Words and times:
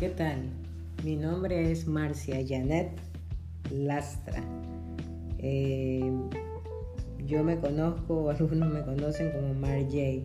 ¿qué 0.00 0.08
tal? 0.08 0.38
Mi 1.04 1.14
nombre 1.14 1.70
es 1.70 1.86
Marcia 1.86 2.42
Janet 2.48 2.88
Lastra. 3.70 4.42
Eh, 5.38 6.10
yo 7.26 7.44
me 7.44 7.58
conozco, 7.58 8.30
algunos 8.38 8.72
me 8.72 8.80
conocen 8.80 9.30
como 9.30 9.52
Mar 9.52 9.82
J. 9.90 10.22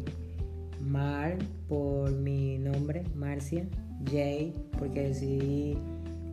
Mar 0.80 1.38
por 1.68 2.10
mi 2.10 2.58
nombre, 2.58 3.04
Marcia. 3.16 3.68
J 4.06 4.58
porque 4.80 5.10
decidí, 5.10 5.78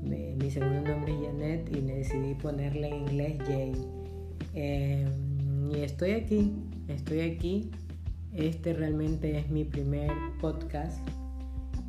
mi 0.05 0.49
segundo 0.49 0.81
nombre 0.83 1.13
es 1.13 1.27
Janet 1.27 1.77
y 1.77 1.81
decidí 1.81 2.35
ponerle 2.35 2.91
en 2.91 2.95
inglés 2.95 3.39
J. 3.41 3.53
Eh, 4.55 5.05
y 5.69 5.81
estoy 5.81 6.13
aquí, 6.13 6.53
estoy 6.87 7.23
aquí. 7.23 7.73
Este 8.33 8.73
realmente 8.73 9.37
es 9.37 9.51
mi 9.51 9.65
primer 9.65 10.13
podcast 10.41 11.01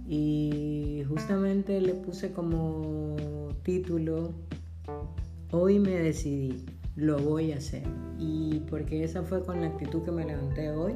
y 0.08 1.04
justamente 1.08 1.80
le 1.80 1.94
puse 1.94 2.32
como 2.32 3.16
título 3.64 4.34
Hoy 5.56 5.78
me 5.78 5.92
decidí, 5.92 6.66
lo 6.96 7.20
voy 7.20 7.52
a 7.52 7.58
hacer. 7.58 7.84
Y 8.18 8.62
porque 8.72 9.04
esa 9.04 9.22
fue 9.22 9.44
con 9.44 9.62
la 9.62 9.68
actitud 9.68 10.02
que 10.02 10.12
me 10.12 10.26
levanté 10.26 10.72
hoy. 10.72 10.94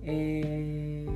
Eh, 0.00 1.06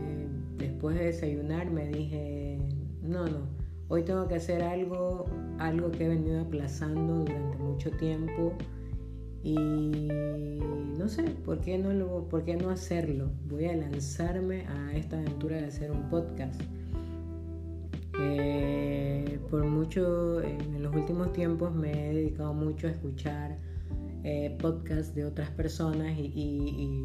después 0.59 0.95
de 0.98 1.06
desayunar 1.06 1.70
me 1.70 1.88
dije, 1.88 2.59
no, 3.02 3.24
no, 3.24 3.47
hoy 3.88 4.02
tengo 4.02 4.28
que 4.28 4.34
hacer 4.34 4.62
algo, 4.62 5.24
algo 5.58 5.91
que 5.91 6.05
he 6.05 6.08
venido 6.08 6.42
aplazando 6.42 7.24
durante 7.24 7.56
mucho 7.56 7.91
tiempo. 7.92 8.52
Y 9.42 10.58
no 10.98 11.09
sé, 11.09 11.23
¿por 11.23 11.61
qué 11.61 11.79
no, 11.79 11.93
lo, 11.93 12.29
¿por 12.29 12.45
qué 12.45 12.57
no 12.57 12.70
hacerlo? 12.70 13.30
Voy 13.48 13.66
a 13.66 13.77
lanzarme 13.77 14.66
a 14.66 14.97
esta 14.97 15.16
aventura 15.16 15.56
de 15.56 15.66
hacer 15.66 15.92
un 15.92 16.11
podcast. 16.11 16.61
Eh, 18.20 19.39
por 19.48 19.64
mucho, 19.64 20.42
en 20.42 20.83
los 20.83 20.95
últimos 20.95 21.33
tiempos 21.33 21.72
me 21.72 22.11
he 22.11 22.14
dedicado 22.14 22.53
mucho 22.53 22.89
a 22.89 22.91
escuchar 22.91 23.59
eh, 24.25 24.56
podcasts 24.61 25.14
de 25.14 25.25
otras 25.25 25.50
personas 25.50 26.19
y, 26.19 27.05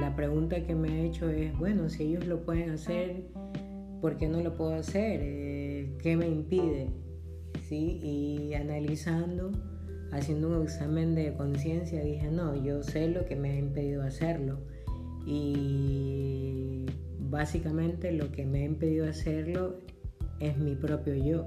la 0.00 0.14
pregunta 0.14 0.62
que 0.66 0.74
me 0.74 0.88
he 0.88 1.06
hecho 1.06 1.30
es, 1.30 1.56
bueno, 1.58 1.88
si 1.88 2.02
ellos 2.02 2.26
lo 2.26 2.44
pueden 2.44 2.70
hacer, 2.70 3.28
¿por 4.02 4.18
qué 4.18 4.28
no 4.28 4.42
lo 4.42 4.54
puedo 4.54 4.74
hacer? 4.74 5.20
Eh, 5.22 5.96
¿Qué 6.02 6.16
me 6.16 6.28
impide? 6.28 6.90
¿Sí? 7.62 7.98
Y 8.02 8.54
analizando, 8.54 9.52
haciendo 10.16 10.48
un 10.48 10.62
examen 10.62 11.14
de 11.14 11.32
conciencia, 11.34 12.02
dije, 12.02 12.30
no, 12.30 12.54
yo 12.62 12.82
sé 12.82 13.08
lo 13.08 13.24
que 13.24 13.36
me 13.36 13.50
ha 13.50 13.56
impedido 13.56 14.02
hacerlo. 14.02 14.58
Y 15.26 16.86
básicamente 17.18 18.12
lo 18.12 18.30
que 18.30 18.46
me 18.46 18.62
ha 18.62 18.64
impedido 18.64 19.06
hacerlo 19.08 19.78
es 20.40 20.56
mi 20.58 20.74
propio 20.74 21.14
yo. 21.14 21.46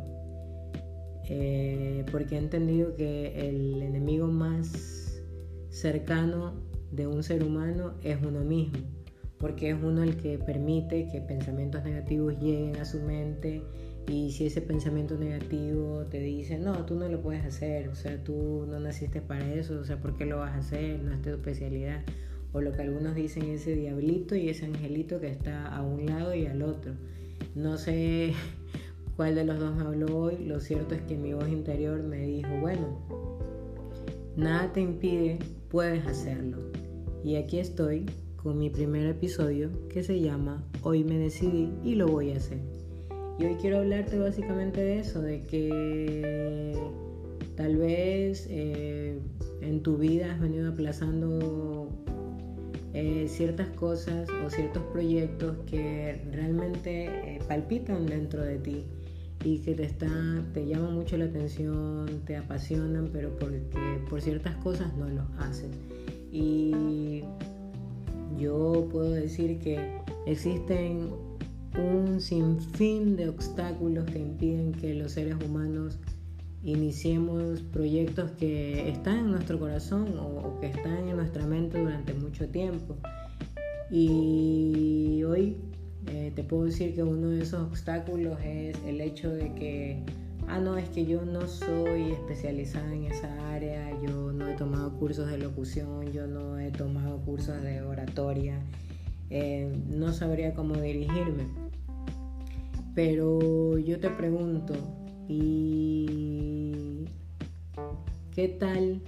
Eh, 1.32 2.06
porque 2.12 2.36
he 2.36 2.40
entendido 2.40 2.96
que 2.96 3.50
el 3.50 3.82
enemigo 3.82 4.28
más 4.28 5.22
cercano 5.70 6.54
de 6.92 7.08
un 7.08 7.22
ser 7.24 7.44
humano 7.44 7.94
es 8.04 8.18
uno 8.26 8.44
mismo, 8.44 8.80
porque 9.38 9.70
es 9.70 9.78
uno 9.82 10.04
el 10.04 10.18
que 10.18 10.40
permite 10.40 11.08
que 11.12 11.22
pensamientos 11.22 11.84
negativos 11.84 12.40
lleguen 12.40 12.78
a 12.78 12.86
su 12.86 13.00
mente 13.02 13.62
y 14.10 14.32
si 14.32 14.48
ese 14.48 14.62
pensamiento 14.62 15.16
negativo 15.18 16.06
te 16.10 16.20
dice, 16.20 16.58
no, 16.58 16.84
tú 16.86 16.96
no 16.96 17.08
lo 17.08 17.22
puedes 17.22 17.46
hacer, 17.46 17.90
o 17.90 17.96
sea, 17.96 18.24
tú 18.24 18.66
no 18.68 18.80
naciste 18.80 19.22
para 19.22 19.54
eso, 19.54 19.80
o 19.80 19.84
sea, 19.84 20.02
¿por 20.02 20.18
qué 20.18 20.26
lo 20.26 20.40
vas 20.40 20.54
a 20.54 20.58
hacer? 20.58 21.00
No 21.00 21.14
es 21.14 21.22
tu 21.22 21.30
especialidad. 21.30 22.02
O 22.52 22.62
lo 22.62 22.72
que 22.72 22.82
algunos 22.82 23.14
dicen, 23.14 23.44
ese 23.44 23.76
diablito 23.76 24.36
y 24.36 24.50
ese 24.50 24.66
angelito 24.66 25.20
que 25.20 25.28
está 25.28 25.68
a 25.68 25.84
un 25.84 26.08
lado 26.08 26.34
y 26.34 26.48
al 26.48 26.64
otro. 26.64 26.94
No 27.54 27.78
sé 27.78 28.34
cuál 29.16 29.36
de 29.36 29.46
los 29.46 29.60
dos 29.60 29.76
me 29.76 29.84
habló 29.84 30.18
hoy, 30.18 30.44
lo 30.44 30.60
cierto 30.60 30.96
es 30.96 31.02
que 31.04 31.16
mi 31.16 31.34
voz 31.34 31.48
interior 31.48 32.02
me 32.02 32.24
dijo, 32.24 32.50
bueno, 32.60 33.06
nada 34.36 34.74
te 34.74 34.82
impide, 34.82 35.38
puedes 35.70 36.04
hacerlo. 36.08 36.58
Y 37.24 37.36
aquí 37.36 37.60
estoy 37.60 38.08
con 38.38 38.58
mi 38.58 38.72
primer 38.72 39.06
episodio 39.06 39.70
que 39.88 40.02
se 40.02 40.20
llama 40.20 40.64
Hoy 40.82 41.04
me 41.04 41.20
decidí 41.20 41.72
y 41.84 41.94
lo 41.94 42.08
voy 42.08 42.32
a 42.32 42.38
hacer. 42.38 42.79
Y 43.40 43.46
hoy 43.46 43.56
quiero 43.56 43.78
hablarte 43.78 44.20
básicamente 44.20 44.82
de 44.82 45.00
eso, 45.00 45.22
de 45.22 45.40
que 45.44 46.78
tal 47.56 47.78
vez 47.78 48.46
eh, 48.50 49.18
en 49.62 49.82
tu 49.82 49.96
vida 49.96 50.34
has 50.34 50.42
venido 50.42 50.74
aplazando 50.74 51.88
eh, 52.94 53.28
ciertas 53.30 53.70
cosas 53.70 54.28
o 54.46 54.50
ciertos 54.50 54.84
proyectos 54.92 55.56
que 55.68 56.22
realmente 56.34 57.06
eh, 57.06 57.40
palpitan 57.48 58.08
dentro 58.08 58.44
de 58.44 58.58
ti 58.58 58.84
y 59.46 59.60
que 59.60 59.74
te, 59.74 59.84
está, 59.84 60.10
te 60.54 60.68
llama 60.68 60.90
mucho 60.90 61.16
la 61.16 61.26
atención, 61.26 62.22
te 62.26 62.36
apasionan, 62.36 63.08
pero 63.14 63.34
porque 63.40 64.02
por 64.10 64.22
ciertas 64.22 64.58
cosas 64.58 64.94
no 64.98 65.08
los 65.08 65.26
haces. 65.38 65.70
Y 66.30 67.24
yo 68.38 68.90
puedo 68.92 69.12
decir 69.12 69.60
que 69.60 69.80
existen 70.26 71.29
un 71.78 72.20
sinfín 72.20 73.16
de 73.16 73.30
obstáculos 73.30 74.06
que 74.06 74.20
impiden 74.20 74.72
que 74.74 74.94
los 74.94 75.14
seres 75.14 75.36
humanos 75.44 76.00
iniciemos 76.64 77.62
proyectos 77.62 78.32
que 78.32 78.90
están 78.90 79.20
en 79.20 79.32
nuestro 79.32 79.60
corazón 79.60 80.18
o, 80.20 80.60
que 80.60 80.68
están 80.68 81.08
en 81.08 81.16
nuestra 81.16 81.46
mente 81.46 81.80
durante 81.80 82.14
mucho 82.14 82.48
tiempo. 82.50 82.98
Y 83.92 85.24
hoy 85.24 85.58
eh, 86.08 86.32
te 86.36 86.44
puedo 86.44 86.66
decir 86.66 86.96
que 86.96 87.04
uno 87.04 87.30
de 87.30 87.42
esos 87.42 87.62
obstáculos 87.62 88.38
es 88.44 88.78
el 88.86 89.02
hecho 89.02 89.30
de 89.30 89.54
que, 89.56 90.04
ah, 90.48 90.60
no, 90.60 90.78
es 90.78 90.90
que 90.90 91.06
yo 91.06 91.26
no 91.26 91.48
soy 91.48 92.12
especializada 92.12 92.94
en 92.94 93.06
esa 93.06 93.54
área, 93.54 93.90
yo 94.02 94.32
no 94.32 94.48
he 94.48 94.54
tomado 94.56 94.92
cursos 94.98 95.30
de 95.30 95.38
locución, 95.38 96.12
yo 96.12 96.28
no 96.28 96.60
he 96.60 96.72
tomado 96.72 97.18
cursos 97.22 97.62
de 97.64 97.82
oratoria, 97.82 98.62
eh, 99.30 99.72
no 99.90 100.12
sabría 100.14 100.54
cómo 100.54 100.76
dirigirme. 100.76 101.46
Pero 102.96 103.78
yo 103.78 104.00
te 104.00 104.10
pregunto, 104.10 104.74
¿y 105.28 107.06
qué 108.32 108.48
tal 108.48 109.02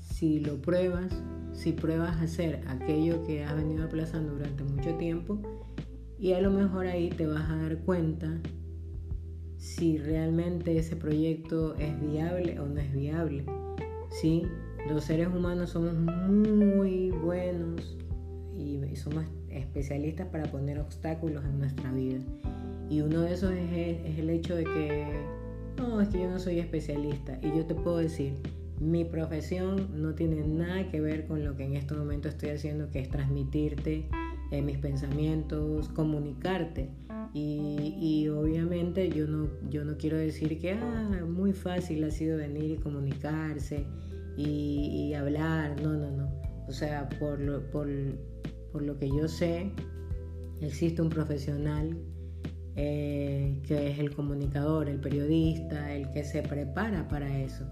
si 0.00 0.40
lo 0.40 0.56
pruebas? 0.56 1.12
Si 1.52 1.72
pruebas 1.72 2.20
hacer 2.20 2.62
aquello 2.68 3.24
que 3.24 3.44
has 3.44 3.56
venido 3.56 3.84
aplazando 3.84 4.34
durante 4.34 4.62
mucho 4.64 4.94
tiempo 4.96 5.38
y 6.18 6.32
a 6.32 6.40
lo 6.40 6.50
mejor 6.50 6.86
ahí 6.86 7.10
te 7.10 7.26
vas 7.26 7.48
a 7.50 7.56
dar 7.56 7.78
cuenta 7.78 8.40
si 9.56 9.98
realmente 9.98 10.78
ese 10.78 10.96
proyecto 10.96 11.74
es 11.76 12.00
viable 12.00 12.60
o 12.60 12.66
no 12.66 12.80
es 12.80 12.92
viable. 12.92 13.44
¿Sí? 14.10 14.42
Los 14.88 15.04
seres 15.04 15.28
humanos 15.28 15.70
somos 15.70 15.94
muy 15.94 17.10
buenos 17.10 17.96
y 18.56 18.80
somos 18.96 19.24
especialistas 19.56 20.26
para 20.28 20.44
poner 20.44 20.78
obstáculos 20.78 21.44
en 21.44 21.58
nuestra 21.58 21.92
vida. 21.92 22.20
Y 22.88 23.00
uno 23.00 23.22
de 23.22 23.34
esos 23.34 23.52
es, 23.52 23.98
es 24.04 24.18
el 24.18 24.30
hecho 24.30 24.54
de 24.54 24.64
que, 24.64 25.06
no, 25.78 26.00
es 26.00 26.08
que 26.08 26.20
yo 26.20 26.30
no 26.30 26.38
soy 26.38 26.60
especialista. 26.60 27.38
Y 27.42 27.48
yo 27.48 27.66
te 27.66 27.74
puedo 27.74 27.98
decir, 27.98 28.34
mi 28.80 29.04
profesión 29.04 29.88
no 29.94 30.14
tiene 30.14 30.46
nada 30.46 30.88
que 30.90 31.00
ver 31.00 31.26
con 31.26 31.44
lo 31.44 31.56
que 31.56 31.64
en 31.64 31.74
este 31.74 31.94
momento 31.94 32.28
estoy 32.28 32.50
haciendo, 32.50 32.90
que 32.90 33.00
es 33.00 33.08
transmitirte 33.08 34.08
eh, 34.50 34.62
mis 34.62 34.78
pensamientos, 34.78 35.88
comunicarte. 35.88 36.90
Y, 37.34 38.28
obviamente 38.28 39.10
yo 39.10 39.26
no, 39.26 39.48
yo 39.68 39.84
no 39.84 39.98
quiero 39.98 40.16
decir 40.16 40.58
que 40.58 40.72
ah, 40.72 41.24
muy 41.28 41.52
fácil 41.52 42.02
ha 42.04 42.10
sido 42.10 42.38
venir 42.38 42.70
y 42.70 42.76
comunicarse 42.76 43.84
y, 44.38 45.12
hablar, 45.12 45.80
no, 45.82 45.92
no, 45.92 46.10
no. 46.10 46.30
O 46.66 46.72
sea, 46.72 47.08
por 47.20 47.38
por, 47.70 47.88
por 48.76 48.84
lo 48.84 48.98
que 48.98 49.08
yo 49.08 49.26
sé, 49.26 49.70
existe 50.60 51.00
un 51.00 51.08
profesional 51.08 51.96
eh, 52.74 53.58
que 53.66 53.90
es 53.90 53.98
el 53.98 54.14
comunicador, 54.14 54.90
el 54.90 55.00
periodista, 55.00 55.94
el 55.94 56.10
que 56.12 56.24
se 56.24 56.42
prepara 56.42 57.08
para 57.08 57.38
eso. 57.38 57.64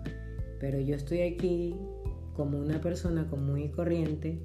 Pero 0.60 0.80
yo 0.80 0.96
estoy 0.96 1.20
aquí 1.20 1.74
como 2.32 2.58
una 2.58 2.80
persona 2.80 3.28
común 3.28 3.58
y 3.58 3.68
corriente 3.68 4.38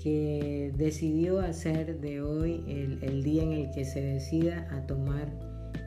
que 0.00 0.72
decidió 0.76 1.40
hacer 1.40 1.98
de 2.00 2.22
hoy 2.22 2.62
el, 3.02 3.24
día 3.24 3.42
en 3.42 3.50
el 3.50 3.72
que 3.72 3.84
se 3.84 4.00
decida 4.00 4.68
a 4.70 4.86
tomar 4.86 5.36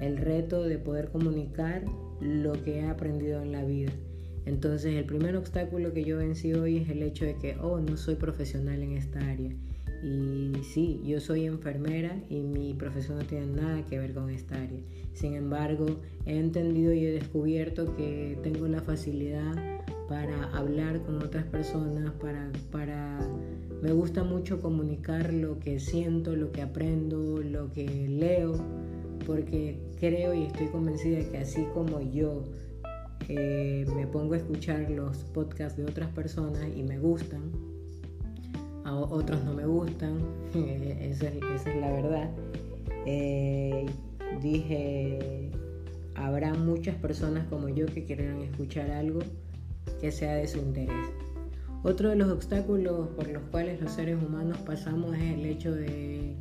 el 0.02 0.18
reto 0.18 0.64
de 0.64 0.80
poder 0.80 1.12
comunicar 1.12 1.86
lo 2.20 2.62
que 2.62 2.80
he 2.80 2.90
aprendido 2.90 3.42
en 3.42 3.54
la 3.54 3.64
vida. 3.64 3.94
Entonces 4.46 4.96
el 4.96 5.06
primer 5.06 5.38
obstáculo 5.38 5.94
que 5.94 6.04
yo 6.04 6.18
vencí 6.18 6.52
hoy 6.52 6.76
es 6.76 6.90
el 6.90 7.04
hecho 7.04 7.24
de 7.24 7.36
que, 7.36 7.56
oh, 7.62 7.80
no 7.80 7.96
soy 7.96 8.16
profesional 8.16 8.84
en 8.84 8.98
esta 8.98 9.20
área. 9.20 9.56
Y 10.02 10.54
sí, 10.64 11.02
yo 11.04 11.20
soy 11.20 11.46
enfermera 11.46 12.18
y 12.30 12.42
mi 12.42 12.74
profesión 12.74 13.18
no 13.18 13.26
tiene 13.26 13.48
nada 13.48 13.86
que 13.86 14.00
ver 14.00 14.14
con 14.14 14.30
esta 14.30 14.56
área. 14.56 14.80
Sin 15.14 15.34
embargo, 15.34 16.00
he 16.26 16.38
entendido 16.38 16.94
y 16.94 17.06
he 17.06 17.12
descubierto 17.12 17.96
que 17.96 18.38
tengo 18.42 18.68
la 18.68 18.82
facilidad 18.82 19.54
para 20.08 20.46
hablar 20.58 21.02
con 21.04 21.22
otras 21.22 21.46
personas, 21.46 22.12
para, 22.14 22.52
para 22.72 23.20
me 23.82 23.92
gusta 23.92 24.24
mucho 24.24 24.62
comunicar 24.62 25.34
lo 25.34 25.60
que 25.60 25.80
siento, 25.80 26.36
lo 26.36 26.52
que 26.52 26.62
aprendo, 26.62 27.38
lo 27.38 27.72
que 27.72 27.86
leo, 28.10 28.56
porque 29.26 29.80
creo 30.00 30.34
y 30.34 30.44
estoy 30.44 30.68
convencida 30.68 31.30
que 31.30 31.38
así 31.38 31.64
como 31.74 32.02
yo 32.02 32.44
eh, 33.28 33.86
me 33.96 34.08
pongo 34.08 34.34
a 34.34 34.38
escuchar 34.38 34.90
los 34.90 35.18
podcasts 35.18 35.78
de 35.78 35.86
otras 35.86 36.10
personas 36.10 36.68
y 36.76 36.82
me 36.82 36.98
gustan, 36.98 37.52
otros 38.94 39.44
no 39.44 39.54
me 39.54 39.66
gustan, 39.66 40.20
esa, 40.54 41.28
es, 41.28 41.66
la 41.80 41.92
verdad. 41.92 42.30
Eh, 43.06 43.86
dije, 44.42 45.52
habrá 46.16 46.54
muchas 46.54 46.96
personas 46.96 47.48
como 47.48 47.70
yo 47.70 47.86
que 47.88 48.06
quieran 48.06 48.42
escuchar 48.42 48.92
algo 48.92 49.20
que 50.02 50.12
sea 50.12 50.36
de 50.36 50.48
su 50.48 50.60
interés. 50.60 51.06
Otro 51.84 52.10
de 52.10 52.16
los 52.16 52.30
obstáculos 52.30 53.08
por 53.10 53.28
los 53.30 53.44
cuales 53.44 53.82
los 53.82 53.92
seres 53.94 54.22
humanos 54.22 54.58
pasamos 54.60 55.16
es 55.16 55.34
el 55.34 55.46
hecho 55.46 55.74
de, 55.74 56.36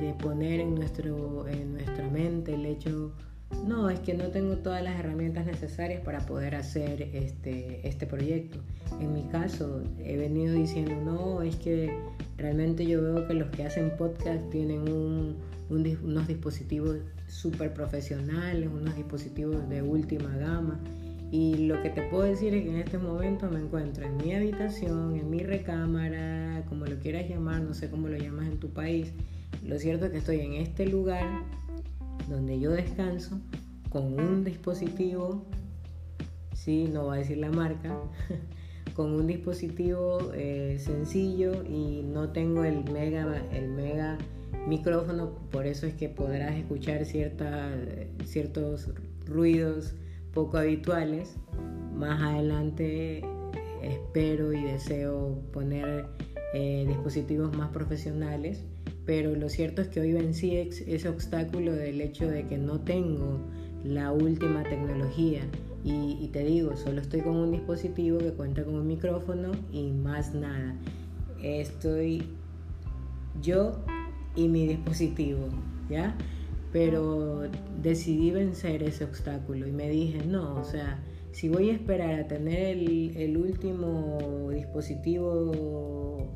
de 0.00 0.14
poner 0.14 0.60
en, 0.60 0.76
nuestro, 0.76 1.48
en 1.48 1.72
nuestra 1.72 2.08
mente 2.08 2.54
el 2.54 2.64
hecho 2.64 3.12
no, 3.66 3.90
es 3.90 4.00
que 4.00 4.14
no 4.14 4.28
tengo 4.28 4.56
todas 4.56 4.82
las 4.82 4.98
herramientas 4.98 5.46
necesarias 5.46 6.02
para 6.02 6.20
poder 6.20 6.54
hacer 6.54 7.02
este, 7.12 7.86
este 7.86 8.06
proyecto. 8.06 8.58
En 9.00 9.12
mi 9.12 9.24
caso, 9.24 9.82
he 9.98 10.16
venido 10.16 10.54
diciendo, 10.54 10.94
no, 11.04 11.42
es 11.42 11.56
que 11.56 11.90
realmente 12.36 12.86
yo 12.86 13.02
veo 13.02 13.26
que 13.26 13.34
los 13.34 13.50
que 13.50 13.64
hacen 13.64 13.92
podcast 13.96 14.48
tienen 14.50 15.36
unos 15.68 16.26
dispositivos 16.26 16.98
súper 17.26 17.74
profesionales, 17.74 18.68
unos 18.72 18.96
dispositivos 18.96 19.68
de 19.68 19.82
última 19.82 20.34
gama. 20.36 20.80
Y 21.30 21.66
lo 21.66 21.82
que 21.82 21.90
te 21.90 22.02
puedo 22.02 22.24
decir 22.24 22.54
es 22.54 22.62
que 22.62 22.70
en 22.70 22.76
este 22.76 22.96
momento 22.96 23.50
me 23.50 23.60
encuentro 23.60 24.06
en 24.06 24.16
mi 24.16 24.34
habitación, 24.34 25.14
en 25.16 25.28
mi 25.28 25.40
recámara, 25.40 26.64
como 26.68 26.86
lo 26.86 26.98
quieras 26.98 27.28
llamar, 27.28 27.60
no 27.60 27.74
sé 27.74 27.90
cómo 27.90 28.08
lo 28.08 28.16
llamas 28.16 28.46
en 28.46 28.58
tu 28.58 28.70
país. 28.70 29.12
Lo 29.62 29.78
cierto 29.78 30.06
es 30.06 30.12
que 30.12 30.18
estoy 30.18 30.40
en 30.40 30.54
este 30.54 30.86
lugar 30.86 31.26
donde 32.28 32.60
yo 32.60 32.70
descanso 32.70 33.40
con 33.90 34.18
un 34.20 34.44
dispositivo, 34.44 35.44
sí, 36.52 36.88
no 36.92 37.06
va 37.06 37.14
a 37.14 37.18
decir 37.18 37.38
la 37.38 37.50
marca, 37.50 37.96
con 38.94 39.12
un 39.12 39.26
dispositivo 39.26 40.32
eh, 40.34 40.76
sencillo 40.78 41.64
y 41.64 42.02
no 42.02 42.30
tengo 42.30 42.64
el 42.64 42.84
mega, 42.90 43.42
el 43.52 43.68
mega 43.68 44.18
micrófono, 44.66 45.30
por 45.50 45.66
eso 45.66 45.86
es 45.86 45.94
que 45.94 46.08
podrás 46.08 46.54
escuchar 46.56 47.04
ciertos 47.06 48.88
ruidos 49.26 49.94
poco 50.34 50.58
habituales. 50.58 51.36
Más 51.94 52.20
adelante 52.22 53.22
espero 53.82 54.52
y 54.52 54.62
deseo 54.62 55.40
poner 55.52 56.06
eh, 56.54 56.84
dispositivos 56.86 57.56
más 57.56 57.70
profesionales 57.70 58.64
pero 59.08 59.34
lo 59.34 59.48
cierto 59.48 59.80
es 59.80 59.88
que 59.88 60.00
hoy 60.00 60.12
vencí 60.12 60.54
ese 60.54 61.08
obstáculo 61.08 61.72
del 61.72 62.02
hecho 62.02 62.28
de 62.28 62.46
que 62.46 62.58
no 62.58 62.80
tengo 62.80 63.38
la 63.82 64.12
última 64.12 64.62
tecnología 64.64 65.40
y, 65.82 66.28
te 66.30 66.44
digo, 66.44 66.76
solo 66.76 67.00
estoy 67.00 67.22
con 67.22 67.36
un 67.36 67.50
dispositivo 67.50 68.18
que 68.18 68.32
cuenta 68.32 68.62
con 68.64 68.74
un 68.74 68.86
micrófono 68.86 69.52
y 69.72 69.92
más 69.92 70.34
nada. 70.34 70.76
Estoy 71.42 72.22
yo 73.40 73.82
y 74.36 74.46
mi 74.46 74.66
dispositivo, 74.66 75.48
¿ya? 75.88 76.14
Pero 76.70 77.44
decidí 77.80 78.30
vencer 78.30 78.82
ese 78.82 79.04
obstáculo 79.04 79.66
y 79.66 79.72
me 79.72 79.88
dije, 79.88 80.22
no, 80.26 80.56
o 80.56 80.64
sea, 80.64 81.02
si 81.32 81.48
voy 81.48 81.70
a 81.70 81.72
esperar 81.72 82.12
a 82.20 82.28
tener 82.28 82.76
el, 82.76 83.16
el 83.16 83.38
último 83.38 84.50
dispositivo 84.52 86.28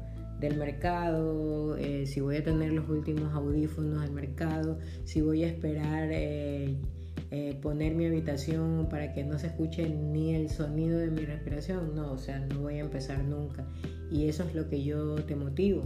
del 0.42 0.58
mercado, 0.58 1.76
eh, 1.76 2.04
si 2.04 2.20
voy 2.20 2.36
a 2.36 2.44
tener 2.44 2.72
los 2.72 2.88
últimos 2.88 3.32
audífonos 3.32 4.02
del 4.02 4.10
mercado, 4.10 4.76
si 5.04 5.20
voy 5.20 5.44
a 5.44 5.46
esperar 5.46 6.08
eh, 6.10 6.76
eh, 7.30 7.56
poner 7.62 7.94
mi 7.94 8.06
habitación 8.06 8.88
para 8.90 9.12
que 9.12 9.22
no 9.22 9.38
se 9.38 9.46
escuche 9.46 9.88
ni 9.88 10.34
el 10.34 10.50
sonido 10.50 10.98
de 10.98 11.10
mi 11.10 11.24
respiración, 11.24 11.94
no, 11.94 12.12
o 12.12 12.18
sea, 12.18 12.40
no 12.40 12.58
voy 12.58 12.74
a 12.74 12.80
empezar 12.80 13.22
nunca. 13.22 13.64
Y 14.10 14.26
eso 14.26 14.42
es 14.42 14.54
lo 14.54 14.68
que 14.68 14.82
yo 14.82 15.14
te 15.14 15.36
motivo, 15.36 15.84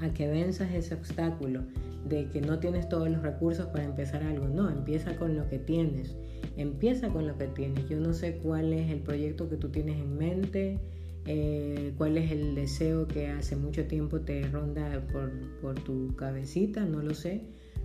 a 0.00 0.14
que 0.14 0.28
venzas 0.28 0.72
ese 0.72 0.94
obstáculo 0.94 1.62
de 2.08 2.30
que 2.30 2.40
no 2.40 2.58
tienes 2.60 2.88
todos 2.88 3.10
los 3.10 3.20
recursos 3.20 3.66
para 3.66 3.84
empezar 3.84 4.22
algo, 4.22 4.48
no, 4.48 4.70
empieza 4.70 5.14
con 5.16 5.36
lo 5.36 5.46
que 5.50 5.58
tienes, 5.58 6.16
empieza 6.56 7.10
con 7.10 7.26
lo 7.26 7.36
que 7.36 7.48
tienes. 7.48 7.86
Yo 7.86 8.00
no 8.00 8.14
sé 8.14 8.38
cuál 8.38 8.72
es 8.72 8.90
el 8.90 9.00
proyecto 9.00 9.50
que 9.50 9.56
tú 9.56 9.68
tienes 9.68 9.98
en 9.98 10.16
mente, 10.16 10.80
eh, 11.30 11.92
cuál 11.98 12.16
es 12.16 12.32
el 12.32 12.54
deseo 12.54 13.06
que 13.06 13.26
hace 13.26 13.54
mucho 13.54 13.86
tiempo 13.86 14.20
te 14.20 14.48
ronda 14.48 15.06
por, 15.12 15.74
tu 15.84 16.16
cabecita, 16.16 16.86
no 16.86 17.02
lo 17.02 17.14
sé. 17.14 17.42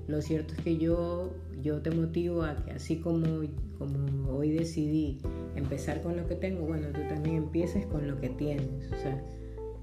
Lo 0.08 0.22
cierto 0.22 0.54
es 0.54 0.62
que 0.62 0.78
yo, 0.78 1.34
yo 1.62 1.82
te 1.82 1.92
motivo 1.92 2.44
a 2.44 2.64
que 2.64 2.72
así 2.72 3.02
como, 3.02 3.42
como 3.78 4.32
hoy 4.32 4.52
decidí 4.52 5.20
empezar 5.58 6.02
con 6.02 6.16
lo 6.16 6.26
que 6.26 6.36
tengo, 6.36 6.66
bueno, 6.66 6.88
tú 6.94 7.02
también 7.10 7.36
empieces 7.36 7.86
con 7.88 8.08
lo 8.08 8.18
que 8.22 8.30
tienes. 8.30 8.90
O 8.94 8.96
sea, 8.96 9.22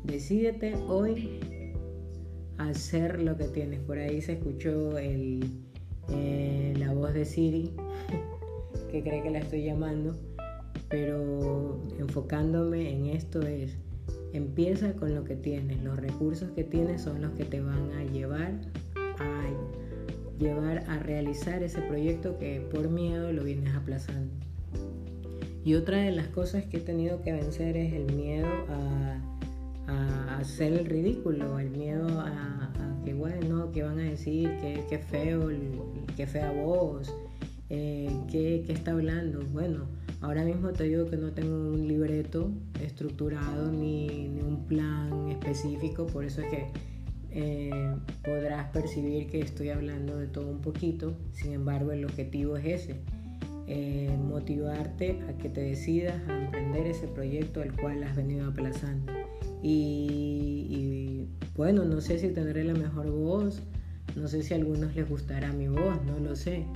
decídete 0.05 0.75
hoy 0.89 1.41
a 2.57 2.71
hacer 2.71 3.21
lo 3.21 3.37
que 3.37 3.45
tienes. 3.45 3.81
Por 3.81 3.99
ahí 3.99 4.23
se 4.23 4.33
escuchó 4.33 4.97
el, 4.97 5.45
eh, 6.09 6.73
la 6.79 6.95
voz 6.95 7.13
de 7.13 7.27
Siri, 7.27 7.75
que 8.91 9.03
cree 9.03 9.23
que 9.23 9.31
la 9.31 9.41
estoy 9.41 9.65
llamando 9.65 10.19
pero 10.91 11.81
enfocándome 11.99 12.93
en 12.93 13.07
esto 13.07 13.41
es, 13.43 13.77
empieza 14.35 14.93
con 14.95 15.15
lo 15.15 15.25
que 15.25 15.37
tienes, 15.37 15.83
los 15.83 15.97
recursos 15.97 16.51
que 16.51 16.65
tienes 16.65 17.03
son 17.03 17.23
los 17.23 17.31
que 17.33 17.45
te 17.45 17.61
van 17.61 17.93
a 17.93 18.05
llevar 18.05 18.53
a 19.19 19.45
llevar 20.39 20.85
a 20.89 20.99
realizar 20.99 21.63
ese 21.63 21.81
proyecto 21.83 22.39
que 22.39 22.61
por 22.73 22.89
miedo 22.89 23.33
lo 23.33 23.45
vienes 23.45 23.75
aplazando. 23.75 24.33
Y 25.63 25.75
otra 25.75 25.99
de 25.99 26.11
las 26.11 26.29
cosas 26.29 26.65
que 26.65 26.79
he 26.79 26.81
tenido 26.81 27.23
que 27.23 27.33
vencer 27.33 27.77
es 27.77 27.93
el 27.93 28.13
miedo 28.15 28.49
a, 28.69 29.19
hacer 30.39 30.73
el 30.73 30.87
ridículo, 30.87 31.59
el 31.59 31.69
miedo 31.69 32.09
a, 32.19 32.73
que 33.05 33.13
bueno, 33.13 33.71
que 33.73 33.83
van 33.83 33.99
a 33.99 34.05
decir, 34.05 34.49
que, 34.89 34.99
feo, 34.99 35.51
que 36.17 36.27
fea 36.27 36.51
voz, 36.53 37.15
eh, 37.69 38.09
que, 38.31 38.63
que 38.67 38.73
está 38.73 38.93
hablando. 38.93 39.41
Bueno, 39.53 39.87
Ahora 40.21 40.45
mismo 40.45 40.71
te 40.73 40.85
digo 40.85 41.07
que 41.07 41.17
no 41.17 41.33
tengo 41.33 41.55
un 41.55 41.89
libreto 41.89 42.51
estructurado 42.79 43.73
ni, 43.73 44.39
un 44.47 44.67
plan 44.67 45.31
específico, 45.31 46.07
por 46.07 46.25
eso 46.25 46.43
es 46.43 46.49
que 46.49 46.67
eh, 47.31 47.95
podrás 48.23 48.69
percibir 48.71 49.29
que 49.29 49.41
estoy 49.41 49.71
hablando 49.71 50.19
de 50.19 50.27
todo 50.27 50.51
un 50.51 50.61
poquito, 50.61 51.15
sin 51.33 51.55
embargo 51.55 51.93
el 51.93 52.05
objetivo 52.05 52.59
es 52.59 52.83
ese, 52.83 52.97
eh, 53.67 54.15
motivarte 54.29 55.23
a 55.27 55.39
que 55.39 55.49
te 55.49 55.63
decidas 55.63 56.21
a 56.29 56.45
emprender 56.45 56.87
ese 56.87 57.09
proyecto 57.09 57.63
al 57.63 57.75
cual 57.81 58.03
has 58.03 58.15
venido 58.15 58.47
aplazando. 58.47 59.13
Y, 59.63 60.67
y 60.69 61.29
bueno, 61.57 61.85
no 61.87 62.03
sé 62.03 62.19
si 62.19 62.29
tendré 62.29 62.65
la 62.65 62.75
mejor 62.75 63.11
voz, 63.11 63.63
no 64.17 64.29
sé 64.29 64.43
si 64.43 64.53
a 64.53 64.59
algunos 64.59 64.95
les 64.95 65.09
gustará 65.09 65.51
mi 65.53 65.69
voz, 65.69 66.05
no 66.05 66.19
lo 66.19 66.37
sé 66.37 66.67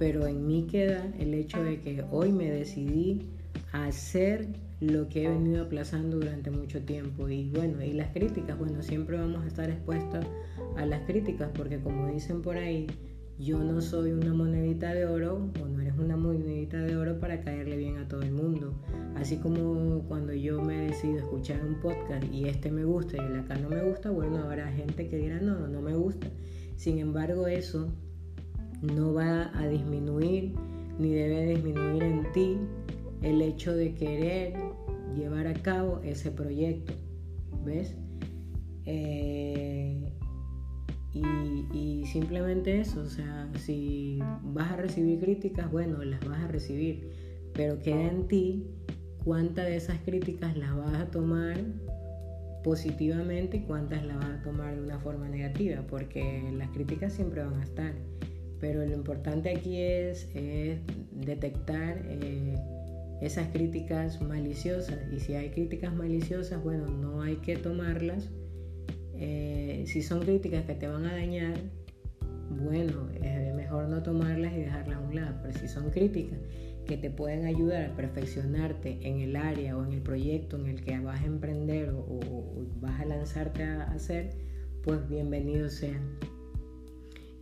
pero 0.00 0.26
en 0.26 0.46
mí 0.46 0.66
queda 0.66 1.12
el 1.18 1.34
hecho 1.34 1.62
de 1.62 1.78
que 1.82 2.02
hoy 2.10 2.32
me 2.32 2.50
decidí 2.50 3.26
a 3.70 3.84
hacer 3.84 4.48
lo 4.80 5.10
que 5.10 5.26
he 5.26 5.28
venido 5.28 5.64
aplazando 5.64 6.16
durante 6.16 6.50
mucho 6.50 6.80
tiempo 6.80 7.28
y 7.28 7.50
bueno, 7.50 7.84
y 7.84 7.92
las 7.92 8.08
críticas, 8.08 8.58
bueno, 8.58 8.82
siempre 8.82 9.18
vamos 9.18 9.44
a 9.44 9.46
estar 9.46 9.68
expuestos 9.68 10.24
a 10.78 10.86
las 10.86 11.02
críticas 11.02 11.50
porque 11.54 11.78
como 11.80 12.10
dicen 12.10 12.40
por 12.40 12.56
ahí, 12.56 12.86
yo 13.38 13.62
no 13.62 13.82
soy 13.82 14.12
una 14.12 14.32
monedita 14.32 14.94
de 14.94 15.04
oro 15.04 15.50
o 15.62 15.66
no 15.66 15.82
eres 15.82 15.98
una 15.98 16.16
monedita 16.16 16.78
de 16.78 16.96
oro 16.96 17.20
para 17.20 17.42
caerle 17.42 17.76
bien 17.76 17.98
a 17.98 18.08
todo 18.08 18.22
el 18.22 18.32
mundo. 18.32 18.72
Así 19.16 19.36
como 19.36 20.02
cuando 20.08 20.32
yo 20.32 20.62
me 20.62 20.78
decido 20.78 21.18
escuchar 21.18 21.62
un 21.62 21.78
podcast 21.78 22.24
y 22.32 22.48
este 22.48 22.70
me 22.70 22.86
gusta 22.86 23.18
y 23.18 23.20
el 23.20 23.38
acá 23.38 23.56
no 23.56 23.68
me 23.68 23.82
gusta, 23.82 24.10
bueno, 24.10 24.38
habrá 24.38 24.72
gente 24.72 25.08
que 25.08 25.18
dirá 25.18 25.42
no, 25.42 25.68
no 25.68 25.82
me 25.82 25.94
gusta. 25.94 26.26
Sin 26.76 26.98
embargo, 26.98 27.46
eso 27.46 27.92
no 28.82 29.12
va 29.14 29.50
a 29.58 29.68
disminuir 29.68 30.54
ni 30.98 31.14
debe 31.14 31.46
disminuir 31.54 32.02
en 32.02 32.32
ti 32.32 32.56
el 33.22 33.42
hecho 33.42 33.74
de 33.74 33.94
querer 33.94 34.54
llevar 35.16 35.46
a 35.46 35.54
cabo 35.54 36.00
ese 36.04 36.30
proyecto. 36.30 36.92
¿Ves? 37.64 37.94
Eh, 38.86 40.12
y, 41.12 42.04
simplemente 42.06 42.80
eso, 42.80 43.00
o 43.00 43.06
sea, 43.06 43.48
si 43.58 44.18
vas 44.42 44.72
a 44.72 44.76
recibir 44.76 45.20
críticas, 45.20 45.70
bueno, 45.70 46.02
las 46.02 46.20
vas 46.26 46.40
a 46.40 46.48
recibir, 46.48 47.08
pero 47.52 47.78
queda 47.80 48.08
en 48.08 48.26
ti 48.26 48.66
cuántas 49.24 49.66
de 49.66 49.76
esas 49.76 49.98
críticas 50.00 50.56
las 50.56 50.76
vas 50.76 50.94
a 50.94 51.10
tomar 51.10 51.56
positivamente 52.64 53.58
y 53.58 53.60
cuántas 53.60 54.04
las 54.04 54.16
vas 54.16 54.40
a 54.40 54.42
tomar 54.42 54.74
de 54.74 54.82
una 54.82 54.98
forma 54.98 55.28
negativa, 55.28 55.82
porque 55.88 56.50
las 56.56 56.70
críticas 56.70 57.12
siempre 57.12 57.42
van 57.44 57.60
a 57.60 57.64
estar 57.64 57.94
pero 58.60 58.84
lo 58.84 58.94
importante 58.94 59.50
aquí 59.50 59.78
es, 59.78 60.28
detectar 61.12 62.02
eh, 62.04 62.56
esas 63.20 63.48
críticas 63.48 64.20
maliciosas 64.20 64.98
y 65.12 65.20
si 65.20 65.34
hay 65.34 65.50
críticas 65.50 65.94
maliciosas, 65.94 66.62
bueno, 66.62 66.86
no 66.86 67.22
hay 67.22 67.36
que 67.36 67.56
tomarlas. 67.56 68.30
Eh, 69.14 69.84
si 69.86 70.02
son 70.02 70.20
críticas 70.20 70.64
que 70.64 70.74
te 70.74 70.86
van 70.86 71.04
a 71.06 71.12
dañar, 71.12 71.54
bueno, 72.50 73.08
es 73.22 73.54
mejor 73.54 73.88
no 73.88 74.02
tomarlas 74.02 74.52
y 74.54 74.60
dejarlas 74.60 74.98
a 74.98 75.00
un 75.00 75.14
lado, 75.14 75.36
pero 75.42 75.58
si 75.58 75.68
son 75.68 75.90
críticas 75.90 76.38
que 76.86 76.96
te 76.96 77.10
pueden 77.10 77.46
ayudar 77.46 77.84
a 77.84 77.96
perfeccionarte 77.96 78.98
en 79.06 79.20
el 79.20 79.36
área 79.36 79.76
o 79.76 79.84
en 79.84 79.92
el 79.92 80.02
proyecto 80.02 80.56
en 80.56 80.66
el 80.66 80.82
que 80.82 80.98
vas 80.98 81.20
a 81.20 81.26
emprender 81.26 81.90
o, 81.90 82.20
vas 82.80 83.00
a 83.00 83.04
lanzarte 83.04 83.62
a 83.62 83.84
hacer, 83.92 84.30
pues 84.82 85.08
bienvenido 85.08 85.68
sea. 85.68 86.00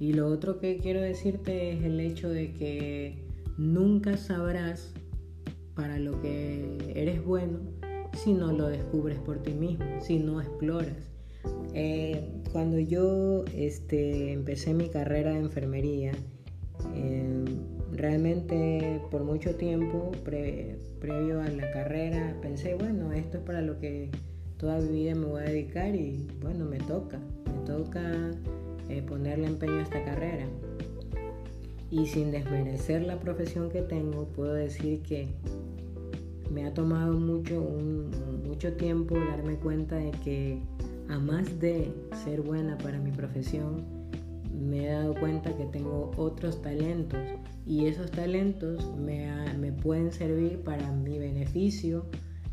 Y 0.00 0.12
lo 0.12 0.28
otro 0.28 0.59
que 0.59 0.78
quiero 0.78 1.00
decirte 1.00 1.73
es 1.73 1.85
el 1.85 1.99
hecho 2.00 2.28
de 2.28 2.52
que 2.52 3.25
nunca 3.57 4.17
sabrás 4.17 4.93
para 5.75 5.99
lo 5.99 6.21
que 6.21 6.93
eres 6.95 7.25
bueno 7.25 7.61
si 8.14 8.33
no 8.33 8.52
lo 8.52 8.69
descubres 8.69 9.19
por 9.19 9.43
ti 9.43 9.52
mismo, 9.52 9.85
si 10.00 10.19
no 10.19 10.40
exploras. 10.40 11.11
Eh, 11.75 12.28
cuando 12.52 12.78
yo 12.78 13.45
este, 13.55 14.33
empecé 14.33 14.75
mi 14.75 14.88
carrera 14.88 15.33
de 15.33 15.38
enfermería, 15.38 16.12
eh, 16.95 17.45
realmente 17.93 19.00
por 19.11 19.25
mucho 19.25 19.55
tiempo, 19.55 20.11
previo 20.25 21.40
a 21.40 21.49
la 21.49 21.71
carrera, 21.73 22.37
pensé, 22.40 22.75
bueno, 22.75 23.12
esto 23.12 23.38
es 23.38 23.45
para 23.45 23.62
lo 23.62 23.78
que 23.78 24.11
toda 24.57 24.81
mi 24.81 25.05
vida 25.05 25.14
me 25.14 25.26
voy 25.26 25.43
a 25.43 25.45
dedicar 25.45 25.95
y 25.95 26.26
bueno, 26.40 26.64
me 26.64 26.78
toca, 26.78 27.19
me 27.19 27.67
toca 27.67 28.33
eh, 28.88 29.02
ponerle 29.02 29.47
empeño 29.47 29.78
a 29.78 29.83
esta 29.83 30.04
carrera. 30.04 30.47
Y 31.90 32.07
sin 32.07 32.30
desmerecer 32.30 33.02
la 33.02 33.18
profesión 33.18 33.71
que 33.71 33.83
tengo, 33.83 34.26
puedo 34.28 34.52
decir 34.52 35.02
que 35.02 35.28
me 36.50 36.66
ha 36.66 36.75
tomado 36.75 37.14
mucho, 37.14 37.61
mucho 38.45 38.73
tiempo 38.75 39.18
darme 39.18 39.57
cuenta 39.57 39.97
de 39.97 40.11
que 40.11 40.61
a 41.09 41.18
más 41.18 41.59
de 41.59 41.92
ser 42.25 42.42
buena 42.42 42.76
para 42.78 42.99
mi 42.99 43.11
profesión, 43.11 43.85
me 44.52 44.87
he 44.87 44.90
dado 44.90 45.14
cuenta 45.14 45.57
que 45.57 45.64
tengo 45.66 46.11
otros 46.16 46.61
talentos 46.61 47.21
y 47.66 47.87
esos 47.87 48.11
talentos 48.11 48.85
me, 48.97 49.30
me, 49.59 49.73
pueden 49.73 50.12
servir 50.12 50.61
para 50.62 50.90
mi 50.92 51.18
beneficio 51.18 52.07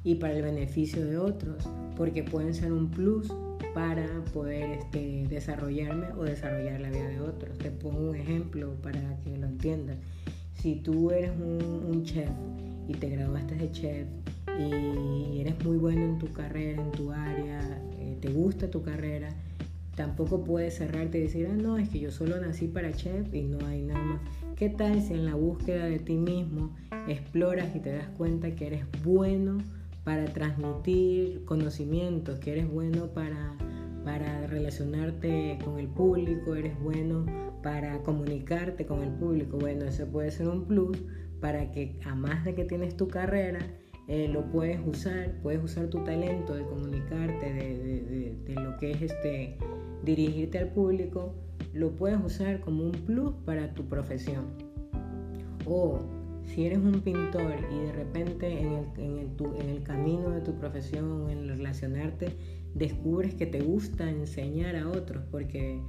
y 0.03 0.15
para 0.15 0.35
el 0.35 0.43
beneficio 0.43 1.03
de 1.03 1.17
otros, 1.17 1.67
porque 1.97 2.23
pueden 2.23 2.53
ser 2.53 2.71
un 2.71 2.91
plus 2.91 3.33
para 3.74 4.05
poder 4.33 4.79
este, 4.79 5.27
desarrollarme 5.27 6.07
o 6.17 6.24
desarrollar 6.24 6.79
la 6.81 6.89
vida 6.89 7.07
de 7.09 7.21
otros. 7.21 7.57
Te 7.57 7.71
pongo 7.71 8.09
un 8.09 8.15
ejemplo 8.15 8.75
para 8.81 9.00
que 9.24 9.38
lo 9.38 9.47
entiendas. 9.47 9.97
Si 10.53 10.75
tú 10.75 11.12
eres 11.12 11.31
un, 11.31 12.03
chef 12.03 12.29
y 12.88 12.93
te 12.93 13.09
graduaste 13.09 13.55
de 13.55 13.71
chef 13.71 14.07
y 14.59 15.41
eres 15.41 15.63
muy 15.65 15.77
bueno 15.77 16.03
en 16.03 16.19
tu 16.19 16.31
carrera, 16.31 16.81
en 16.81 16.91
tu 16.91 17.12
área, 17.12 17.59
eh, 18.00 18.17
te 18.21 18.29
gusta 18.29 18.69
tu 18.69 18.81
carrera, 18.81 19.29
tampoco 19.95 20.43
puedes 20.43 20.77
cerrarte 20.77 21.17
y 21.17 21.21
decir, 21.21 21.47
ah, 21.51 21.55
no, 21.55 21.77
es 21.77 21.89
que 21.89 22.00
yo 22.00 22.12
solo 22.12 22.39
nací 22.39 22.67
para 22.67 22.93
chef 22.93 23.33
y 23.33 23.41
no 23.43 23.65
hay 23.65 23.81
nada 23.81 24.03
más. 24.03 24.21
¿Qué 24.55 24.69
tal 24.69 25.01
si 25.01 25.13
en 25.13 25.25
la 25.25 25.35
búsqueda 25.35 25.85
de 25.85 26.00
ti 26.00 26.15
mismo 26.15 26.75
exploras 27.07 27.75
y 27.75 27.79
te 27.79 27.91
das 27.91 28.07
cuenta 28.17 28.55
que 28.55 28.67
eres 28.67 28.85
bueno 29.03 29.57
para 30.05 30.25
transmitir 30.25 31.43
conocimientos, 31.45 32.39
que 32.39 32.53
eres 32.53 32.71
bueno 32.71 33.07
para, 33.07 33.57
para 34.05 34.47
relacionarte 34.47 35.57
con 35.65 35.79
el 35.79 35.88
público, 35.88 36.55
eres 36.55 36.79
bueno 36.79 37.25
para 37.63 38.01
comunicarte 38.03 38.85
con 38.85 39.01
el 39.01 39.09
público? 39.09 39.57
Bueno, 39.57 39.85
eso 39.85 40.05
puede 40.05 40.29
ser 40.31 40.47
un 40.47 40.65
plus 40.65 41.03
para 41.41 41.71
que 41.71 42.00
a 42.05 42.13
más 42.15 42.45
de 42.45 42.53
que 42.53 42.63
tienes 42.65 42.95
tu 42.95 43.07
carrera, 43.07 43.59
eh, 44.07 44.27
lo 44.27 44.51
puedes 44.51 44.79
usar, 44.85 45.33
puedes 45.41 45.63
usar 45.63 45.88
tu 45.88 46.03
talento 46.03 46.53
de 46.53 46.63
comunicarte, 46.63 47.51
de, 47.53 48.35
de, 48.45 48.53
lo 48.53 48.77
que 48.77 48.91
es 48.91 49.01
este, 49.01 49.57
dirigirte 50.03 50.59
al 50.59 50.69
público, 50.69 51.33
lo 51.74 51.95
puedes 51.95 52.24
usar 52.24 52.59
como 52.59 52.83
un 52.83 52.91
plus 52.91 53.33
para 53.45 53.74
tu 53.74 53.85
profesión. 53.85 54.45
Si 56.45 56.65
eres 56.65 56.79
un 56.79 57.01
pintor 57.01 57.55
y 57.71 57.79
de 57.85 57.91
repente 57.91 58.61
en 58.61 58.73
el, 58.73 58.85
en 58.97 59.69
el, 59.69 59.83
camino 59.83 60.29
de 60.29 60.41
tu 60.41 60.57
profesión, 60.57 61.29
en 61.29 61.47
relacionarte, 61.47 62.35
descubres 62.73 63.33
que 63.35 63.45
te 63.45 63.61
gusta 63.61 64.09
enseñar 64.09 64.75
a 64.75 64.89
otros, 64.89 65.23
porque, 65.31 65.81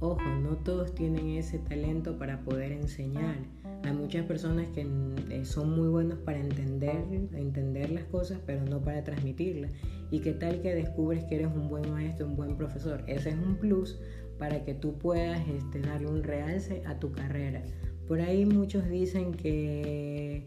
ojo, 0.00 0.22
no 0.42 0.56
todos 0.58 0.94
tienen 0.94 1.30
ese 1.30 1.58
talento 1.58 2.18
para 2.18 2.40
poder 2.40 2.72
enseñar 2.72 3.36
hay 3.84 3.92
muchas 3.94 4.24
personas 4.26 4.68
que 4.68 4.86
eh, 5.30 5.44
son 5.44 5.74
muy 5.74 5.88
buenos 5.88 6.18
para 6.20 6.38
entender, 6.38 7.04
entender 7.32 7.90
las 7.90 8.04
cosas, 8.04 8.38
pero 8.46 8.64
no 8.64 8.80
para 8.80 9.02
transmitirlas. 9.02 9.72
¿Y 10.10 10.20
qué 10.20 10.32
tal 10.32 10.60
que 10.60 10.74
descubres 10.74 11.24
que 11.24 11.36
eres 11.36 11.48
un 11.48 11.68
buen 11.68 11.90
maestro, 11.90 12.26
un 12.26 12.36
buen 12.36 12.56
profesor? 12.56 13.02
Ese 13.08 13.30
es 13.30 13.36
un 13.36 13.56
plus 13.56 13.98
para 14.38 14.64
que 14.64 14.74
tú 14.74 14.98
puedas 14.98 15.40
este, 15.48 15.80
darle 15.80 16.06
un 16.06 16.22
realce 16.22 16.82
a 16.86 16.98
tu 16.98 17.10
carrera. 17.12 17.64
Por 18.08 18.20
ahí 18.20 18.44
muchos 18.44 18.88
dicen 18.88 19.32
que 19.32 20.46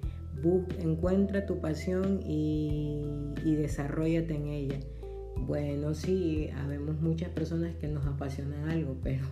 encuentra 0.80 1.46
tu 1.46 1.60
pasión 1.60 2.20
y, 2.24 3.02
y 3.44 3.56
desarrollate 3.56 4.36
en 4.36 4.48
ella. 4.48 4.80
Bueno, 5.38 5.94
sí, 5.94 6.50
habemos 6.56 7.00
muchas 7.02 7.30
personas 7.30 7.76
que 7.76 7.88
nos 7.88 8.06
apasionan 8.06 8.70
algo, 8.70 8.96
pero 9.04 9.26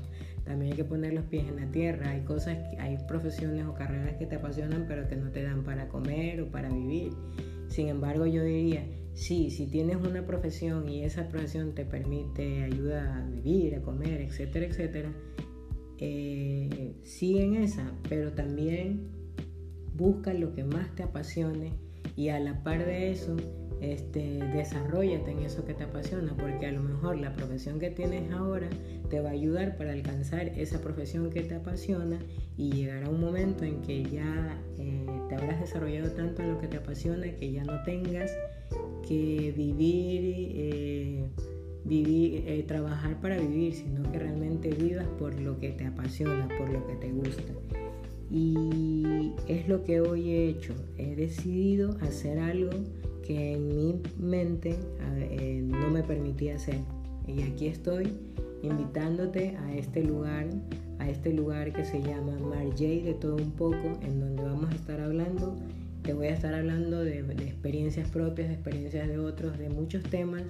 también 0.46 0.72
hay 0.72 0.78
que 0.78 0.84
poner 0.84 1.14
los 1.14 1.26
pies 1.26 1.48
en 1.48 1.56
la 1.58 1.72
tierra. 1.72 2.12
Hay 2.12 2.22
cosas, 2.22 2.58
hay 2.80 2.98
profesiones 3.08 3.66
o 3.66 3.74
carreras 3.74 4.16
que 4.18 4.26
te 4.26 4.36
apasionan 4.36 4.86
pero 4.88 5.08
que 5.08 5.16
no 5.16 5.32
te 5.32 5.44
dan 5.44 5.64
para 5.64 5.88
comer 5.88 6.42
o 6.42 6.48
para 6.48 6.70
vivir. 6.70 7.14
Sin 7.70 7.88
embargo, 7.88 8.26
yo 8.26 8.44
diría, 8.44 8.86
sí, 9.14 9.50
si 9.50 9.68
tienes 9.68 9.96
una 9.96 10.26
profesión 10.26 10.90
y 10.90 11.04
esa 11.04 11.28
profesión 11.28 11.74
te 11.74 11.86
permite, 11.86 12.64
ayuda 12.64 13.18
a 13.18 13.26
vivir, 13.26 13.76
a 13.76 13.82
comer, 13.82 14.22
etcétera, 14.22 14.68
etcétera, 14.68 15.12
eh, 16.06 16.98
sigue 17.04 17.46
en 17.46 17.56
esa, 17.56 17.90
pero 18.10 18.34
también 18.34 19.08
busca 19.96 20.34
lo 20.34 20.54
que 20.54 20.66
más 20.66 20.94
te 20.96 21.04
apasione 21.04 21.72
y 22.18 22.28
a 22.28 22.42
la 22.42 22.62
par 22.62 22.86
de 22.86 23.10
eso, 23.12 23.38
este, 23.80 24.40
desarrollate 24.54 25.32
en 25.32 25.40
eso 25.40 25.64
que 25.64 25.74
te 25.74 25.86
apasiona, 25.86 26.36
porque 26.36 26.66
a 26.66 26.74
lo 26.74 26.84
mejor 26.84 27.18
la 27.20 27.32
profesión 27.32 27.80
que 27.80 27.90
tienes 27.90 28.30
ahora 28.34 28.70
te 29.10 29.22
va 29.22 29.30
a 29.30 29.32
ayudar 29.32 29.78
para 29.78 29.94
alcanzar 29.94 30.50
esa 30.60 30.82
profesión 30.82 31.30
que 31.30 31.42
te 31.42 31.56
apasiona 31.56 32.20
y 32.58 32.72
llegará 32.72 33.10
un 33.10 33.22
momento 33.22 33.64
en 33.64 33.82
que 33.82 34.04
ya 34.04 34.62
eh, 34.78 35.06
te 35.30 35.36
habrás 35.36 35.62
desarrollado 35.62 36.12
tanto 36.12 36.42
en 36.42 36.52
lo 36.52 36.60
que 36.60 36.68
te 36.68 36.78
apasiona 36.78 37.34
que 37.38 37.50
ya 37.50 37.64
no 37.64 37.82
tengas 37.84 38.30
que 39.08 39.54
vivir, 39.56 40.52
eh, 40.54 41.30
vivir 41.86 42.44
eh, 42.48 42.64
trabajar 42.64 43.20
para 43.22 43.38
vivir, 43.38 43.74
sino 43.74 44.10
que 44.12 44.20
realmente 44.20 44.70
vivas 44.70 45.08
por 45.20 45.40
lo 45.40 45.60
que 45.60 45.72
te 45.72 45.86
apasiona, 45.86 46.48
por 46.58 46.70
lo 46.70 46.86
que 46.88 46.96
te 46.96 47.12
gusta. 47.12 47.54
Y 48.32 49.34
es 49.48 49.68
lo 49.68 49.84
que 49.84 50.02
hoy 50.02 50.32
he 50.32 50.50
hecho. 50.50 50.74
He 50.98 51.16
decidido 51.16 51.98
hacer 52.02 52.40
algo 52.40 52.72
que 53.26 53.54
en 53.54 53.68
mi 53.68 54.02
mente 54.18 54.76
eh, 55.18 55.62
no 55.66 55.90
me 55.90 56.04
permitía 56.04 56.56
hacer. 56.56 56.80
Y 57.28 57.42
aquí 57.44 57.68
estoy 57.68 58.12
invitándote 58.64 59.56
a 59.58 59.76
este 59.76 60.04
lugar, 60.04 60.48
a 61.00 61.10
este 61.10 61.34
lugar 61.34 61.74
que 61.74 61.86
se 61.86 62.02
llama 62.02 62.38
Marjay 62.40 63.02
de 63.02 63.14
todo 63.14 63.36
un 63.36 63.52
poco, 63.52 64.00
en 64.02 64.20
donde 64.20 64.44
vamos 64.44 64.72
a 64.72 64.76
estar 64.76 65.00
hablando, 65.00 65.56
te 66.04 66.14
voy 66.14 66.28
a 66.28 66.34
estar 66.34 66.54
hablando 66.54 67.04
de, 67.04 67.20
experiencias 67.20 68.10
propias, 68.10 68.50
de 68.50 68.56
experiencias 68.56 69.08
de 69.08 69.18
otros, 69.18 69.58
de 69.58 69.70
muchos 69.70 70.04
temas 70.04 70.44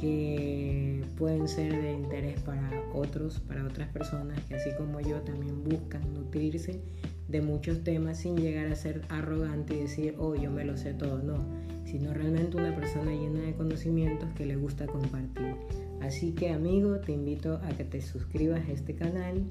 que 0.00 1.04
pueden 1.18 1.48
ser 1.48 1.72
de 1.80 1.92
interés 1.92 2.40
para 2.40 2.70
otros, 2.94 3.40
para 3.40 3.64
otras 3.64 3.88
personas 3.88 4.40
que 4.44 4.54
así 4.54 4.70
como 4.78 5.00
yo 5.00 5.20
también 5.20 5.64
buscan 5.64 6.02
nutrirse 6.14 6.80
de 7.28 7.40
muchos 7.40 7.82
temas 7.82 8.18
sin 8.18 8.36
llegar 8.36 8.66
a 8.66 8.76
ser 8.76 9.02
arrogante 9.08 9.74
y 9.74 9.80
decir, 9.80 10.14
oh, 10.18 10.34
yo 10.34 10.50
me 10.50 10.64
lo 10.64 10.76
sé 10.76 10.94
todo, 10.94 11.18
no 11.18 11.72
sino 11.92 12.14
realmente 12.14 12.56
una 12.56 12.74
persona 12.74 13.10
llena 13.10 13.40
de 13.40 13.52
conocimientos 13.52 14.26
que 14.34 14.46
le 14.46 14.56
gusta 14.56 14.86
compartir. 14.86 15.56
Así 16.00 16.32
que 16.32 16.48
amigo, 16.48 16.96
te 17.00 17.12
invito 17.12 17.60
a 17.62 17.68
que 17.76 17.84
te 17.84 18.00
suscribas 18.00 18.66
a 18.66 18.72
este 18.72 18.94
canal 18.94 19.42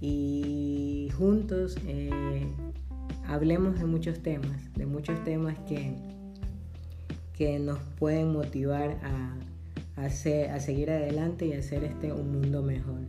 y 0.00 1.10
juntos 1.16 1.76
eh, 1.88 2.46
hablemos 3.26 3.78
de 3.78 3.86
muchos 3.86 4.20
temas, 4.20 4.72
de 4.74 4.86
muchos 4.86 5.22
temas 5.24 5.58
que, 5.60 5.94
que 7.36 7.58
nos 7.58 7.78
pueden 7.98 8.32
motivar 8.32 8.98
a, 9.02 10.04
hacer, 10.04 10.50
a 10.50 10.60
seguir 10.60 10.90
adelante 10.90 11.46
y 11.46 11.52
hacer 11.52 11.84
este 11.84 12.12
un 12.12 12.32
mundo 12.32 12.62
mejor. 12.62 13.00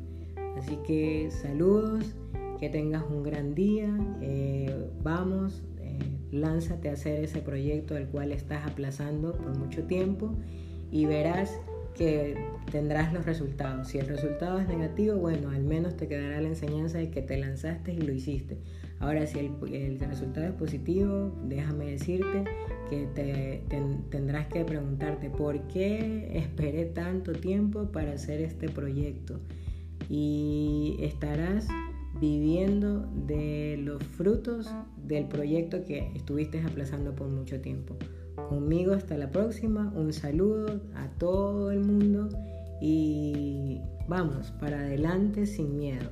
Así 0.57 0.77
que 0.85 1.29
saludos, 1.31 2.15
que 2.59 2.69
tengas 2.69 3.03
un 3.09 3.23
gran 3.23 3.55
día, 3.55 3.89
eh, 4.21 4.89
vamos, 5.01 5.61
lánzate 6.31 6.89
a 6.89 6.93
hacer 6.93 7.23
ese 7.23 7.39
proyecto 7.39 7.93
del 7.93 8.07
cual 8.07 8.31
estás 8.31 8.65
aplazando 8.65 9.33
por 9.33 9.57
mucho 9.57 9.83
tiempo 9.83 10.35
y 10.91 11.05
verás 11.05 11.59
que 11.95 12.37
tendrás 12.71 13.13
los 13.13 13.25
resultados. 13.25 13.89
Si 13.89 13.97
el 13.97 14.07
resultado 14.07 14.59
es 14.59 14.67
negativo, 14.67 15.17
bueno, 15.17 15.49
al 15.49 15.63
menos 15.63 15.97
te 15.97 16.07
quedará 16.07 16.39
la 16.41 16.47
enseñanza 16.47 16.97
de 16.97 17.09
que 17.09 17.21
te 17.21 17.37
lanzaste 17.37 17.93
y 17.93 18.01
lo 18.01 18.13
hiciste. 18.13 18.57
Ahora, 18.99 19.25
si 19.25 19.39
el, 19.39 19.99
resultado 19.99 20.47
es 20.47 20.53
positivo, 20.53 21.33
déjame 21.47 21.91
decirte 21.91 22.43
que 22.89 23.07
te, 23.15 23.63
tendrás 24.09 24.47
que 24.47 24.65
preguntarte 24.65 25.29
por 25.29 25.61
qué 25.67 26.31
esperé 26.33 26.85
tanto 26.85 27.31
tiempo 27.31 27.91
para 27.91 28.13
hacer 28.13 28.41
este 28.41 28.67
proyecto. 28.67 29.39
Y 30.09 30.97
estarás 30.99 31.67
viviendo 32.19 33.07
de 33.27 33.79
los 33.81 34.03
frutos 34.03 34.69
del 34.97 35.25
proyecto 35.27 35.85
que 35.85 36.11
estuviste 36.15 36.61
aplazando 36.61 37.15
por 37.15 37.29
mucho 37.29 37.61
tiempo. 37.61 37.95
Conmigo 38.49 38.93
hasta 38.93 39.17
la 39.17 39.31
próxima, 39.31 39.93
un 39.95 40.11
saludo 40.11 40.81
a 40.95 41.07
todo 41.17 41.71
el 41.71 41.81
mundo 41.81 42.29
y 42.81 43.79
vamos, 44.07 44.51
para 44.59 44.79
adelante 44.79 45.45
sin 45.45 45.77
miedo. 45.77 46.09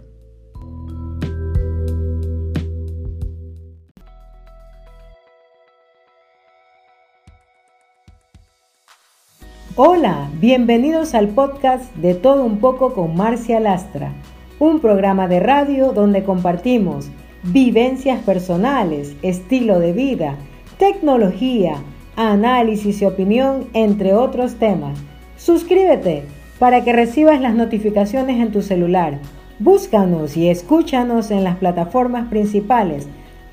Hola, 9.79 10.31
bienvenidos 10.39 11.13
al 11.13 11.27
podcast 11.27 11.95
de 11.97 12.15
Todo 12.15 12.43
un 12.43 12.57
poco 12.57 12.95
con 12.95 13.15
Marcia 13.15 13.59
Lastra, 13.59 14.11
un 14.57 14.79
programa 14.79 15.27
de 15.27 15.39
radio 15.39 15.93
donde 15.93 16.23
compartimos 16.23 17.11
vivencias 17.43 18.23
personales, 18.23 19.15
estilo 19.21 19.77
de 19.77 19.93
vida, 19.93 20.35
tecnología, 20.79 21.75
análisis 22.15 23.03
y 23.03 23.05
opinión, 23.05 23.67
entre 23.73 24.15
otros 24.15 24.55
temas. 24.55 24.97
Suscríbete 25.37 26.23
para 26.57 26.83
que 26.83 26.93
recibas 26.93 27.39
las 27.39 27.53
notificaciones 27.53 28.41
en 28.41 28.51
tu 28.51 28.63
celular. 28.63 29.19
Búscanos 29.59 30.37
y 30.37 30.49
escúchanos 30.49 31.29
en 31.29 31.43
las 31.43 31.57
plataformas 31.57 32.29
principales 32.29 33.07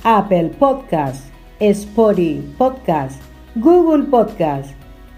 Apple 0.05 0.53
Podcast, 0.59 1.27
Spotify 1.61 2.43
Podcast, 2.57 3.21
Google 3.57 4.05
Podcast 4.05 4.75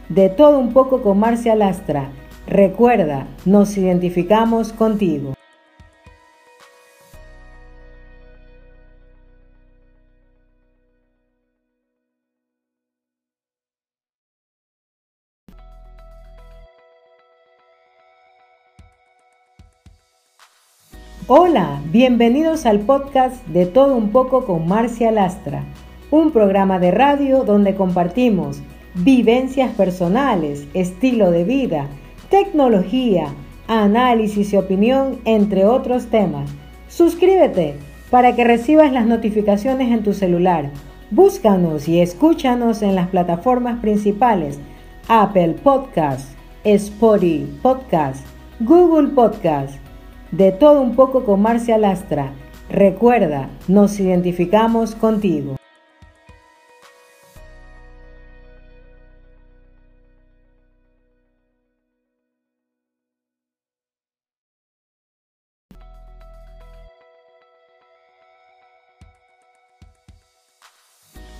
de 0.09 0.29
todo 0.29 0.59
un 0.59 0.73
poco 0.73 1.03
con 1.03 1.19
Marcia 1.19 1.55
Lastra. 1.57 2.11
Recuerda, 2.47 3.27
nos 3.45 3.77
identificamos 3.77 4.73
contigo. 4.73 5.35
Hola, 21.29 21.81
bienvenidos 21.91 22.67
al 22.67 22.79
podcast 22.81 23.45
de 23.49 23.67
Todo 23.67 23.97
un 23.97 24.13
poco 24.13 24.47
con 24.47 24.69
Marcia 24.69 25.11
Lastra, 25.11 25.65
un 26.13 26.31
programa 26.31 26.79
de 26.79 26.93
radio 26.93 27.43
donde 27.43 27.75
compartimos 27.75 28.63
vivencias 28.97 29.73
personales, 29.75 30.67
estilo 30.75 31.31
de 31.31 31.45
vida, 31.45 31.87
tecnología, 32.31 33.29
análisis 33.69 34.53
y 34.53 34.57
opinión, 34.57 35.19
entre 35.25 35.67
otros 35.67 36.07
temas. 36.07 36.50
Suscríbete 36.88 37.75
para 38.11 38.35
que 38.35 38.45
recibas 38.45 38.93
las 38.93 39.07
notificaciones 39.07 39.93
en 39.93 40.03
tu 40.03 40.12
celular. 40.12 40.71
Búscanos 41.11 41.88
y 41.88 42.00
escúchanos 42.00 42.83
en 42.83 42.95
las 42.95 43.09
plataformas 43.09 43.81
principales 43.81 44.59
Apple 45.09 45.57
Podcast, 45.62 46.31
Spotify 46.65 47.47
Podcast, 47.62 48.25
Google 48.61 49.09
Podcast. 49.09 49.75
De 50.33 50.50
todo 50.53 50.81
un 50.81 50.97
poco 50.97 51.25
con 51.25 51.43
Marcia 51.43 51.79
Lastra. 51.79 52.33
Recuerda, 52.69 53.49
nos 53.69 54.00
identificamos 54.00 54.97
contigo. 54.97 55.57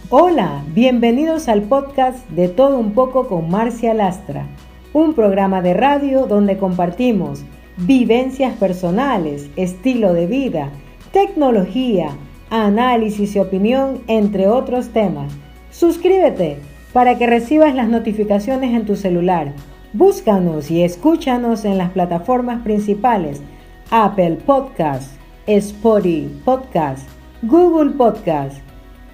Hola, 0.09 0.63
bienvenidos 0.73 1.49
al 1.49 1.63
podcast 1.63 2.29
de 2.31 2.47
Todo 2.47 2.79
un 2.79 2.93
poco 2.93 3.27
con 3.27 3.51
Marcia 3.51 3.93
Lastra, 3.93 4.47
un 4.93 5.15
programa 5.15 5.63
de 5.63 5.75
radio 5.75 6.27
donde 6.27 6.59
compartimos 6.59 7.43
vivencias 7.77 8.57
personales, 8.57 9.51
estilo 9.57 10.13
de 10.13 10.29
vida, 10.29 10.71
tecnología, 11.11 12.11
análisis 12.51 13.35
y 13.35 13.41
opinión, 13.41 13.99
entre 14.07 14.47
otros 14.47 14.91
temas. 14.91 15.33
Suscríbete 15.73 16.59
para 16.93 17.19
que 17.19 17.27
recibas 17.27 17.75
las 17.75 17.89
notificaciones 17.89 18.77
en 18.77 18.87
tu 18.87 18.95
celular. 18.95 19.55
Búscanos 19.93 20.71
y 20.71 20.85
escúchanos 20.85 21.65
en 21.65 21.79
las 21.79 21.91
plataformas 21.91 22.63
principales 22.63 23.43
Apple 23.91 24.39
Podcast, 24.47 25.17
Spotify 25.49 26.31
Podcast, 26.45 27.09
Google 27.43 27.91
Podcast 27.91 28.66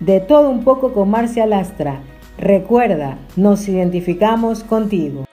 de 0.04 0.18
todo 0.18 0.50
un 0.50 0.64
poco 0.64 0.92
con 0.92 1.10
Marcia 1.10 1.46
Lastra. 1.46 2.00
Recuerda, 2.36 3.18
nos 3.36 3.68
identificamos 3.68 4.64
contigo. 4.64 5.24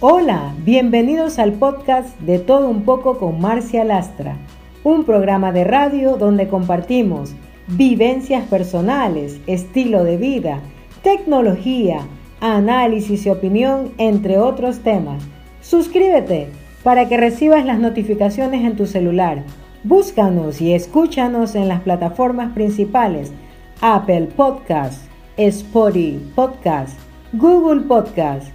Hola, 0.00 0.52
bienvenidos 0.58 1.38
al 1.38 1.54
podcast 1.54 2.20
de 2.20 2.38
Todo 2.38 2.68
un 2.68 2.84
poco 2.84 3.18
con 3.18 3.40
Marcia 3.40 3.84
Lastra, 3.84 4.36
un 4.82 5.04
programa 5.04 5.52
de 5.52 5.64
radio 5.64 6.18
donde 6.18 6.48
compartimos 6.48 7.34
vivencias 7.66 8.46
personales, 8.46 9.40
estilo 9.46 10.04
de 10.04 10.16
vida, 10.16 10.60
tecnología, 11.02 12.00
análisis 12.40 13.26
y 13.26 13.30
opinión, 13.30 13.92
entre 13.98 14.38
otros 14.38 14.80
temas. 14.80 15.22
Suscríbete 15.60 16.48
para 16.82 17.08
que 17.08 17.16
recibas 17.16 17.64
las 17.64 17.78
notificaciones 17.78 18.64
en 18.64 18.76
tu 18.76 18.86
celular. 18.86 19.44
Búscanos 19.82 20.60
y 20.60 20.72
escúchanos 20.72 21.54
en 21.54 21.68
las 21.68 21.80
plataformas 21.80 22.52
principales 22.52 23.32
Apple 23.80 24.28
Podcast, 24.36 25.06
Spotify 25.36 26.20
Podcast, 26.34 26.98
Google 27.32 27.82
Podcast. 27.82 28.48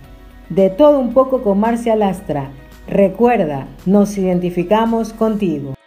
De 0.49 0.69
todo 0.69 0.99
un 0.99 1.13
poco 1.13 1.43
con 1.43 1.59
Marcia 1.59 1.95
Lastra. 1.95 2.49
Recuerda, 2.87 3.67
nos 3.85 4.17
identificamos 4.17 5.13
contigo. 5.13 5.78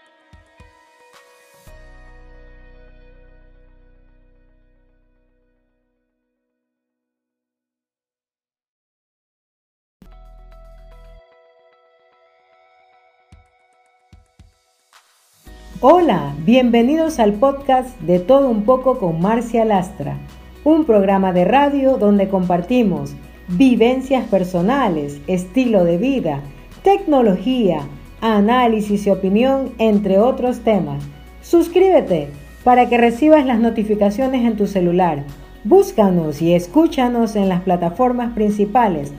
Hola, 15.85 16.37
bienvenidos 16.45 17.18
al 17.18 17.33
podcast 17.33 18.01
de 18.03 18.21
Todo 18.21 18.49
un 18.49 18.62
poco 18.62 19.01
con 19.01 19.21
Marcia 19.21 19.64
Lastra, 19.64 20.16
un 20.62 20.85
programa 20.85 21.33
de 21.33 21.45
radio 21.45 21.97
donde 21.99 22.29
compartimos 22.29 23.16
vivencias 23.49 24.25
personales, 24.29 25.21
estilo 25.27 25.83
de 25.83 25.99
vida, 25.99 26.40
tecnología, 26.85 27.81
análisis 28.21 29.09
y 29.09 29.11
opinión, 29.11 29.73
entre 29.79 30.21
otros 30.21 30.61
temas. 30.61 31.03
Suscríbete 31.42 32.29
para 32.62 32.88
que 32.88 32.97
recibas 32.97 33.45
las 33.45 33.59
notificaciones 33.59 34.47
en 34.47 34.57
tu 34.57 34.68
celular. 34.68 35.25
Búscanos 35.64 36.40
y 36.42 36.55
escúchanos 36.55 37.35
en 37.35 37.49
las 37.49 37.62
plataformas 37.62 38.35
principales 38.35 39.12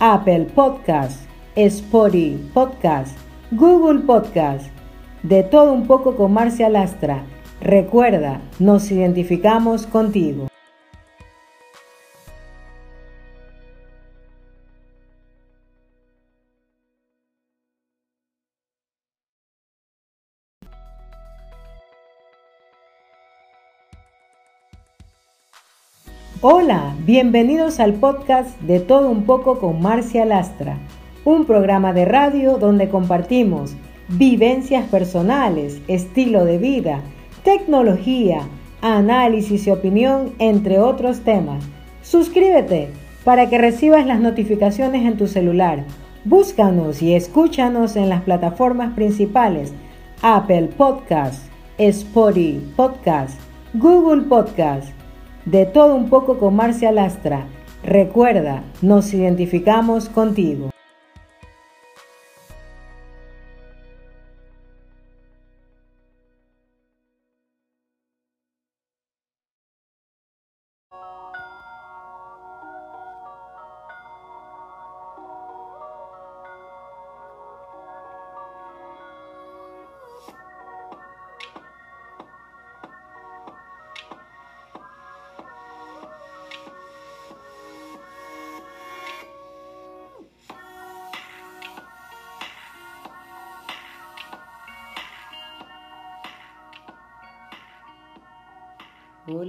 Apple 0.00 0.48
Podcast, 0.54 1.22
Spotify 1.56 2.38
Podcast, 2.52 3.16
Google 3.52 4.00
Podcast 4.00 4.79
de 5.22 5.42
todo 5.42 5.72
un 5.72 5.86
poco 5.86 6.16
con 6.16 6.32
Marcia 6.32 6.68
Lastra. 6.68 7.24
Recuerda, 7.60 8.40
nos 8.58 8.90
identificamos 8.90 9.86
contigo. 9.86 10.46
Hola, 26.42 26.94
bienvenidos 27.04 27.80
al 27.80 27.92
podcast 27.92 28.58
de 28.62 28.80
Todo 28.80 29.10
un 29.10 29.26
poco 29.26 29.58
con 29.58 29.82
Marcia 29.82 30.24
Lastra, 30.24 30.78
un 31.26 31.44
programa 31.44 31.92
de 31.92 32.06
radio 32.06 32.56
donde 32.56 32.88
compartimos 32.88 33.76
vivencias 34.10 34.88
personales, 34.88 35.80
estilo 35.86 36.44
de 36.44 36.58
vida, 36.58 37.00
tecnología, 37.44 38.42
análisis 38.82 39.66
y 39.66 39.70
opinión, 39.70 40.32
entre 40.38 40.80
otros 40.80 41.20
temas. 41.20 41.64
Suscríbete 42.02 42.88
para 43.24 43.48
que 43.48 43.58
recibas 43.58 44.06
las 44.06 44.20
notificaciones 44.20 45.06
en 45.06 45.16
tu 45.16 45.26
celular. 45.26 45.84
Búscanos 46.24 47.02
y 47.02 47.14
escúchanos 47.14 47.96
en 47.96 48.08
las 48.08 48.22
plataformas 48.22 48.94
principales 48.94 49.72
Apple 50.22 50.70
Podcast, 50.76 51.44
Spotify 51.78 52.60
Podcast, 52.76 53.38
Google 53.74 54.22
Podcast, 54.22 54.88
de 55.44 55.66
todo 55.66 55.94
un 55.94 56.10
poco 56.10 56.38
con 56.38 56.56
Marcia 56.56 56.92
Lastra. 56.92 57.46
Recuerda, 57.82 58.62
nos 58.82 59.14
identificamos 59.14 60.08
contigo. 60.08 60.70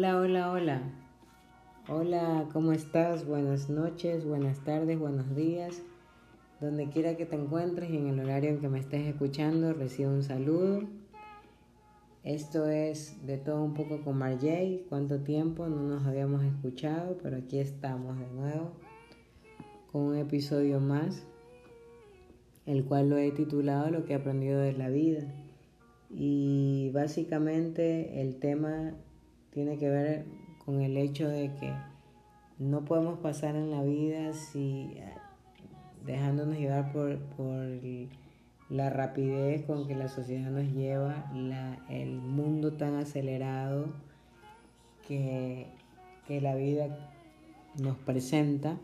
Hola, 0.01 0.17
hola, 0.17 0.51
hola. 0.51 0.81
Hola, 1.87 2.49
¿cómo 2.51 2.71
estás? 2.71 3.23
Buenas 3.27 3.69
noches, 3.69 4.25
buenas 4.25 4.63
tardes, 4.63 4.97
buenos 4.97 5.35
días. 5.35 5.83
Donde 6.59 6.89
quiera 6.89 7.15
que 7.17 7.27
te 7.27 7.35
encuentres 7.35 7.91
en 7.91 8.07
el 8.07 8.19
horario 8.19 8.49
en 8.49 8.59
que 8.59 8.67
me 8.67 8.79
estés 8.79 9.05
escuchando, 9.05 9.73
recibo 9.73 10.09
un 10.09 10.23
saludo. 10.23 10.89
Esto 12.23 12.67
es 12.67 13.23
de 13.27 13.37
todo 13.37 13.63
un 13.63 13.75
poco 13.75 14.01
con 14.01 14.17
Marjay. 14.17 14.87
¿Cuánto 14.89 15.19
tiempo 15.19 15.67
no 15.67 15.83
nos 15.83 16.03
habíamos 16.07 16.43
escuchado? 16.45 17.19
Pero 17.21 17.37
aquí 17.37 17.59
estamos 17.59 18.17
de 18.17 18.25
nuevo 18.25 18.71
con 19.91 20.01
un 20.01 20.17
episodio 20.17 20.79
más, 20.79 21.21
el 22.65 22.85
cual 22.85 23.11
lo 23.11 23.17
he 23.17 23.31
titulado 23.31 23.91
Lo 23.91 24.03
que 24.05 24.13
he 24.13 24.15
aprendido 24.15 24.61
de 24.61 24.73
la 24.73 24.89
vida. 24.89 25.31
Y 26.09 26.89
básicamente 26.91 28.19
el 28.19 28.37
tema 28.37 28.95
tiene 29.51 29.77
que 29.77 29.89
ver 29.89 30.25
con 30.65 30.81
el 30.81 30.97
hecho 30.97 31.27
de 31.27 31.53
que 31.55 31.73
no 32.59 32.85
podemos 32.85 33.19
pasar 33.19 33.55
en 33.55 33.71
la 33.71 33.81
vida 33.83 34.33
si 34.33 34.91
eh, 34.95 35.13
dejándonos 36.05 36.57
llevar 36.57 36.91
por, 36.91 37.19
la 38.69 38.89
rapidez 38.89 39.65
con 39.65 39.87
que 39.87 39.95
la 39.95 40.07
sociedad 40.07 40.49
nos 40.49 40.71
lleva, 40.71 41.29
el 41.89 42.21
mundo 42.21 42.73
tan 42.73 42.95
acelerado 42.95 43.87
que, 45.07 45.67
la 46.29 46.55
vida 46.55 47.11
nos 47.77 47.97
presenta. 47.97 48.77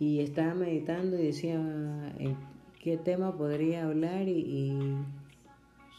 Y 0.00 0.18
estaba 0.18 0.54
meditando 0.54 1.16
y 1.16 1.26
decía 1.26 1.54
en 1.54 2.36
qué 2.80 2.96
tema 2.96 3.36
podría 3.36 3.84
hablar 3.84 4.26
y 4.26 4.76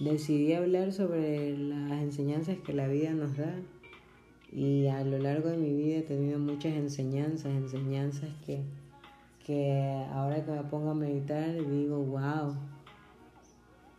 decidí 0.04 0.54
hablar 0.54 0.92
sobre 0.94 1.58
las 1.58 2.02
enseñanzas 2.02 2.58
que 2.60 2.74
la 2.74 2.88
vida 2.88 3.12
nos 3.12 3.38
da 3.38 3.56
y 4.52 4.88
a 4.88 5.04
lo 5.04 5.18
largo 5.18 5.50
de 5.50 5.58
mi 5.58 5.74
vida 5.74 5.98
he 5.98 6.02
tenido 6.04 6.38
muchas 6.40 6.74
enseñanzas, 6.74 7.52
enseñanzas 7.54 8.30
que, 8.46 8.62
que 9.46 10.06
ahora 10.12 10.46
que 10.46 10.52
me 10.52 10.64
pongo 10.64 10.92
a 10.92 10.96
meditar 10.96 11.54
digo, 11.68 11.98
wow, 11.98 12.56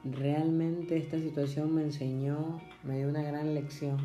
realmente 0.05 0.97
esta 0.97 1.19
situación 1.19 1.75
me 1.75 1.83
enseñó, 1.83 2.61
me 2.85 2.99
dio 2.99 3.09
una 3.09 3.23
gran 3.23 3.55
lección. 3.55 3.97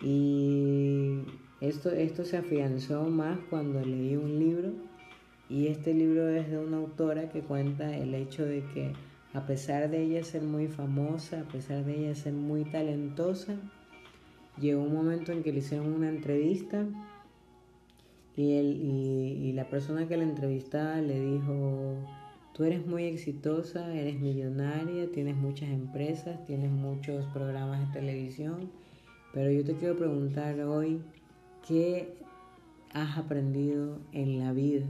Y 0.00 1.22
esto, 1.60 1.90
esto 1.90 2.24
se 2.24 2.36
afianzó 2.36 3.04
más 3.04 3.38
cuando 3.50 3.84
leí 3.84 4.16
un 4.16 4.38
libro 4.38 4.72
y 5.50 5.66
este 5.66 5.92
libro 5.92 6.28
es 6.28 6.50
de 6.50 6.58
una 6.58 6.76
autora 6.76 7.28
que 7.30 7.40
cuenta 7.40 7.96
el 7.96 8.14
hecho 8.14 8.44
de 8.44 8.62
que 8.72 8.92
a 9.34 9.46
pesar 9.46 9.90
de 9.90 10.02
ella 10.02 10.24
ser 10.24 10.42
muy 10.42 10.68
famosa, 10.68 11.40
a 11.40 11.44
pesar 11.44 11.84
de 11.84 12.04
ella 12.04 12.14
ser 12.14 12.32
muy 12.32 12.64
talentosa, 12.64 13.56
llegó 14.58 14.82
un 14.82 14.94
momento 14.94 15.32
en 15.32 15.42
que 15.42 15.52
le 15.52 15.58
hicieron 15.58 15.92
una 15.92 16.08
entrevista 16.08 16.86
y, 18.36 18.52
y, 18.52 19.52
la 19.52 19.68
persona 19.68 20.06
que 20.06 20.16
la 20.16 20.22
entrevistaba 20.22 21.00
le 21.00 21.20
dijo, 21.20 21.96
tú 22.54 22.62
eres 22.62 22.86
muy 22.86 23.04
exitosa, 23.04 23.92
eres 23.92 24.20
millonaria, 24.20 25.10
tienes 25.10 25.36
muchas 25.36 25.70
empresas, 25.70 26.46
tienes 26.46 26.70
muchos 26.70 27.24
programas 27.32 27.80
de 27.88 28.00
televisión, 28.00 28.70
pero 29.34 29.50
yo 29.50 29.64
te 29.64 29.74
quiero 29.74 29.96
preguntar 29.96 30.60
hoy, 30.60 31.00
¿qué 31.66 32.14
has 32.92 33.18
aprendido 33.18 33.98
en 34.12 34.38
la 34.38 34.52
vida? 34.52 34.86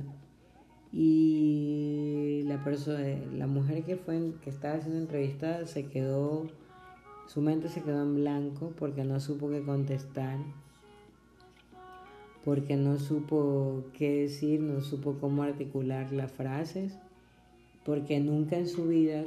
Y 0.92 2.42
la 2.44 2.62
la 3.37 3.46
mujer 3.46 3.85
que 3.85 3.96
fue 3.96 4.33
que 4.42 4.51
estaba 4.51 4.81
siendo 4.81 4.98
entrevistada 4.98 5.66
se 5.66 5.87
quedó, 5.87 6.46
su 7.27 7.42
mente 7.42 7.68
se 7.68 7.83
quedó 7.83 8.03
en 8.03 8.16
blanco 8.16 8.72
porque 8.79 9.05
no 9.05 9.20
supo 9.20 9.51
qué 9.51 9.62
contestar, 9.62 10.38
porque 12.44 12.77
no 12.77 12.98
supo 12.98 13.85
qué 13.92 14.22
decir, 14.22 14.61
no 14.61 14.81
supo 14.81 15.18
cómo 15.20 15.42
articular 15.42 16.11
las 16.12 16.33
frases, 16.33 16.98
porque 17.85 18.20
nunca 18.20 18.57
en 18.57 18.68
su 18.68 18.87
vida 18.87 19.24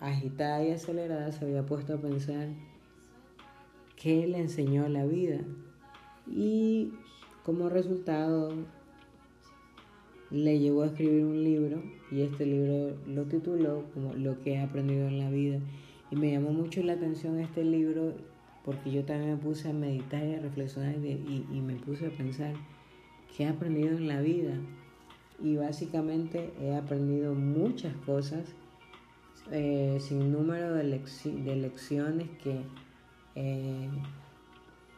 agitada 0.00 0.64
y 0.64 0.72
acelerada 0.72 1.30
se 1.30 1.44
había 1.44 1.64
puesto 1.64 1.94
a 1.94 1.98
pensar 1.98 2.48
qué 3.96 4.26
le 4.26 4.38
enseñó 4.38 4.88
la 4.88 5.04
vida. 5.04 5.38
Y 6.26 6.92
como 7.44 7.68
resultado 7.68 8.52
le 10.32 10.58
llevó 10.58 10.82
a 10.82 10.86
escribir 10.86 11.24
un 11.24 11.44
libro 11.44 11.82
y 12.10 12.22
este 12.22 12.46
libro 12.46 12.96
lo 13.06 13.24
tituló 13.24 13.84
como 13.92 14.14
Lo 14.14 14.40
que 14.40 14.54
he 14.54 14.60
aprendido 14.60 15.06
en 15.06 15.18
la 15.18 15.30
vida. 15.30 15.60
Y 16.10 16.16
me 16.16 16.32
llamó 16.32 16.52
mucho 16.52 16.82
la 16.82 16.94
atención 16.94 17.38
este 17.38 17.64
libro 17.64 18.14
porque 18.64 18.90
yo 18.90 19.04
también 19.04 19.32
me 19.32 19.36
puse 19.36 19.68
a 19.68 19.72
meditar 19.72 20.24
y 20.24 20.34
a 20.34 20.40
reflexionar 20.40 20.94
y, 20.96 21.60
me 21.60 21.74
puse 21.74 22.06
a 22.06 22.10
pensar 22.10 22.54
qué 23.36 23.44
he 23.44 23.48
aprendido 23.48 23.96
en 23.96 24.08
la 24.08 24.20
vida. 24.20 24.54
Y 25.42 25.56
básicamente 25.56 26.52
he 26.60 26.74
aprendido 26.74 27.34
muchas 27.34 27.94
cosas, 28.06 28.54
eh, 29.50 29.98
sin 30.00 30.32
número 30.32 30.72
de, 30.74 30.84
de 30.84 31.56
lecciones 31.56 32.28
que 32.42 32.60
eh, 33.34 33.88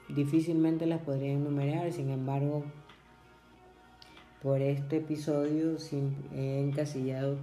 difícilmente 0.09 0.87
las 0.87 1.01
podría 1.01 1.33
enumerar, 1.33 1.91
sin 1.93 2.11
embargo 2.11 2.65
por 4.45 4.61
este 4.61 4.99
episodio 4.99 5.79
he 6.35 6.61
encasillado 6.61 7.39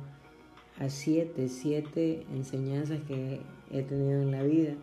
a 0.78 0.88
siete, 0.88 1.50
siete 1.50 2.28
enseñanzas 2.32 3.00
que 3.08 3.42
he 3.72 3.82
tenido 3.82 4.22
en 4.22 4.32
la 4.32 4.44
vida. 4.44 4.74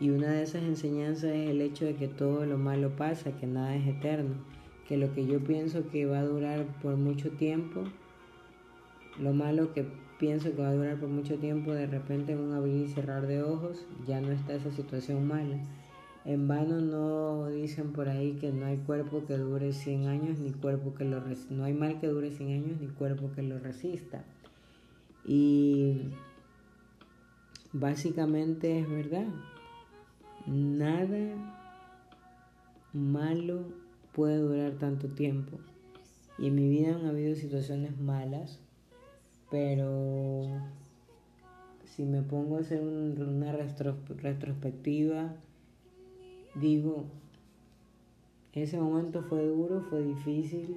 Y 0.00 0.08
una 0.08 0.30
de 0.30 0.44
esas 0.44 0.62
enseñanzas 0.62 1.24
es 1.24 1.50
el 1.50 1.60
hecho 1.60 1.84
de 1.84 1.94
que 1.94 2.08
todo 2.08 2.46
lo 2.46 2.56
malo 2.56 2.96
pasa, 2.96 3.32
que 3.32 3.46
nada 3.46 3.76
es 3.76 3.86
eterno, 3.86 4.36
que 4.88 4.96
lo 4.96 5.12
que 5.12 5.26
yo 5.26 5.44
pienso 5.44 5.90
que 5.90 6.06
va 6.06 6.20
a 6.20 6.24
durar 6.24 6.64
por 6.80 6.96
mucho 6.96 7.28
tiempo, 7.32 7.84
lo 9.20 9.34
malo 9.34 9.74
que 9.74 9.84
pienso 10.18 10.56
que 10.56 10.62
va 10.62 10.70
a 10.70 10.74
durar 10.74 10.98
por 10.98 11.10
mucho 11.10 11.36
tiempo, 11.36 11.74
de 11.74 11.86
repente 11.86 12.32
en 12.32 12.38
un 12.38 12.54
abrir 12.54 12.86
y 12.86 12.88
cerrar 12.88 13.26
de 13.26 13.42
ojos 13.42 13.84
ya 14.06 14.22
no 14.22 14.32
está 14.32 14.54
esa 14.54 14.70
situación 14.70 15.28
mala. 15.28 15.58
En 16.24 16.46
vano 16.46 16.80
no 16.80 17.48
dicen 17.48 17.92
por 17.92 18.08
ahí 18.08 18.34
que 18.34 18.52
no 18.52 18.66
hay 18.66 18.76
cuerpo 18.76 19.24
que 19.26 19.36
dure 19.36 19.72
100 19.72 20.06
años 20.06 20.38
ni 20.38 20.52
cuerpo 20.52 20.94
que 20.94 21.04
lo 21.04 21.20
no 21.50 21.64
hay 21.64 21.74
mal 21.74 21.98
que 22.00 22.06
dure 22.06 22.30
100 22.30 22.48
años 22.52 22.80
ni 22.80 22.86
cuerpo 22.86 23.32
que 23.34 23.42
lo 23.42 23.58
resista. 23.58 24.22
Y 25.24 26.10
básicamente 27.72 28.80
es 28.80 28.88
verdad. 28.88 29.26
Nada 30.46 31.34
malo 32.92 33.64
puede 34.12 34.38
durar 34.38 34.72
tanto 34.72 35.08
tiempo. 35.08 35.58
Y 36.38 36.46
en 36.48 36.54
mi 36.54 36.68
vida 36.68 36.94
han 36.94 37.06
habido 37.06 37.34
situaciones 37.34 37.98
malas, 37.98 38.60
pero 39.50 40.46
si 41.84 42.04
me 42.04 42.22
pongo 42.22 42.56
a 42.56 42.60
hacer 42.60 42.80
una 42.80 43.52
retrospectiva, 43.52 45.34
digo, 46.54 47.06
ese 48.52 48.78
momento 48.78 49.22
fue 49.22 49.46
duro, 49.46 49.82
fue 49.88 50.02
difícil, 50.02 50.76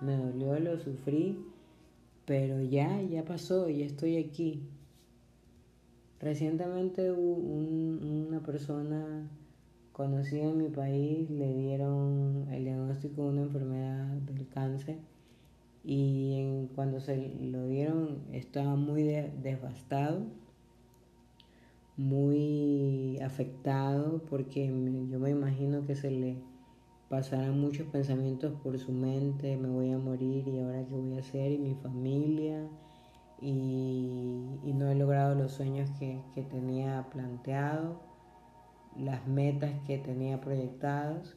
me 0.00 0.16
dolió, 0.16 0.58
lo 0.60 0.78
sufrí, 0.78 1.38
pero 2.26 2.60
ya, 2.62 3.00
ya 3.02 3.24
pasó, 3.24 3.68
ya 3.68 3.86
estoy 3.86 4.16
aquí. 4.18 4.62
Recientemente 6.20 7.10
una 7.10 8.40
persona 8.40 9.30
conocida 9.92 10.44
en 10.44 10.58
mi 10.58 10.68
país 10.68 11.30
le 11.30 11.54
dieron 11.54 12.46
el 12.50 12.64
diagnóstico 12.64 13.24
de 13.24 13.28
una 13.30 13.42
enfermedad 13.42 14.06
del 14.18 14.46
cáncer 14.48 14.98
y 15.82 16.68
cuando 16.74 17.00
se 17.00 17.34
lo 17.40 17.66
dieron 17.66 18.18
estaba 18.32 18.76
muy 18.76 19.04
devastado 19.04 20.26
muy 22.00 23.18
afectado 23.20 24.22
porque 24.30 24.66
yo 25.10 25.18
me 25.20 25.30
imagino 25.30 25.86
que 25.86 25.94
se 25.94 26.10
le 26.10 26.38
pasarán 27.10 27.60
muchos 27.60 27.86
pensamientos 27.88 28.54
por 28.62 28.78
su 28.78 28.90
mente, 28.90 29.58
me 29.58 29.68
voy 29.68 29.92
a 29.92 29.98
morir 29.98 30.48
y 30.48 30.60
ahora 30.60 30.86
qué 30.86 30.94
voy 30.94 31.16
a 31.16 31.20
hacer 31.20 31.52
y 31.52 31.58
mi 31.58 31.74
familia. 31.74 32.66
Y, 33.42 34.72
no 34.74 34.88
he 34.88 34.94
logrado 34.94 35.34
los 35.34 35.52
sueños 35.52 35.90
que, 35.98 36.22
que 36.34 36.42
tenía 36.42 37.06
planteado, 37.10 38.00
las 38.96 39.26
metas 39.28 39.72
que 39.86 39.98
tenía 39.98 40.40
proyectadas 40.40 41.36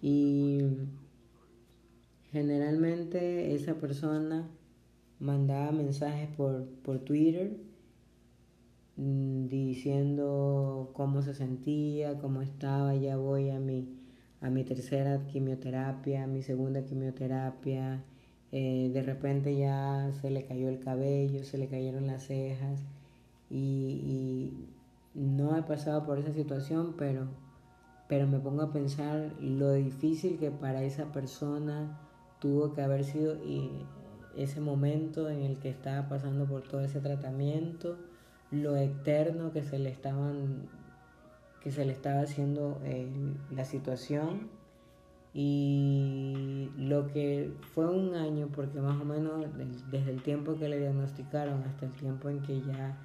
y 0.00 0.60
generalmente 2.32 3.54
esa 3.54 3.74
persona 3.74 4.48
mandaba 5.18 5.70
mensajes 5.72 6.28
por, 6.34 6.66
por 6.82 7.00
Twitter 7.00 7.69
diciendo 9.48 10.90
cómo 10.92 11.22
se 11.22 11.34
sentía, 11.34 12.18
cómo 12.18 12.42
estaba, 12.42 12.94
ya 12.94 13.16
voy 13.16 13.50
a 13.50 13.58
mi, 13.58 13.88
a 14.40 14.50
mi 14.50 14.64
tercera 14.64 15.26
quimioterapia, 15.26 16.24
a 16.24 16.26
mi 16.26 16.42
segunda 16.42 16.84
quimioterapia, 16.84 18.04
eh, 18.52 18.90
de 18.92 19.02
repente 19.02 19.56
ya 19.56 20.10
se 20.20 20.30
le 20.30 20.44
cayó 20.44 20.68
el 20.68 20.80
cabello, 20.80 21.44
se 21.44 21.56
le 21.56 21.68
cayeron 21.68 22.06
las 22.06 22.24
cejas 22.26 22.80
y, 23.48 24.52
no 25.12 25.56
he 25.56 25.62
pasado 25.62 26.06
por 26.06 26.18
esa 26.18 26.32
situación, 26.32 26.94
pero, 26.96 27.26
pero 28.08 28.28
me 28.28 28.38
pongo 28.38 28.62
a 28.62 28.72
pensar 28.72 29.34
lo 29.40 29.72
difícil 29.72 30.38
que 30.38 30.52
para 30.52 30.84
esa 30.84 31.10
persona 31.10 31.98
tuvo 32.38 32.72
que 32.74 32.82
haber 32.82 33.02
sido 33.02 33.34
y 33.44 33.70
ese 34.36 34.60
momento 34.60 35.28
en 35.28 35.42
el 35.42 35.58
que 35.58 35.68
estaba 35.68 36.08
pasando 36.08 36.46
por 36.46 36.62
todo 36.62 36.82
ese 36.82 37.00
tratamiento, 37.00 37.98
lo 38.50 38.76
eterno 38.76 39.52
que 39.52 39.62
se 39.62 39.78
le 39.78 39.90
estaban 39.90 40.68
que 41.62 41.70
se 41.70 41.84
le 41.84 41.92
estaba 41.92 42.20
haciendo 42.20 42.80
eh, 42.84 43.08
la 43.50 43.64
situación. 43.64 44.48
Y 45.32 46.70
lo 46.76 47.06
que 47.06 47.52
fue 47.74 47.86
un 47.86 48.16
año 48.16 48.48
porque 48.52 48.80
más 48.80 49.00
o 49.00 49.04
menos 49.04 49.46
desde 49.90 50.10
el 50.10 50.22
tiempo 50.22 50.56
que 50.58 50.68
le 50.68 50.78
diagnosticaron 50.80 51.62
hasta 51.62 51.86
el 51.86 51.92
tiempo 51.92 52.28
en 52.30 52.42
que 52.42 52.60
ya 52.62 52.98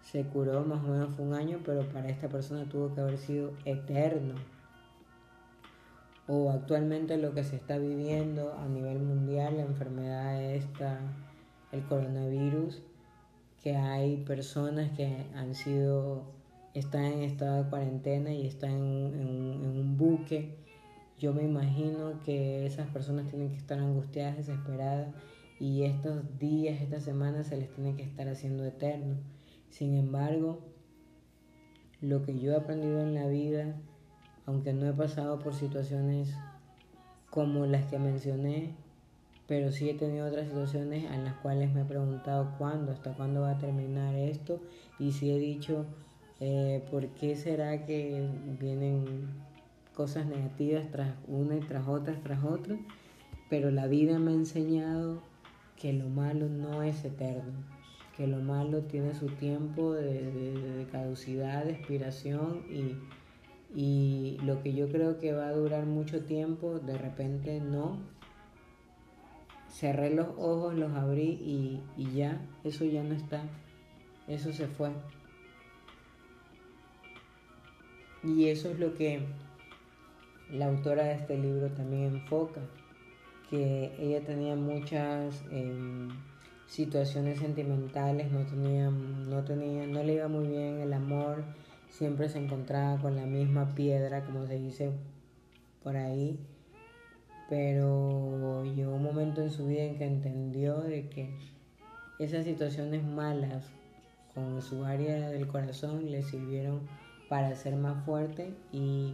se 0.00 0.22
curó 0.24 0.62
más 0.64 0.84
o 0.84 0.88
menos 0.88 1.12
fue 1.16 1.24
un 1.24 1.34
año 1.34 1.58
pero 1.64 1.82
para 1.88 2.08
esta 2.08 2.28
persona 2.28 2.68
tuvo 2.68 2.94
que 2.94 3.00
haber 3.00 3.18
sido 3.18 3.52
eterno. 3.64 4.34
O 6.28 6.52
actualmente 6.52 7.16
lo 7.16 7.34
que 7.34 7.42
se 7.42 7.56
está 7.56 7.78
viviendo 7.78 8.54
a 8.56 8.68
nivel 8.68 9.00
mundial, 9.00 9.56
la 9.56 9.62
enfermedad 9.62 10.40
esta, 10.40 11.00
el 11.72 11.82
coronavirus, 11.82 12.80
que 13.62 13.76
hay 13.76 14.18
personas 14.18 14.90
que 14.96 15.26
han 15.34 15.54
sido, 15.54 16.24
están 16.74 17.04
en 17.04 17.22
estado 17.22 17.62
de 17.62 17.70
cuarentena 17.70 18.32
y 18.32 18.46
están 18.46 18.72
en, 18.72 19.64
un 19.64 19.96
buque. 19.96 20.56
Yo 21.18 21.32
me 21.32 21.44
imagino 21.44 22.20
que 22.24 22.66
esas 22.66 22.88
personas 22.90 23.28
tienen 23.28 23.50
que 23.50 23.56
estar 23.56 23.78
angustiadas, 23.78 24.36
desesperadas 24.36 25.14
y 25.60 25.84
estos 25.84 26.38
días, 26.38 26.80
estas 26.80 27.04
semanas 27.04 27.46
se 27.46 27.56
les 27.56 27.72
tiene 27.72 27.94
que 27.94 28.02
estar 28.02 28.28
haciendo 28.28 28.64
eterno. 28.64 29.16
Sin 29.70 29.94
embargo, 29.94 30.60
lo 32.00 32.22
que 32.22 32.38
yo 32.38 32.52
he 32.52 32.56
aprendido 32.56 33.00
en 33.00 33.14
la 33.14 33.26
vida 33.28 33.76
aunque 34.46 34.72
no 34.72 34.88
he 34.88 34.92
pasado 34.92 35.38
por 35.38 35.54
situaciones 35.54 36.34
como 37.30 37.66
las 37.66 37.84
que 37.86 37.98
mencioné, 37.98 38.74
pero 39.46 39.72
sí 39.72 39.90
he 39.90 39.94
tenido 39.94 40.26
otras 40.26 40.46
situaciones 40.46 41.04
en 41.10 41.24
las 41.24 41.34
cuales 41.34 41.72
me 41.72 41.82
he 41.82 41.84
preguntado 41.84 42.54
cuándo, 42.58 42.92
hasta 42.92 43.12
cuándo 43.12 43.42
va 43.42 43.52
a 43.52 43.58
terminar 43.58 44.14
esto 44.14 44.60
y 44.98 45.12
sí 45.12 45.30
he 45.30 45.38
dicho 45.38 45.86
eh, 46.40 46.82
por 46.90 47.08
qué 47.08 47.36
será 47.36 47.84
que 47.84 48.28
vienen 48.60 49.04
cosas 49.94 50.26
negativas 50.26 50.90
tras 50.90 51.14
una 51.26 51.56
y 51.56 51.60
tras 51.60 51.86
otra, 51.86 52.14
tras 52.22 52.44
otra, 52.44 52.76
pero 53.50 53.70
la 53.70 53.86
vida 53.86 54.18
me 54.18 54.32
ha 54.32 54.34
enseñado 54.34 55.22
que 55.76 55.92
lo 55.92 56.08
malo 56.08 56.48
no 56.48 56.82
es 56.82 57.04
eterno, 57.04 57.52
que 58.16 58.26
lo 58.26 58.38
malo 58.38 58.82
tiene 58.82 59.14
su 59.14 59.26
tiempo 59.26 59.92
de, 59.92 60.30
de 60.30 60.86
caducidad, 60.90 61.64
de 61.64 61.72
expiración 61.72 62.62
y 62.70 62.96
y 63.74 64.36
lo 64.44 64.62
que 64.62 64.74
yo 64.74 64.88
creo 64.88 65.18
que 65.18 65.32
va 65.32 65.48
a 65.48 65.52
durar 65.52 65.86
mucho 65.86 66.24
tiempo, 66.24 66.78
de 66.78 66.98
repente 66.98 67.60
no. 67.60 67.98
Cerré 69.72 70.14
los 70.14 70.28
ojos, 70.36 70.74
los 70.74 70.92
abrí 70.92 71.30
y, 71.40 71.82
y 71.96 72.12
ya, 72.12 72.40
eso 72.62 72.84
ya 72.84 73.02
no 73.02 73.14
está, 73.14 73.42
eso 74.28 74.52
se 74.52 74.68
fue. 74.68 74.90
Y 78.22 78.48
eso 78.48 78.70
es 78.70 78.78
lo 78.78 78.94
que 78.94 79.20
la 80.52 80.66
autora 80.66 81.04
de 81.04 81.14
este 81.14 81.38
libro 81.38 81.70
también 81.70 82.14
enfoca, 82.14 82.60
que 83.48 83.92
ella 83.98 84.24
tenía 84.24 84.54
muchas 84.54 85.42
em, 85.50 86.10
situaciones 86.66 87.38
sentimentales, 87.38 88.30
no 88.30 88.44
tenía, 88.44 88.90
no 88.90 89.42
tenía, 89.42 89.86
no 89.86 90.02
le 90.02 90.14
iba 90.14 90.28
muy 90.28 90.46
bien 90.48 90.80
el 90.80 90.92
amor, 90.92 91.44
siempre 91.88 92.28
se 92.28 92.38
encontraba 92.38 93.00
con 93.00 93.16
la 93.16 93.24
misma 93.24 93.74
piedra, 93.74 94.24
como 94.24 94.46
se 94.46 94.58
dice 94.58 94.92
por 95.82 95.96
ahí, 95.96 96.38
pero 97.52 98.64
llegó 98.64 98.94
un 98.94 99.02
momento 99.02 99.42
en 99.42 99.50
su 99.50 99.66
vida 99.66 99.82
en 99.82 99.98
que 99.98 100.06
entendió 100.06 100.80
de 100.80 101.10
que 101.10 101.36
esas 102.18 102.46
situaciones 102.46 103.04
malas 103.04 103.66
con 104.32 104.62
su 104.62 104.86
área 104.86 105.28
del 105.28 105.46
corazón 105.46 106.10
le 106.10 106.22
sirvieron 106.22 106.80
para 107.28 107.54
ser 107.54 107.76
más 107.76 108.06
fuerte 108.06 108.54
y, 108.72 109.12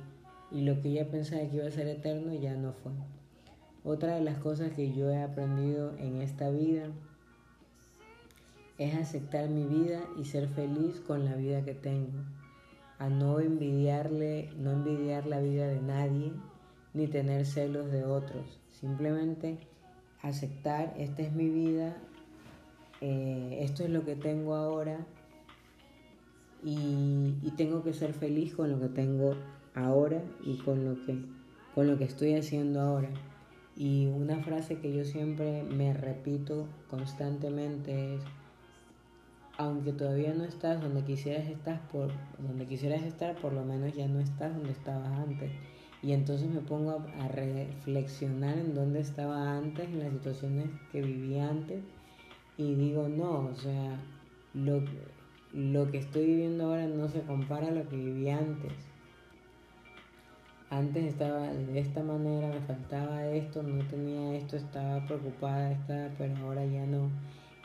y 0.52 0.60
lo 0.60 0.80
que 0.80 0.90
ella 0.90 1.10
pensaba 1.10 1.42
que 1.50 1.56
iba 1.56 1.66
a 1.66 1.72
ser 1.72 1.88
eterno 1.88 2.32
ya 2.32 2.54
no 2.54 2.74
fue. 2.74 2.92
Otra 3.82 4.14
de 4.14 4.22
las 4.22 4.38
cosas 4.38 4.70
que 4.70 4.92
yo 4.92 5.10
he 5.10 5.20
aprendido 5.20 5.98
en 5.98 6.22
esta 6.22 6.48
vida 6.48 6.92
es 8.78 8.94
aceptar 8.94 9.48
mi 9.48 9.64
vida 9.64 9.98
y 10.16 10.26
ser 10.26 10.46
feliz 10.46 11.00
con 11.00 11.24
la 11.24 11.34
vida 11.34 11.64
que 11.64 11.74
tengo 11.74 12.22
a 13.00 13.08
no 13.08 13.40
envidiarle, 13.40 14.50
no 14.56 14.70
envidiar 14.70 15.26
la 15.26 15.40
vida 15.40 15.66
de 15.66 15.80
nadie, 15.80 16.30
ni 16.94 17.06
tener 17.06 17.46
celos 17.46 17.90
de 17.90 18.04
otros. 18.04 18.58
Simplemente 18.72 19.58
aceptar, 20.22 20.94
esta 20.98 21.22
es 21.22 21.32
mi 21.32 21.48
vida, 21.48 21.96
eh, 23.00 23.58
esto 23.62 23.84
es 23.84 23.90
lo 23.90 24.04
que 24.04 24.16
tengo 24.16 24.54
ahora 24.54 24.98
y, 26.64 27.34
y, 27.42 27.52
tengo 27.56 27.84
que 27.84 27.92
ser 27.92 28.12
feliz 28.12 28.54
con 28.54 28.70
lo 28.72 28.80
que 28.80 28.88
tengo 28.88 29.36
ahora 29.74 30.20
y 30.44 30.56
con 30.58 30.84
lo 30.84 31.04
que, 31.04 31.16
con 31.74 31.86
lo 31.86 31.96
que 31.96 32.04
estoy 32.04 32.34
haciendo 32.34 32.80
ahora. 32.80 33.10
Y 33.76 34.06
una 34.06 34.42
frase 34.42 34.80
que 34.80 34.92
yo 34.92 35.04
siempre 35.04 35.62
me 35.62 35.92
repito 35.92 36.66
constantemente 36.90 38.16
es, 38.16 38.22
aunque 39.56 39.92
todavía 39.92 40.34
no 40.34 40.42
estás 40.42 40.80
donde 40.82 41.04
quisieras 41.04 41.46
estar 41.46 41.86
por 41.88 42.10
donde 42.38 42.66
quisieras 42.66 43.02
estar 43.02 43.36
por 43.36 43.52
lo 43.52 43.64
menos 43.64 43.94
ya 43.94 44.06
no 44.08 44.20
estás 44.20 44.54
donde 44.54 44.70
estabas 44.70 45.10
antes 45.18 45.50
y 46.02 46.12
entonces 46.12 46.48
me 46.48 46.60
pongo 46.60 47.04
a, 47.18 47.28
reflexionar 47.28 48.56
en 48.56 48.74
dónde 48.74 49.00
estaba 49.00 49.56
antes 49.56 49.88
en 49.88 49.98
las 49.98 50.12
situaciones 50.12 50.70
que 50.92 51.02
viví 51.02 51.38
antes. 51.38 51.82
Y 52.56 52.74
digo 52.74 53.08
no 53.08 53.46
o 53.46 53.54
sea 53.54 53.96
lo, 54.54 54.82
lo 55.52 55.90
que 55.90 55.98
estoy 55.98 56.26
viviendo 56.26 56.66
ahora 56.66 56.86
no 56.86 57.08
se 57.08 57.22
compara 57.22 57.68
a 57.68 57.72
lo 57.72 57.88
que 57.88 57.96
viví 57.96 58.28
antes. 58.30 58.72
Antes 60.70 61.04
estaba 61.04 61.48
de 61.48 61.80
esta 61.80 62.02
manera 62.02 62.48
me 62.48 62.60
faltaba 62.60 63.26
esto 63.26 63.62
no 63.62 63.82
tenía 63.86 64.36
esto 64.36 64.56
estaba 64.56 65.04
preocupada 65.06 65.72
estaba 65.72 66.10
pero 66.16 66.36
ahora 66.38 66.64
ya 66.64 66.86
no. 66.86 67.10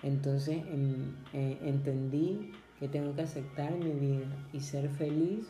Entonces 0.01 0.63
em, 0.71 1.13
eh, 1.33 1.59
entendí 1.61 2.51
que 2.79 2.87
tengo 2.87 3.15
que 3.15 3.21
aceptar 3.21 3.73
mi 3.73 3.91
vida 3.91 4.27
y 4.51 4.59
ser 4.59 4.89
feliz 4.89 5.47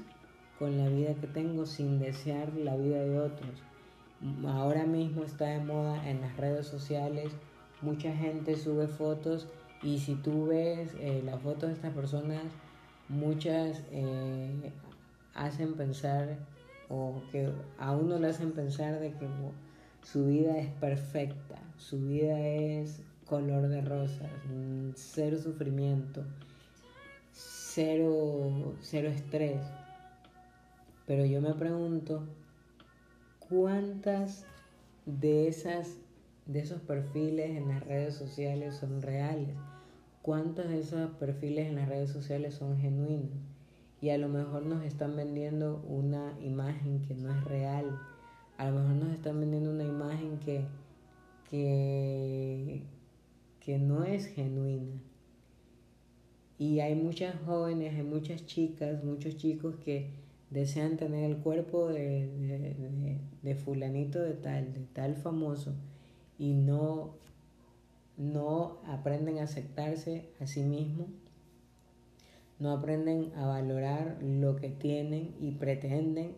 con 0.59 0.77
la 0.77 0.87
vida 0.89 1.13
que 1.15 1.27
tengo 1.27 1.65
sin 1.65 1.99
desear 1.99 2.53
la 2.53 2.75
vida 2.75 3.03
de 3.03 3.19
otros. 3.19 3.61
Ahora 4.45 4.85
mismo 4.85 5.23
está 5.23 5.45
de 5.45 5.59
moda 5.59 6.09
en 6.09 6.21
las 6.21 6.37
redes 6.37 6.67
sociales, 6.67 7.31
mucha 7.81 8.15
gente 8.15 8.55
sube 8.55 8.87
fotos 8.87 9.47
y 9.81 9.99
si 9.99 10.15
tú 10.15 10.47
ves 10.47 10.95
eh, 10.99 11.21
las 11.25 11.41
fotos 11.41 11.69
de 11.69 11.75
estas 11.75 11.93
personas, 11.93 12.43
muchas 13.09 13.83
eh, 13.91 14.71
hacen 15.33 15.73
pensar 15.73 16.37
o 16.89 17.21
que 17.31 17.51
a 17.77 17.91
uno 17.91 18.17
le 18.19 18.27
hacen 18.27 18.51
pensar 18.51 18.99
de 18.99 19.11
que 19.11 19.27
su 20.03 20.27
vida 20.27 20.57
es 20.57 20.69
perfecta, 20.69 21.59
su 21.77 21.99
vida 21.99 22.39
es 22.39 23.01
color 23.25 23.67
de 23.67 23.81
rosas, 23.81 24.29
cero 24.95 25.37
sufrimiento, 25.41 26.23
cero, 27.31 28.75
cero 28.81 29.09
estrés. 29.09 29.59
Pero 31.05 31.25
yo 31.25 31.41
me 31.41 31.53
pregunto, 31.53 32.27
¿cuántas 33.39 34.45
de 35.05 35.47
esas 35.47 35.97
de 36.45 36.59
esos 36.59 36.81
perfiles 36.81 37.51
en 37.51 37.69
las 37.69 37.83
redes 37.85 38.15
sociales 38.15 38.75
son 38.75 39.01
reales? 39.01 39.55
¿Cuántos 40.21 40.67
de 40.67 40.79
esos 40.79 41.11
perfiles 41.11 41.67
en 41.67 41.75
las 41.75 41.87
redes 41.87 42.11
sociales 42.11 42.55
son 42.55 42.77
genuinos? 42.79 43.31
y 44.03 44.09
a 44.09 44.17
lo 44.17 44.27
mejor 44.27 44.65
nos 44.65 44.83
están 44.83 45.15
vendiendo 45.15 45.81
una 45.87 46.37
imagen 46.41 47.01
que 47.03 47.13
no 47.13 47.33
es 47.33 47.41
real. 47.45 47.97
A 48.57 48.69
lo 48.69 48.81
mejor 48.81 48.95
nos 48.95 49.13
están 49.13 49.39
vendiendo 49.39 49.71
una 49.71 49.85
imagen 49.85 50.39
que, 50.39 50.65
que, 51.49 52.83
que 53.61 53.77
no 53.77 54.03
es 54.03 54.25
genuina. 54.25 54.91
Y 56.57 56.81
hay 56.81 56.95
muchas 56.95 57.33
jóvenes, 57.45 57.95
hay 57.95 58.03
muchas 58.03 58.45
chicas, 58.45 59.01
muchos 59.05 59.37
chicos 59.37 59.77
que 59.77 60.09
desean 60.53 60.97
tener 60.97 61.23
el 61.29 61.37
cuerpo 61.37 61.89
de, 61.89 63.19
de, 63.41 63.55
fulanito 63.55 64.21
de 64.21 64.33
tal, 64.33 64.73
de 64.73 64.85
tal 64.93 65.15
famoso, 65.15 65.73
y 66.37 66.53
no, 66.53 67.15
no 68.17 68.79
aprenden 68.87 69.39
a 69.39 69.43
aceptarse 69.43 70.29
a 70.39 70.47
sí 70.47 70.63
mismos 70.63 71.07
no 72.63 72.71
aprenden 72.71 73.33
a 73.35 73.45
valorar 73.45 74.17
lo 74.21 74.55
que 74.55 74.69
tienen 74.69 75.35
y 75.39 75.51
pretenden 75.51 76.35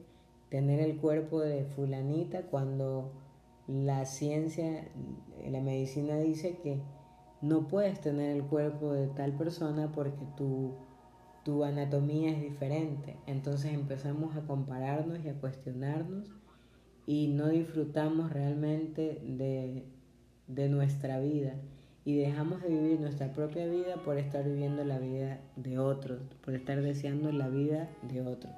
tener 0.49 0.79
el 0.79 0.97
cuerpo 0.97 1.41
de 1.41 1.65
fulanita 1.65 2.43
cuando 2.43 3.11
la 3.67 4.05
ciencia, 4.05 4.87
la 5.47 5.61
medicina 5.61 6.17
dice 6.17 6.57
que 6.63 6.81
no 7.41 7.67
puedes 7.67 8.01
tener 8.01 8.35
el 8.35 8.43
cuerpo 8.43 8.93
de 8.93 9.07
tal 9.07 9.33
persona 9.33 9.91
porque 9.91 10.25
tu, 10.35 10.73
tu 11.45 11.63
anatomía 11.63 12.31
es 12.31 12.41
diferente. 12.41 13.15
Entonces 13.27 13.71
empezamos 13.71 14.35
a 14.35 14.41
compararnos 14.41 15.23
y 15.23 15.29
a 15.29 15.35
cuestionarnos 15.35 16.27
y 17.05 17.27
no 17.27 17.49
disfrutamos 17.49 18.33
realmente 18.33 19.21
de, 19.23 19.85
de 20.47 20.69
nuestra 20.69 21.19
vida 21.19 21.53
y 22.03 22.17
dejamos 22.17 22.63
de 22.63 22.69
vivir 22.69 22.99
nuestra 22.99 23.31
propia 23.31 23.67
vida 23.67 23.97
por 24.03 24.17
estar 24.17 24.43
viviendo 24.43 24.83
la 24.83 24.97
vida 24.97 25.39
de 25.55 25.77
otros, 25.77 26.19
por 26.43 26.55
estar 26.55 26.81
deseando 26.81 27.31
la 27.31 27.47
vida 27.47 27.89
de 28.01 28.21
otros. 28.21 28.53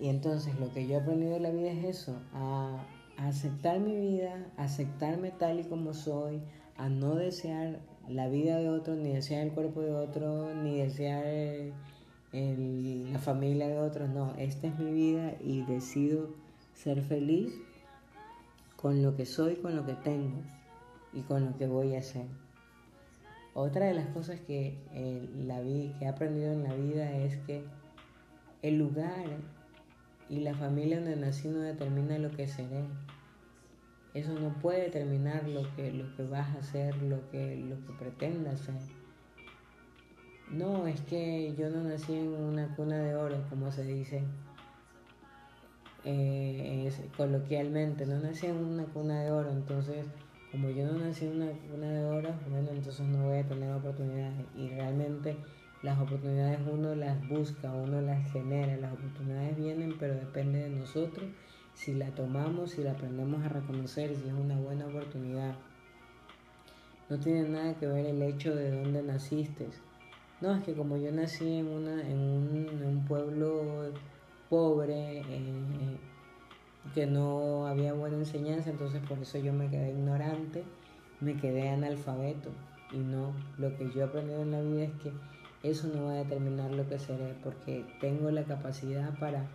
Y 0.00 0.08
entonces 0.08 0.58
lo 0.58 0.72
que 0.72 0.88
yo 0.88 0.94
he 0.94 1.00
aprendido 1.00 1.34
de 1.34 1.40
la 1.40 1.50
vida 1.50 1.70
es 1.70 1.84
eso, 1.84 2.16
a, 2.32 2.84
aceptar 3.18 3.78
mi 3.78 3.94
vida, 3.94 4.48
aceptarme 4.56 5.30
tal 5.30 5.60
y 5.60 5.64
como 5.64 5.94
soy, 5.94 6.42
a 6.76 6.88
no 6.88 7.14
desear 7.14 7.78
la 8.08 8.28
vida 8.28 8.58
de 8.58 8.68
otro, 8.68 8.94
ni 8.94 9.12
desear 9.12 9.46
el 9.46 9.52
cuerpo 9.52 9.80
de 9.80 9.92
otro, 9.92 10.54
ni 10.54 10.78
desear 10.78 11.24
la 12.32 13.18
familia 13.18 13.68
de 13.68 13.78
otros. 13.78 14.08
No, 14.10 14.34
esta 14.38 14.66
es 14.66 14.78
mi 14.78 14.92
vida 14.92 15.34
y 15.40 15.62
decido 15.62 16.30
ser 16.74 17.02
feliz 17.02 17.52
con 18.76 19.02
lo 19.02 19.16
que 19.16 19.24
soy, 19.24 19.56
con 19.56 19.76
lo 19.76 19.86
que 19.86 19.94
tengo 19.94 20.42
y 21.12 21.22
con 21.22 21.44
lo 21.46 21.56
que 21.56 21.66
voy 21.66 21.94
a 21.94 22.00
hacer. 22.00 22.26
Otra 23.54 23.86
de 23.86 23.94
las 23.94 24.08
cosas 24.08 24.40
que, 24.40 24.76
eh, 24.92 25.92
que 25.98 26.04
he 26.04 26.08
aprendido 26.08 26.52
en 26.52 26.64
la 26.64 26.74
vida 26.74 27.16
es 27.16 27.36
que 27.46 27.64
el 28.62 28.78
lugar 28.78 29.26
y 30.28 30.40
la 30.40 30.54
familia 30.54 30.96
donde 30.96 31.16
nací 31.16 31.48
no 31.48 31.60
determina 31.60 32.18
lo 32.18 32.30
que 32.32 32.48
seré. 32.48 32.84
Eso 34.14 34.32
no 34.38 34.50
puede 34.60 34.82
determinar 34.82 35.48
lo 35.48 35.62
que, 35.74 35.92
lo 35.92 36.14
que 36.16 36.22
vas 36.22 36.54
a 36.54 36.60
hacer, 36.60 36.96
lo 37.02 37.28
que, 37.30 37.56
lo 37.56 37.84
que 37.84 37.92
pretendas 37.98 38.60
ser. 38.60 38.74
No, 40.52 40.86
es 40.86 41.00
que 41.00 41.52
yo 41.58 41.68
no 41.68 41.82
nací 41.82 42.14
en 42.14 42.28
una 42.28 42.76
cuna 42.76 42.98
de 42.98 43.16
oro, 43.16 43.44
como 43.50 43.72
se 43.72 43.82
dice 43.84 44.22
eh, 46.04 46.92
coloquialmente, 47.16 48.06
no 48.06 48.20
nací 48.20 48.46
en 48.46 48.56
una 48.56 48.84
cuna 48.84 49.22
de 49.22 49.32
oro, 49.32 49.50
entonces 49.50 50.06
como 50.52 50.70
yo 50.70 50.86
no 50.86 50.98
nací 50.98 51.24
en 51.26 51.42
una 51.42 51.50
cuna 51.68 51.90
de 51.90 52.04
oro, 52.04 52.30
bueno, 52.48 52.68
entonces 52.70 53.04
no 53.08 53.24
voy 53.24 53.38
a 53.38 53.48
tener 53.48 53.72
oportunidades. 53.72 54.46
Y 54.54 54.68
realmente 54.68 55.36
las 55.82 55.98
oportunidades 55.98 56.60
uno 56.70 56.94
las 56.94 57.26
busca, 57.28 57.72
uno 57.72 58.00
las 58.00 58.30
genera, 58.30 58.76
las 58.76 58.92
oportunidades 58.92 59.56
vienen, 59.56 59.96
pero 59.98 60.14
depende 60.14 60.60
de 60.60 60.70
nosotros 60.70 61.26
si 61.74 61.94
la 61.94 62.10
tomamos, 62.10 62.70
si 62.70 62.82
la 62.82 62.92
aprendemos 62.92 63.44
a 63.44 63.48
reconocer, 63.48 64.14
si 64.14 64.28
es 64.28 64.34
una 64.34 64.56
buena 64.56 64.86
oportunidad. 64.86 65.54
No 67.10 67.18
tiene 67.18 67.48
nada 67.48 67.74
que 67.74 67.86
ver 67.86 68.06
el 68.06 68.22
hecho 68.22 68.54
de 68.54 68.70
dónde 68.70 69.02
naciste. 69.02 69.68
No, 70.40 70.54
es 70.54 70.64
que 70.64 70.74
como 70.74 70.96
yo 70.96 71.12
nací 71.12 71.58
en, 71.58 71.68
una, 71.68 72.00
en, 72.02 72.16
un, 72.84 73.04
pueblo 73.06 73.92
pobre, 74.48 75.20
eh, 75.20 75.98
que 76.94 77.06
no 77.06 77.66
había 77.66 77.92
buena 77.92 78.16
enseñanza, 78.16 78.70
entonces 78.70 79.02
por 79.06 79.18
eso 79.18 79.38
yo 79.38 79.52
me 79.52 79.68
quedé 79.68 79.90
ignorante, 79.90 80.64
me 81.20 81.36
quedé 81.36 81.68
analfabeto. 81.68 82.50
Y 82.92 82.98
no, 82.98 83.32
lo 83.58 83.76
que 83.76 83.90
yo 83.90 84.00
he 84.00 84.04
aprendido 84.04 84.42
en 84.42 84.50
la 84.50 84.60
vida 84.60 84.84
es 84.84 84.92
que 85.02 85.12
eso 85.68 85.88
no 85.88 86.04
va 86.04 86.12
a 86.12 86.24
determinar 86.24 86.70
lo 86.70 86.86
que 86.88 86.98
seré, 86.98 87.34
porque 87.42 87.84
tengo 88.00 88.30
la 88.30 88.44
capacidad 88.44 89.18
para 89.18 89.46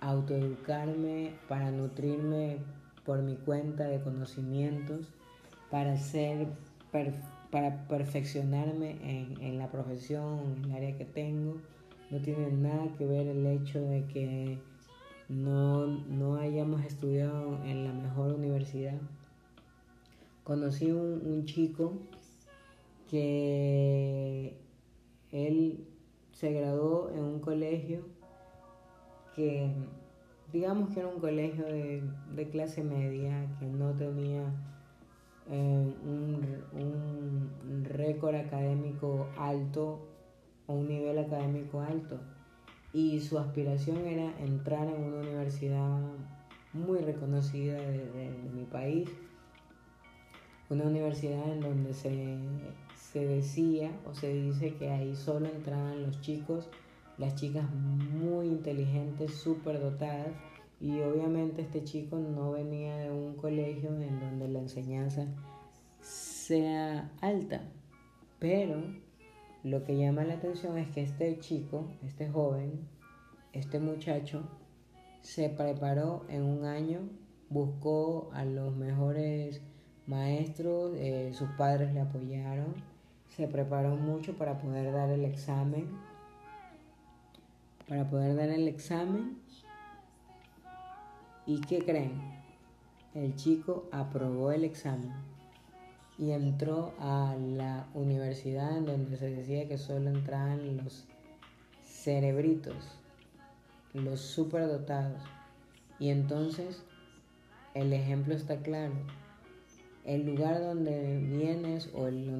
autoeducarme, 0.00 1.34
para 1.48 1.70
nutrirme 1.70 2.58
por 3.04 3.22
mi 3.22 3.36
cuenta 3.36 3.84
de 3.84 4.00
conocimientos, 4.00 5.12
para 5.70 5.96
ser 5.96 6.48
para 7.50 7.86
perfeccionarme 7.88 8.90
en, 9.02 9.40
en 9.40 9.58
la 9.58 9.70
profesión, 9.70 10.56
en 10.56 10.64
el 10.64 10.72
área 10.72 10.96
que 10.96 11.04
tengo. 11.04 11.56
No 12.10 12.18
tiene 12.20 12.50
nada 12.50 12.88
que 12.96 13.06
ver 13.06 13.26
el 13.26 13.46
hecho 13.46 13.80
de 13.80 14.04
que 14.06 14.58
no, 15.28 15.86
no 15.86 16.36
hayamos 16.36 16.84
estudiado 16.84 17.62
en 17.64 17.84
la 17.84 17.92
mejor 17.92 18.32
universidad. 18.32 18.98
Conocí 20.42 20.90
un, 20.90 21.22
un 21.24 21.44
chico 21.44 21.92
que 23.08 24.56
él 25.30 25.84
se 26.32 26.52
graduó 26.52 27.10
en 27.10 27.20
un 27.20 27.40
colegio 27.40 28.04
que 29.34 29.70
digamos 30.52 30.92
que 30.92 31.00
era 31.00 31.08
un 31.08 31.20
colegio 31.20 31.64
de, 31.64 32.48
clase 32.50 32.82
media, 32.82 33.46
que 33.58 33.66
no 33.66 33.92
tenía 33.92 34.44
eh, 35.48 35.94
un, 36.04 36.62
un 36.72 37.84
récord 37.84 38.34
académico 38.34 39.28
alto 39.38 40.08
o 40.66 40.74
un 40.74 40.88
nivel 40.88 41.18
académico 41.18 41.80
alto 41.80 42.18
y 42.92 43.20
su 43.20 43.38
aspiración 43.38 43.98
era 44.06 44.36
entrar 44.40 44.88
en 44.88 45.02
una 45.02 45.18
universidad 45.18 46.00
muy 46.72 46.98
reconocida 46.98 47.76
de, 47.76 48.30
mi 48.52 48.64
país, 48.64 49.08
una 50.68 50.84
universidad 50.84 51.52
en 51.52 51.60
donde 51.60 51.94
se, 51.94 52.38
se, 52.96 53.26
decía 53.26 53.90
o 54.06 54.14
se 54.14 54.32
dice 54.32 54.74
que 54.74 54.90
ahí 54.90 55.14
solo 55.14 55.46
entraban 55.46 56.02
los 56.02 56.20
chicos, 56.20 56.68
las 57.20 57.34
chicas 57.34 57.70
muy 57.70 58.46
inteligentes, 58.46 59.34
súper 59.34 59.78
dotadas, 59.78 60.32
y 60.80 60.98
obviamente 61.00 61.60
este 61.60 61.84
chico 61.84 62.16
no 62.16 62.52
venía 62.52 62.96
de 62.96 63.10
un 63.10 63.34
colegio 63.36 63.90
en 64.00 64.18
donde 64.18 64.48
la 64.48 64.60
enseñanza 64.60 65.26
sea 66.00 67.12
alta, 67.20 67.60
pero 68.38 68.82
lo 69.62 69.84
que 69.84 69.98
llama 69.98 70.24
la 70.24 70.34
atención 70.34 70.78
es 70.78 70.88
que 70.88 71.02
este 71.02 71.38
chico, 71.38 71.84
este 72.02 72.30
joven, 72.30 72.88
este 73.52 73.78
muchacho, 73.78 74.42
se 75.20 75.50
preparó 75.50 76.24
en 76.30 76.42
un 76.42 76.64
año, 76.64 77.00
buscó 77.50 78.30
a 78.32 78.46
los 78.46 78.74
mejores 78.74 79.60
maestros, 80.06 80.94
eh, 80.96 81.32
sus 81.34 81.50
padres 81.50 81.92
le 81.92 82.00
apoyaron, 82.00 82.74
se 83.28 83.46
preparó 83.46 83.96
mucho 83.96 84.32
para 84.38 84.58
poder 84.58 84.90
dar 84.94 85.10
el 85.10 85.26
examen, 85.26 85.88
para 87.90 88.08
poder 88.08 88.36
dar 88.36 88.50
el 88.50 88.68
examen. 88.68 89.36
¿Y 91.44 91.60
qué 91.60 91.80
creen? 91.80 92.12
El 93.14 93.34
chico 93.34 93.88
aprobó 93.90 94.52
el 94.52 94.62
examen 94.62 95.12
y 96.16 96.30
entró 96.30 96.94
a 97.00 97.34
la 97.36 97.88
universidad 97.94 98.76
en 98.76 98.86
donde 98.86 99.16
se 99.16 99.30
decía 99.30 99.66
que 99.66 99.76
solo 99.76 100.08
entraban 100.10 100.76
los 100.76 101.04
cerebritos, 101.84 102.76
los 103.92 104.20
superdotados. 104.20 105.22
Y 105.98 106.10
entonces 106.10 106.84
el 107.74 107.92
ejemplo 107.92 108.34
está 108.34 108.58
claro. 108.58 108.94
El 110.04 110.26
lugar 110.26 110.60
donde 110.60 111.18
vienes 111.18 111.90
o 111.92 112.06
el, 112.06 112.30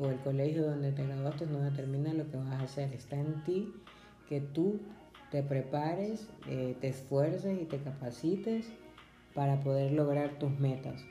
o 0.00 0.10
el 0.10 0.20
colegio 0.20 0.64
donde 0.64 0.92
te 0.92 1.04
graduaste 1.04 1.46
no 1.46 1.58
determina 1.58 2.12
lo 2.12 2.30
que 2.30 2.36
vas 2.36 2.52
a 2.52 2.62
hacer. 2.62 2.92
Está 2.92 3.16
en 3.16 3.42
ti 3.42 3.74
que 4.28 4.40
tú 4.40 4.80
te 5.30 5.42
prepares, 5.42 6.28
eh, 6.48 6.76
te 6.80 6.88
esfuerces 6.88 7.60
y 7.60 7.64
te 7.64 7.78
capacites 7.78 8.70
para 9.34 9.60
poder 9.60 9.92
lograr 9.92 10.38
tus 10.38 10.58
metas. 10.58 11.02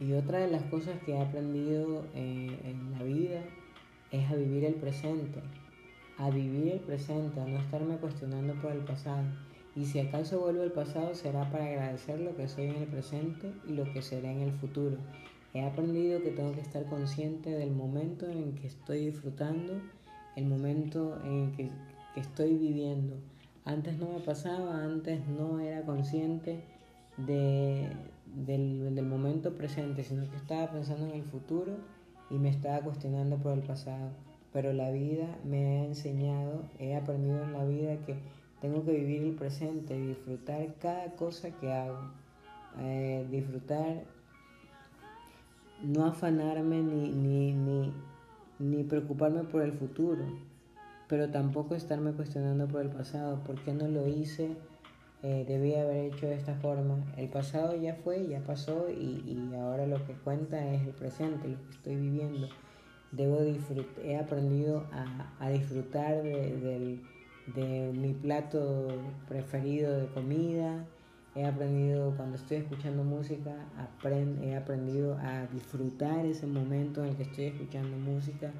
Y 0.00 0.12
otra 0.12 0.38
de 0.38 0.50
las 0.50 0.62
cosas 0.64 1.00
que 1.04 1.12
he 1.12 1.20
aprendido 1.20 2.04
eh, 2.14 2.58
en 2.64 2.92
la 2.92 3.02
vida 3.02 3.42
es 4.10 4.30
a 4.30 4.34
vivir 4.34 4.64
el 4.64 4.74
presente, 4.74 5.40
a 6.18 6.30
vivir 6.30 6.72
el 6.72 6.80
presente, 6.80 7.40
a 7.40 7.46
no 7.46 7.58
estarme 7.58 7.96
cuestionando 7.96 8.54
por 8.60 8.72
el 8.72 8.80
pasado. 8.80 9.24
Y 9.76 9.86
si 9.86 9.98
acaso 9.98 10.40
vuelvo 10.40 10.62
al 10.62 10.72
pasado 10.72 11.14
será 11.14 11.50
para 11.50 11.66
agradecer 11.66 12.20
lo 12.20 12.36
que 12.36 12.48
soy 12.48 12.66
en 12.66 12.76
el 12.76 12.86
presente 12.86 13.52
y 13.66 13.72
lo 13.72 13.84
que 13.92 14.02
seré 14.02 14.30
en 14.30 14.40
el 14.40 14.52
futuro. 14.52 14.98
He 15.52 15.64
aprendido 15.64 16.20
que 16.20 16.30
tengo 16.30 16.52
que 16.52 16.60
estar 16.60 16.84
consciente 16.86 17.50
del 17.50 17.70
momento 17.70 18.26
en 18.26 18.54
que 18.54 18.66
estoy 18.66 19.06
disfrutando, 19.06 19.80
el 20.36 20.46
momento 20.46 21.20
en 21.24 21.52
que 21.52 21.70
que 22.14 22.20
estoy 22.20 22.56
viviendo. 22.56 23.16
Antes 23.64 23.98
no 23.98 24.08
me 24.08 24.20
pasaba, 24.20 24.82
antes 24.84 25.26
no 25.26 25.58
era 25.58 25.82
consciente 25.82 26.62
de, 27.16 27.88
del, 28.26 28.94
del 28.94 29.06
momento 29.06 29.54
presente, 29.54 30.04
sino 30.04 30.30
que 30.30 30.36
estaba 30.36 30.70
pensando 30.70 31.06
en 31.06 31.20
el 31.20 31.24
futuro 31.24 31.72
y 32.30 32.34
me 32.34 32.50
estaba 32.50 32.80
cuestionando 32.80 33.36
por 33.38 33.52
el 33.52 33.62
pasado. 33.62 34.10
Pero 34.52 34.72
la 34.72 34.90
vida 34.90 35.26
me 35.44 35.80
ha 35.80 35.84
enseñado, 35.86 36.62
he 36.78 36.94
aprendido 36.94 37.42
en 37.42 37.52
la 37.52 37.64
vida 37.64 37.96
que 38.06 38.16
tengo 38.60 38.84
que 38.84 38.92
vivir 38.92 39.22
el 39.22 39.34
presente 39.34 39.98
disfrutar 39.98 40.74
cada 40.80 41.16
cosa 41.16 41.50
que 41.50 41.72
hago. 41.72 41.98
Eh, 42.80 43.26
disfrutar, 43.30 44.04
no 45.82 46.06
afanarme 46.06 46.82
ni, 46.82 47.10
ni, 47.10 47.52
ni, 47.52 47.92
ni 48.58 48.84
preocuparme 48.84 49.44
por 49.44 49.62
el 49.62 49.72
futuro, 49.72 50.24
pero 51.08 51.30
tampoco 51.30 51.74
estarme 51.74 52.12
cuestionando 52.12 52.66
por 52.68 52.82
el 52.82 52.90
pasado. 52.90 53.42
¿Por 53.44 53.60
qué 53.62 53.72
no 53.72 53.88
lo 53.88 54.06
hice? 54.08 54.56
Eh, 55.22 55.46
debía 55.48 55.80
haber 55.80 56.12
hecho 56.12 56.26
de 56.26 56.34
esta 56.34 56.54
forma. 56.56 57.02
El 57.16 57.30
pasado 57.30 57.74
ya 57.76 57.94
fue, 57.94 58.26
ya 58.28 58.40
pasó 58.40 58.90
y, 58.90 59.50
ahora 59.54 59.86
lo 59.86 60.04
que 60.06 60.12
cuenta 60.12 60.62
es 60.74 60.82
el 60.82 60.92
presente, 60.92 61.48
lo 61.48 61.56
que 61.64 61.70
estoy 61.70 61.96
viviendo. 61.96 62.48
Debo 63.10 63.40
disfrutar, 63.42 64.04
he 64.04 64.18
aprendido 64.18 64.84
a, 64.92 65.32
a 65.38 65.48
disfrutar 65.48 66.22
de, 66.22 66.58
de, 66.58 67.00
de, 67.54 67.92
mi 67.94 68.12
plato 68.12 68.88
preferido 69.26 69.96
de 69.96 70.06
comida. 70.08 70.84
He 71.34 71.44
aprendido 71.44 72.14
cuando 72.16 72.36
estoy 72.36 72.58
escuchando 72.58 73.02
música, 73.02 73.52
aprend, 73.76 74.42
he 74.44 74.56
aprendido 74.56 75.16
a 75.18 75.46
disfrutar 75.46 76.24
ese 76.26 76.46
momento 76.46 77.02
en 77.02 77.10
el 77.10 77.16
que 77.16 77.24
estoy 77.24 77.44
escuchando 77.46 77.96
música, 77.96 78.52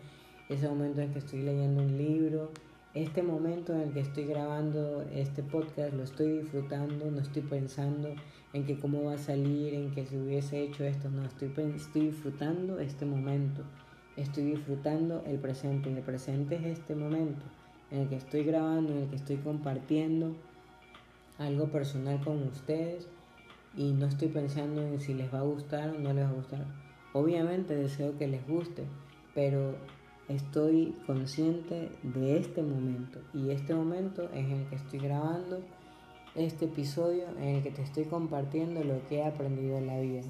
ese 0.49 0.69
momento 0.69 1.01
en 1.01 1.09
el 1.09 1.13
que 1.13 1.21
estoy 1.21 1.43
leyendo 1.43 1.83
un 1.83 1.97
libro 1.97 2.51
este 2.95 3.25
momento 3.25 3.75
en 3.75 3.81
el 3.81 3.93
que 3.93 3.99
estoy 3.99 4.25
grabando 4.25 5.03
este 5.13 5.43
podcast 5.43 5.93
lo 5.95 6.05
estoy 6.05 6.39
disfrutando, 6.39 7.11
no 7.11 7.21
estoy 7.21 7.43
pensando 7.43 8.15
en 8.53 8.65
que 8.65 8.79
cómo 8.79 9.03
va 9.03 9.15
a 9.15 9.19
salir, 9.19 9.75
en 9.75 9.91
que 9.91 10.07
si 10.07 10.17
hubiese 10.17 10.63
hecho 10.63 10.85
esto, 10.85 11.11
no, 11.11 11.25
estoy, 11.25 11.53
estoy 11.75 12.03
disfrutando 12.11 12.79
este 12.79 13.05
momento, 13.05 13.65
estoy 14.17 14.45
disfrutando 14.45 15.25
el 15.27 15.41
presente, 15.41 15.91
y 15.91 15.95
el 15.95 16.05
presente 16.05 16.55
es 16.55 16.79
este 16.79 16.95
momento 16.95 17.45
en 17.91 18.03
el 18.03 18.09
que 18.09 18.15
estoy 18.15 18.45
grabando, 18.45 18.93
en 18.93 18.99
el 18.99 19.09
que 19.09 19.17
estoy 19.17 19.39
compartiendo 19.39 20.37
algo 21.39 21.69
personal 21.69 22.23
con 22.23 22.43
ustedes 22.45 23.09
y 23.77 23.93
no 23.93 24.07
estoy 24.07 24.29
pensando 24.29 24.83
en 24.83 25.01
si 25.01 25.15
les 25.15 25.33
va 25.33 25.41
a 25.41 25.43
gustar 25.43 25.91
o 25.91 25.99
no 25.99 26.13
les 26.13 26.25
va 26.25 26.31
a 26.31 26.35
gustar. 26.35 26.65
Obviamente 27.13 27.75
deseo 27.75 28.17
que 28.19 28.29
les 28.29 28.47
guste, 28.47 28.85
pero 29.35 29.77
estoy 30.29 30.95
consciente 31.07 31.91
de 32.03 32.39
este 32.39 32.63
momento 32.63 33.21
y 33.33 33.51
este 33.51 33.75
momento 33.75 34.25
es 34.33 34.47
en 34.47 34.53
el 34.53 34.67
que 34.69 34.77
estoy 34.77 34.99
grabando 35.01 35.61
este 36.35 36.65
episodio 36.65 37.29
en 37.39 37.57
el 37.57 37.63
que 37.63 37.71
te 37.71 37.83
estoy 37.83 38.05
compartiendo 38.05 38.83
lo 38.83 39.07
que 39.07 39.19
he 39.19 39.25
aprendido 39.25 39.79
en 39.79 39.87
la 39.87 40.01
vida. 40.01 40.23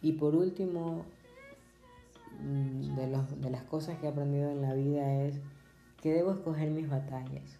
Y 0.00 0.12
por 0.12 0.34
último, 0.34 1.04
mm, 2.40 2.94
de, 2.94 3.24
de 3.40 3.50
las 3.50 3.64
cosas 3.64 3.98
que 3.98 4.06
he 4.06 4.08
aprendido 4.08 4.50
en 4.50 4.62
la 4.62 4.74
vida 4.74 5.24
es 5.24 5.40
que 6.00 6.12
debo 6.12 6.32
escoger 6.32 6.70
mis 6.70 6.88
batallas. 6.88 7.58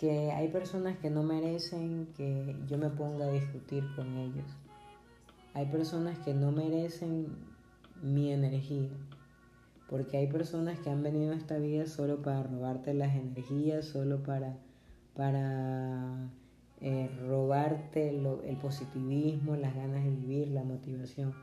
Que 0.00 0.32
hay 0.32 0.48
personas 0.48 0.98
que 0.98 1.10
no 1.10 1.22
merecen 1.22 2.08
que 2.16 2.56
yo 2.66 2.76
me 2.78 2.88
ponga 2.88 3.26
a 3.26 3.30
discutir 3.30 3.84
con 3.94 4.16
ellos. 4.16 4.46
Hay 5.54 5.66
personas 5.66 6.18
que 6.20 6.34
no 6.34 6.50
merecen 6.50 7.28
mi 8.02 8.32
energía 8.32 8.88
porque 9.90 10.18
hay 10.18 10.28
personas 10.28 10.78
que 10.78 10.88
han 10.88 11.02
venido 11.02 11.32
a 11.32 11.36
esta 11.36 11.58
vida 11.58 11.84
solo 11.86 12.22
para 12.22 12.44
robarte 12.44 12.94
las 12.94 13.16
energías, 13.16 13.86
solo 13.86 14.22
para, 14.22 14.56
para 15.16 16.30
eh, 16.80 17.10
robarte 17.26 18.08
el 18.08 18.56
positivismo, 18.58 19.56
las 19.56 19.74
ganas 19.74 20.04
de 20.04 20.10
vivir, 20.10 20.48
la 20.52 20.62
motivación. 20.62 21.34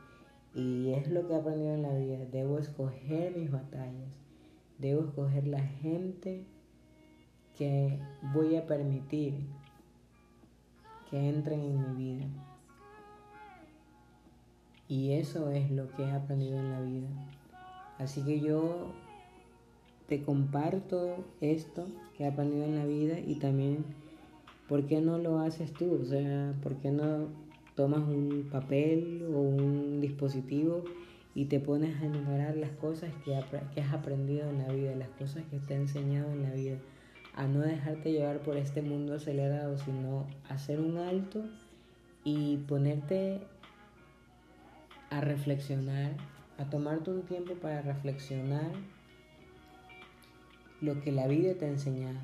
Y 0.54 0.94
es 0.94 1.10
lo 1.10 1.28
que 1.28 1.34
he 1.34 1.36
aprendido 1.36 1.74
en 1.74 1.82
la 1.82 1.94
vida. 1.94 2.24
Debo 2.32 2.58
escoger 2.58 3.36
mis 3.36 3.50
batallas. 3.50 4.08
Debo 4.78 5.02
escoger 5.04 5.46
la 5.46 5.60
gente 5.60 6.46
que 7.58 7.98
voy 8.32 8.54
a 8.54 8.66
permitir 8.66 9.34
que 11.10 11.28
entren 11.28 11.60
en 11.60 11.96
mi 11.96 12.04
vida. 12.04 12.26
Y 14.88 15.12
eso 15.12 15.50
es 15.50 15.70
lo 15.70 15.90
que 15.90 16.04
he 16.04 16.10
aprendido 16.12 16.58
en 16.58 16.70
la 16.70 16.80
vida. 16.80 17.08
Así 17.98 18.22
que 18.22 18.40
yo 18.40 18.92
te 20.08 20.22
comparto 20.22 21.24
esto 21.40 21.86
que 22.16 22.24
he 22.24 22.26
aprendido 22.28 22.64
en 22.64 22.76
la 22.76 22.86
vida 22.86 23.18
y 23.18 23.34
también, 23.34 23.84
¿por 24.68 24.86
qué 24.86 25.00
no 25.00 25.18
lo 25.18 25.40
haces 25.40 25.72
tú? 25.72 25.98
O 26.00 26.04
sea, 26.04 26.54
¿por 26.62 26.76
qué 26.76 26.90
no 26.90 27.26
tomas 27.74 28.00
un 28.00 28.48
papel 28.50 29.26
o 29.34 29.40
un 29.40 30.00
dispositivo 30.00 30.84
y 31.34 31.46
te 31.46 31.60
pones 31.60 32.00
a 32.00 32.06
enumerar 32.06 32.56
las 32.56 32.70
cosas 32.70 33.12
que, 33.24 33.36
has 33.36 33.92
aprendido 33.92 34.48
en 34.48 34.58
la 34.58 34.72
vida, 34.72 34.94
las 34.94 35.10
cosas 35.10 35.44
que 35.50 35.58
te 35.58 35.74
ha 35.74 35.76
enseñado 35.76 36.32
en 36.32 36.42
la 36.44 36.52
vida? 36.52 36.78
A 37.38 37.46
no 37.46 37.60
dejarte 37.60 38.10
llevar 38.10 38.40
por 38.40 38.56
este 38.56 38.82
mundo 38.82 39.14
acelerado, 39.14 39.78
sino 39.78 40.26
hacer 40.48 40.80
un 40.80 40.98
alto 40.98 41.44
y 42.24 42.56
ponerte 42.56 43.40
a 45.10 45.20
reflexionar 45.20 46.16
a 46.58 46.64
tomarte 46.64 47.10
un 47.10 47.22
tiempo 47.22 47.54
para 47.54 47.80
reflexionar 47.80 48.72
lo 50.80 51.00
que 51.00 51.12
la 51.12 51.28
vida 51.28 51.54
te 51.54 51.66
ha 51.66 51.68
enseñado. 51.68 52.18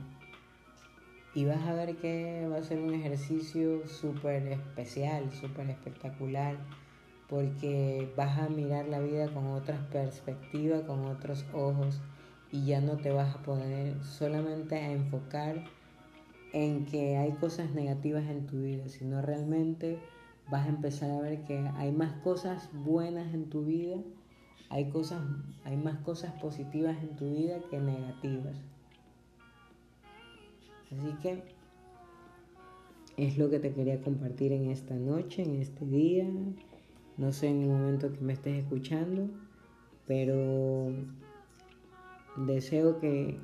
Y 1.33 1.45
vas 1.45 1.65
a 1.67 1.75
ver 1.75 1.97
que 1.97 2.49
va 2.51 2.57
a 2.57 2.62
ser 2.65 2.81
un 2.81 2.93
ejercicio 2.95 3.87
súper 3.87 4.49
especial, 4.49 5.33
súper 5.33 5.71
espectacular, 5.71 6.57
porque 7.29 8.12
vas 8.17 8.37
a 8.39 8.49
mirar 8.49 8.87
la 8.87 8.99
vida 8.99 9.29
con 9.29 9.47
otras 9.47 9.81
perspectivas, 9.87 10.83
con 10.83 11.05
otros 11.05 11.45
ojos, 11.53 12.01
y 12.55 12.67
ya 12.67 12.81
no 12.81 12.97
te 12.97 13.11
vas 13.11 13.35
a 13.35 13.43
poner 13.43 14.03
solamente 14.05 14.77
a 14.77 14.93
enfocar 14.93 15.65
en 16.53 16.87
que 16.87 17.17
hay 17.17 17.33
cosas 17.33 17.71
negativas 17.73 18.25
en 18.31 18.47
tu 18.47 18.63
vida, 18.63 18.89
sino 18.89 19.21
realmente 19.21 19.99
vas 20.51 20.67
a 20.67 20.69
empezar 20.69 21.11
a 21.11 21.21
ver 21.21 21.45
que 21.45 21.59
hay 21.77 21.91
más 21.91 22.13
cosas 22.23 22.71
buenas 22.73 23.35
en 23.35 23.51
tu 23.51 23.65
vida 23.65 23.99
hay, 24.75 24.89
cosas, 24.91 25.23
hay 25.65 25.77
más 25.77 25.99
cosas 26.01 26.33
positivas 26.41 26.97
en 27.03 27.15
tu 27.17 27.31
vida 27.31 27.61
que 27.71 27.79
negativas. 27.79 28.57
Así 30.87 31.15
que 31.23 31.43
es 33.17 33.39
lo 33.39 33.51
que 33.51 33.61
te 33.61 33.73
quería 33.73 34.01
compartir 34.01 34.51
en 34.51 34.71
esta 34.71 34.95
noche, 34.95 35.43
en 35.43 35.61
este 35.61 35.87
día. 35.87 36.27
No 37.17 37.33
sé 37.33 37.49
en 37.49 37.63
el 37.63 37.69
momento 37.69 38.13
que 38.13 38.21
me 38.21 38.33
estés 38.33 38.65
escuchando, 38.65 39.29
pero 40.09 40.93
deseo 42.37 43.01
que 43.01 43.39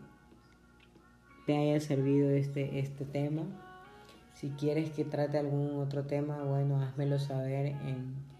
te 1.47 1.57
haya 1.57 1.81
servido 1.81 2.31
este, 2.31 2.79
este 2.79 3.05
tema. 3.05 3.43
Si 4.35 4.51
quieres 4.51 4.91
que 4.91 5.05
trate 5.05 5.39
algún 5.39 5.77
otro 5.77 6.05
tema, 6.05 6.43
bueno, 6.45 6.81
házmelo 6.81 7.19
saber 7.19 7.67
en 7.67 8.31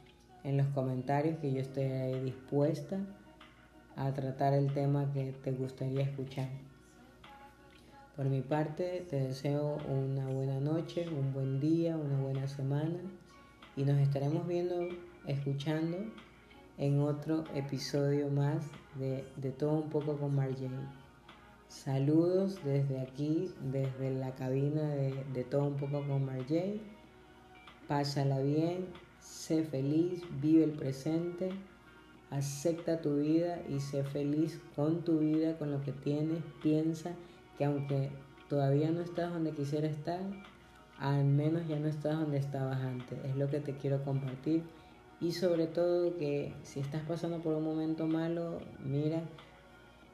en 0.45 0.57
los 0.57 0.67
comentarios 0.69 1.39
que 1.39 1.53
yo 1.53 1.61
esté 1.61 2.23
dispuesta 2.23 2.99
a 3.97 4.13
tratar 4.13 4.55
el 4.55 4.73
tema 4.73 5.13
que 5.13 5.33
te 5.33 5.53
gustaría 5.53 6.03
escuchar. 6.03 6.49
Por 8.17 8.27
mi 8.27 8.41
parte, 8.41 9.07
te 9.09 9.17
deseo 9.17 9.79
una 9.89 10.27
buena 10.27 10.61
noche, 10.61 11.09
un 11.09 11.33
buen 11.33 11.61
día, 11.61 11.97
una 11.97 12.21
buena 12.21 12.47
semana 12.49 12.99
y 13.77 13.85
nos 13.85 13.99
estaremos 13.99 14.47
viendo, 14.47 14.89
escuchando 15.27 15.99
en 16.79 17.01
otro 17.01 17.45
episodio 17.55 18.29
más 18.31 18.65
de, 18.97 19.25
de 19.37 19.51
Todo 19.53 19.73
un 19.73 19.91
poco 19.91 20.17
con 20.17 20.35
Marjane. 20.35 20.89
Saludos 21.69 22.59
desde 22.65 23.01
aquí, 23.01 23.51
desde 23.73 24.11
la 24.11 24.35
cabina 24.35 24.83
de, 24.83 25.25
de 25.33 25.45
Todo 25.45 25.65
un 25.65 25.77
poco 25.77 26.03
con 26.07 26.25
Marjane. 26.25 26.81
Pásala 27.89 28.41
bien, 28.41 28.87
sé 29.21 29.65
feliz, 29.65 30.23
vive 30.41 30.65
el 30.65 30.73
presente, 30.73 31.51
acepta 32.31 33.01
tu 33.01 33.19
vida 33.19 33.61
y 33.69 33.81
sé 33.81 34.05
feliz 34.05 34.61
con 34.77 35.03
tu 35.03 35.19
vida, 35.19 35.59
con 35.59 35.71
lo 35.73 35.83
que 35.83 35.93
tienes, 35.93 36.43
piensa 36.63 37.13
que 37.59 37.65
aunque 37.65 38.11
todavía 38.49 38.91
no 38.91 39.01
estás 39.01 39.33
donde 39.33 39.53
quisiera 39.53 39.87
estar, 39.87 40.21
al 40.99 41.25
menos 41.25 41.67
ya 41.67 41.79
no 41.79 41.89
estás 41.89 42.19
donde 42.19 42.39
estabas 42.39 42.81
antes. 42.81 43.19
Es 43.25 43.37
lo 43.37 43.49
que 43.49 43.61
te 43.61 43.75
quiero 43.77 44.03
compartir. 44.05 44.63
Y 45.21 45.33
sobre 45.33 45.67
todo 45.67 46.17
que 46.17 46.55
si 46.63 46.81
estás 46.81 47.03
pasando 47.03 47.39
por 47.39 47.55
un 47.55 47.65
momento 47.65 48.07
malo, 48.07 48.59
mira, 48.83 49.23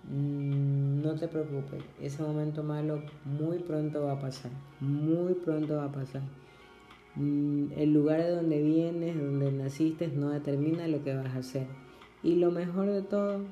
mm, 0.04 1.00
no 1.00 1.14
te 1.14 1.28
preocupes. 1.28 1.84
Ese 2.00 2.22
momento 2.22 2.64
malo 2.64 3.02
muy 3.24 3.58
pronto 3.60 4.02
va 4.02 4.12
a 4.12 4.20
pasar. 4.20 4.50
Muy 4.80 5.34
pronto 5.34 5.76
va 5.76 5.84
a 5.84 5.92
pasar. 5.92 6.22
Mm, 7.14 7.72
el 7.76 7.92
lugar 7.92 8.20
de 8.20 8.30
donde 8.30 8.62
vienes, 8.62 9.16
donde 9.16 9.52
naciste, 9.52 10.08
no 10.08 10.30
determina 10.30 10.88
lo 10.88 11.04
que 11.04 11.14
vas 11.14 11.34
a 11.34 11.38
hacer. 11.38 11.66
Y 12.24 12.34
lo 12.36 12.50
mejor 12.50 12.90
de 12.90 13.02
todo, 13.02 13.42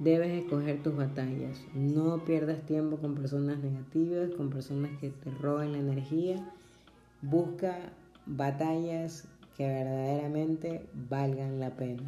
debes 0.00 0.30
escoger 0.42 0.82
tus 0.82 0.96
batallas. 0.96 1.64
No 1.74 2.24
pierdas 2.24 2.66
tiempo 2.66 2.96
con 2.96 3.14
personas 3.14 3.58
negativas, 3.58 4.30
con 4.36 4.50
personas 4.50 4.90
que 4.98 5.10
te 5.10 5.30
roben 5.30 5.72
la 5.72 5.78
energía. 5.78 6.36
Busca 7.22 7.92
batallas 8.26 9.28
que 9.60 9.66
verdaderamente 9.66 10.88
valgan 11.10 11.60
la 11.60 11.76
pena. 11.76 12.02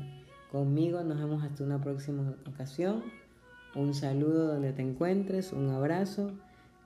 Conmigo 0.51 1.03
nos 1.03 1.19
vemos 1.19 1.45
hasta 1.45 1.63
una 1.63 1.83
próxima 1.83 2.35
ocasión. 2.49 3.03
Un 3.75 3.93
saludo 3.93 4.47
donde 4.47 4.73
te 4.73 4.81
encuentres, 4.81 5.53
un 5.53 5.69
abrazo. 5.69 6.31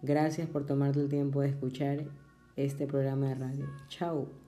Gracias 0.03 0.49
por 0.49 0.67
tomarte 0.67 0.99
el 0.99 1.09
tiempo 1.09 1.41
de 1.43 1.51
escuchar 1.51 1.99
este 2.57 2.89
programa 2.89 3.29
de 3.29 3.35
radio. 3.37 3.67
Chao. 3.87 4.46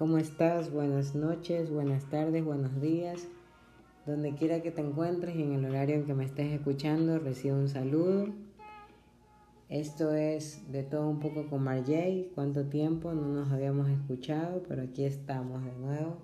¿Cómo 0.00 0.16
estás? 0.16 0.72
Buenas 0.72 1.14
noches, 1.14 1.70
buenas 1.70 2.06
tardes, 2.06 2.42
buenos 2.42 2.80
días. 2.80 3.28
Donde 4.06 4.32
quiera 4.32 4.62
que 4.62 4.70
te 4.70 4.80
encuentres 4.80 5.36
y 5.36 5.42
en 5.42 5.52
el 5.52 5.66
horario 5.66 5.96
en 5.96 6.06
que 6.06 6.14
me 6.14 6.24
estés 6.24 6.54
escuchando, 6.54 7.18
recibo 7.18 7.56
un 7.56 7.68
saludo. 7.68 8.28
Esto 9.68 10.14
es 10.14 10.72
de 10.72 10.84
todo 10.84 11.06
un 11.06 11.20
poco 11.20 11.48
con 11.48 11.64
Marjay. 11.64 12.30
¿Cuánto 12.34 12.64
tiempo 12.64 13.12
no 13.12 13.28
nos 13.28 13.52
habíamos 13.52 13.90
escuchado? 13.90 14.62
Pero 14.66 14.84
aquí 14.84 15.04
estamos 15.04 15.62
de 15.66 15.72
nuevo 15.72 16.16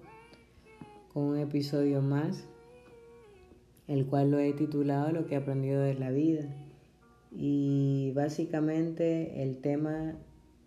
con 1.12 1.24
un 1.24 1.38
episodio 1.38 2.00
más, 2.00 2.48
el 3.88 4.06
cual 4.06 4.30
lo 4.30 4.38
he 4.38 4.54
titulado 4.54 5.12
Lo 5.12 5.26
que 5.26 5.34
he 5.34 5.38
aprendido 5.38 5.82
de 5.82 5.96
la 5.96 6.10
vida. 6.10 6.48
Y 7.30 8.12
básicamente 8.14 9.42
el 9.42 9.58
tema 9.58 10.14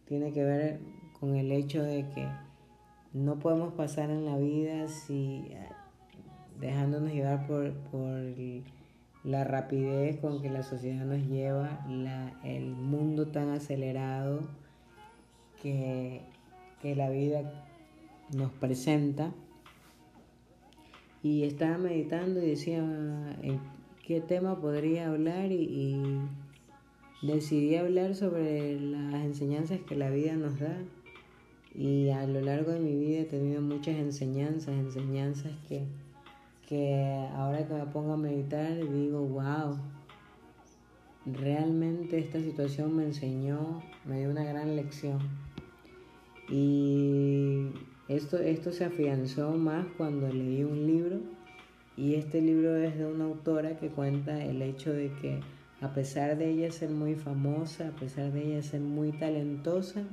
tiene 0.05 0.31
que 0.31 0.43
ver 0.43 0.79
con 1.19 1.35
el 1.35 1.51
hecho 1.51 1.81
de 1.81 2.07
que 2.13 2.48
no 3.13 3.39
podemos 3.39 3.73
pasar 3.73 4.09
en 4.11 4.25
la 4.25 4.37
vida 4.37 4.87
si 4.87 5.51
dejándonos 6.59 7.11
llevar 7.11 7.47
por, 7.47 7.73
la 9.23 9.43
rapidez 9.43 10.19
con 10.19 10.41
que 10.41 10.49
la 10.49 10.63
sociedad 10.63 11.05
nos 11.05 11.27
lleva, 11.27 11.85
el 12.43 12.75
mundo 12.75 13.27
tan 13.27 13.49
acelerado 13.49 14.41
que, 15.61 16.21
la 16.83 17.09
vida 17.09 17.65
nos 18.35 18.51
presenta. 18.51 19.31
Y 21.21 21.43
estaba 21.43 21.77
meditando 21.77 22.41
y 22.41 22.47
decía 22.47 22.77
en 22.79 23.59
qué 24.05 24.21
tema 24.21 24.61
podría 24.61 25.09
hablar 25.09 25.51
y 25.51 26.01
decidí 27.21 27.75
hablar 27.75 28.15
sobre 28.15 28.79
las 28.79 29.25
enseñanzas 29.25 29.81
que 29.81 29.95
la 29.97 30.09
vida 30.09 30.35
nos 30.35 30.57
da 30.59 30.77
y 31.73 32.09
a 32.09 32.25
lo 32.25 32.41
largo 32.41 32.71
de 32.71 32.79
mi 32.79 32.95
vida 32.95 33.19
he 33.19 33.25
tenido 33.25 33.61
muchas 33.61 33.95
enseñanzas, 33.95 34.75
enseñanzas 34.75 35.51
que, 35.67 35.85
que 36.67 37.27
ahora 37.35 37.67
que 37.67 37.73
me 37.73 37.85
pongo 37.85 38.13
a 38.13 38.17
meditar 38.17 38.75
digo, 38.75 39.21
wow, 39.21 39.77
realmente 41.25 42.17
esta 42.19 42.39
situación 42.39 42.95
me 42.95 43.05
enseñó, 43.05 43.81
me 44.05 44.19
dio 44.19 44.29
una 44.29 44.43
gran 44.43 44.75
lección. 44.75 45.19
Y 46.49 47.67
esto, 48.07 48.37
esto 48.37 48.71
se 48.71 48.85
afianzó 48.85 49.51
más 49.51 49.85
cuando 49.97 50.27
leí 50.29 50.63
un 50.63 50.87
libro 50.87 51.19
y 51.95 52.15
este 52.15 52.41
libro 52.41 52.75
es 52.77 52.97
de 52.97 53.05
una 53.05 53.25
autora 53.25 53.77
que 53.77 53.89
cuenta 53.89 54.43
el 54.43 54.61
hecho 54.61 54.91
de 54.91 55.11
que 55.21 55.41
a 55.81 55.93
pesar 55.93 56.37
de 56.37 56.49
ella 56.49 56.71
ser 56.71 56.89
muy 56.89 57.15
famosa, 57.15 57.89
a 57.89 57.91
pesar 57.91 58.31
de 58.31 58.47
ella 58.47 58.63
ser 58.63 58.81
muy 58.81 59.11
talentosa, 59.11 60.03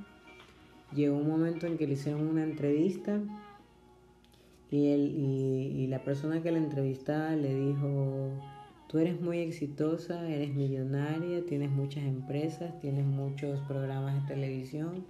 llegó 0.95 1.16
un 1.16 1.28
momento 1.28 1.66
en 1.66 1.76
que 1.76 1.87
le 1.87 1.95
hicieron 1.95 2.26
una 2.26 2.43
entrevista 2.43 3.20
y, 4.70 4.89
él, 4.89 5.14
y, 5.16 5.87
la 5.87 6.03
persona 6.03 6.43
que 6.43 6.51
la 6.51 6.59
entrevistaba 6.59 7.30
le 7.37 7.55
dijo, 7.55 8.30
tú 8.89 8.99
eres 8.99 9.20
muy 9.20 9.39
exitosa, 9.39 10.28
eres 10.28 10.55
millonaria, 10.55 11.45
tienes 11.47 11.70
muchas 11.70 12.05
empresas, 12.05 12.78
tienes 12.80 13.07
muchos 13.07 13.61
programas 13.68 14.22
de 14.22 14.34
televisión, 14.34 15.05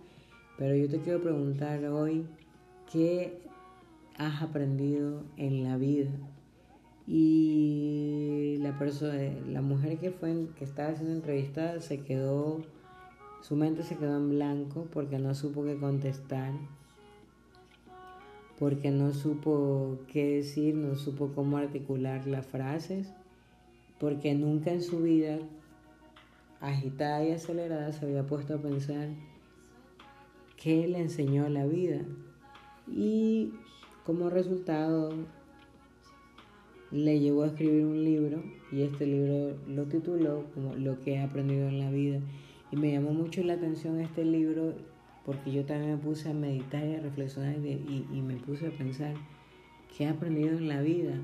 pero 0.58 0.74
yo 0.74 0.88
te 0.88 1.00
quiero 1.00 1.22
preguntar 1.22 1.84
hoy, 1.86 2.26
¿qué 2.92 3.40
has 4.18 4.42
aprendido 4.42 5.24
en 5.36 5.64
la 5.64 5.76
vida? 5.76 6.10
y 7.06 8.56
la 8.60 8.76
persona, 8.78 9.14
la 9.48 9.62
mujer 9.62 9.98
que 9.98 10.10
fue 10.10 10.48
que 10.58 10.64
estaba 10.64 10.90
haciendo 10.90 11.14
entrevista 11.14 11.80
se 11.80 12.00
quedó, 12.00 12.62
su 13.46 13.54
mente 13.54 13.84
se 13.84 13.96
quedó 13.96 14.16
en 14.16 14.30
blanco 14.30 14.88
porque 14.92 15.20
no 15.20 15.32
supo 15.32 15.62
qué 15.62 15.76
contestar, 15.76 16.52
porque 18.58 18.90
no 18.90 19.12
supo 19.12 19.98
qué 20.08 20.38
decir, 20.38 20.74
no 20.74 20.96
supo 20.96 21.30
cómo 21.32 21.56
articular 21.56 22.26
las 22.26 22.44
frases, 22.44 23.12
porque 24.00 24.34
nunca 24.34 24.72
en 24.72 24.82
su 24.82 25.00
vida 25.00 25.38
agitada 26.60 27.24
y 27.24 27.30
acelerada 27.30 27.92
se 27.92 28.06
había 28.06 28.26
puesto 28.26 28.54
a 28.54 28.58
pensar 28.58 29.10
qué 30.60 30.88
le 30.88 30.98
enseñó 30.98 31.48
la 31.48 31.66
vida 31.66 32.00
y 32.88 33.52
como 34.04 34.28
resultado 34.28 35.14
le 36.90 37.20
llevó 37.20 37.44
a 37.44 37.48
escribir 37.48 37.84
un 37.84 38.02
libro 38.02 38.42
y 38.72 38.82
este 38.82 39.06
libro 39.06 39.56
lo 39.68 39.84
tituló 39.84 40.46
como 40.52 40.74
Lo 40.74 40.98
que 41.00 41.14
he 41.14 41.22
aprendido 41.22 41.68
en 41.68 41.78
la 41.78 41.92
vida. 41.92 42.20
Y 42.70 42.76
me 42.76 42.92
llamó 42.92 43.12
mucho 43.12 43.42
la 43.42 43.54
atención 43.54 44.00
este 44.00 44.24
libro 44.24 44.74
porque 45.26 45.50
yo 45.50 45.64
también 45.64 45.92
me 45.92 45.98
puse 45.98 46.30
a 46.30 46.34
meditar 46.34 46.86
y 46.86 46.94
a 46.94 47.00
reflexionar 47.00 47.56
y, 47.56 48.22
me 48.24 48.36
puse 48.36 48.68
a 48.68 48.70
pensar 48.70 49.14
qué 49.96 50.04
he 50.04 50.08
aprendido 50.08 50.56
en 50.56 50.68
la 50.68 50.80
vida. 50.80 51.14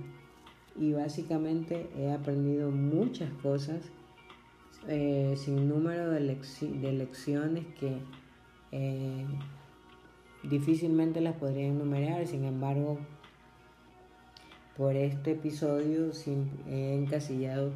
Y 0.76 0.92
básicamente 0.92 1.88
he 1.96 2.10
aprendido 2.10 2.72
muchas 2.72 3.30
cosas, 3.34 3.80
eh, 4.88 5.34
sin 5.36 5.68
número 5.68 6.10
de, 6.10 6.20
lecciones 6.20 7.64
que 7.78 7.98
eh, 8.72 9.24
difícilmente 10.42 11.20
las 11.20 11.36
podría 11.36 11.68
enumerar. 11.68 12.26
Sin 12.26 12.44
embargo, 12.44 12.98
por 14.76 14.96
este 14.96 15.32
episodio 15.32 16.10
he 16.68 16.94
encasillado 16.94 17.70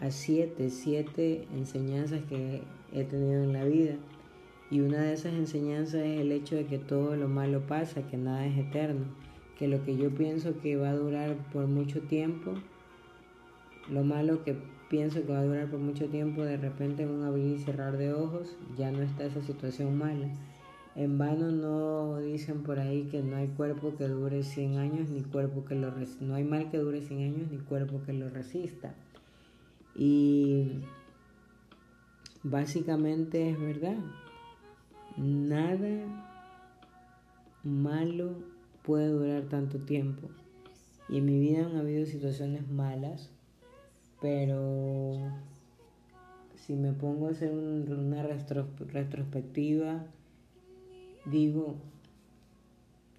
a 0.00 0.10
siete, 0.10 0.70
siete 0.70 1.46
enseñanzas 1.54 2.24
que 2.24 2.62
he 3.00 3.04
tenido 3.04 3.42
en 3.42 3.52
la 3.52 3.64
vida. 3.64 3.94
Y 4.70 4.80
una 4.80 4.98
de 5.02 5.12
esas 5.12 5.34
enseñanzas 5.34 6.02
es 6.02 6.20
el 6.20 6.32
hecho 6.32 6.56
de 6.56 6.66
que 6.66 6.78
todo 6.78 7.14
lo 7.16 7.28
malo 7.28 7.66
pasa, 7.66 8.06
que 8.08 8.16
nada 8.16 8.46
es 8.46 8.58
eterno, 8.58 9.06
que 9.58 9.68
lo 9.68 9.84
que 9.84 9.96
yo 9.96 10.10
pienso 10.10 10.58
que 10.60 10.76
va 10.76 10.90
a 10.90 10.96
durar 10.96 11.36
por 11.52 11.66
mucho 11.66 12.00
tiempo, 12.00 12.54
lo 13.88 14.02
malo 14.02 14.42
que 14.42 14.56
pienso 14.88 15.24
que 15.24 15.32
va 15.32 15.40
a 15.40 15.44
durar 15.44 15.70
por 15.70 15.78
mucho 15.78 16.06
tiempo, 16.06 16.42
de 16.42 16.56
repente 16.56 17.04
en 17.04 17.10
un 17.10 17.24
abrir 17.24 17.56
y 17.56 17.58
cerrar 17.58 17.96
de 17.96 18.12
ojos 18.12 18.56
ya 18.76 18.90
no 18.90 19.02
está 19.02 19.24
esa 19.26 19.42
situación 19.42 19.96
mala. 19.96 20.28
En 20.96 21.18
vano 21.18 21.50
no 21.50 22.18
dicen 22.18 22.62
por 22.62 22.78
ahí 22.78 23.02
que 23.10 23.22
no 23.22 23.36
hay 23.36 23.48
cuerpo 23.48 23.94
que 23.96 24.08
dure 24.08 24.42
100 24.42 24.78
años 24.78 25.10
ni 25.10 25.20
cuerpo 25.20 25.64
que 25.66 25.74
lo 25.74 25.92
no 26.20 26.34
hay 26.34 26.44
mal 26.44 26.70
que 26.70 26.78
dure 26.78 27.02
100 27.02 27.20
años 27.20 27.50
ni 27.50 27.58
cuerpo 27.58 28.00
que 28.06 28.14
lo 28.14 28.30
resista. 28.30 28.94
Y 29.94 30.80
básicamente 32.50 33.50
es 33.50 33.60
verdad. 33.60 33.96
Nada 35.16 36.06
malo 37.64 38.34
puede 38.84 39.08
durar 39.08 39.42
tanto 39.48 39.78
tiempo. 39.78 40.28
Y 41.08 41.18
en 41.18 41.26
mi 41.26 41.38
vida 41.38 41.66
han 41.66 41.76
habido 41.76 42.06
situaciones 42.06 42.68
malas, 42.68 43.30
pero 44.20 45.14
si 46.54 46.74
me 46.74 46.92
pongo 46.92 47.28
a 47.28 47.30
hacer 47.30 47.52
una 47.52 48.22
retrospectiva, 48.22 50.04
digo, 51.26 51.76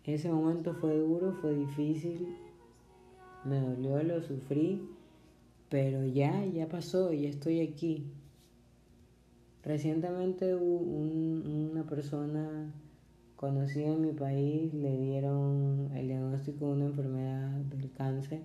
ese 0.04 0.30
momento 0.32 0.74
fue 0.74 0.98
duro, 0.98 1.34
fue 1.42 1.54
difícil, 1.54 2.28
me 3.46 3.60
dolió, 3.60 4.04
lo 4.04 4.22
sufrí, 4.22 4.82
pero 5.70 6.06
ya, 6.06 6.46
ya 6.46 6.68
pasó, 6.68 7.12
ya 7.14 7.30
estoy 7.30 7.62
aquí. 7.62 8.06
Recientemente 9.68 10.56
una 10.56 11.84
persona 11.84 12.74
conocida 13.36 13.88
en 13.88 14.02
mi 14.02 14.14
país 14.14 14.74
le 14.74 14.98
dieron 14.98 15.90
el 15.94 16.08
diagnóstico 16.08 16.68
de 16.68 16.72
una 16.72 16.86
enfermedad 16.86 17.50
del 17.66 17.92
cáncer 17.92 18.44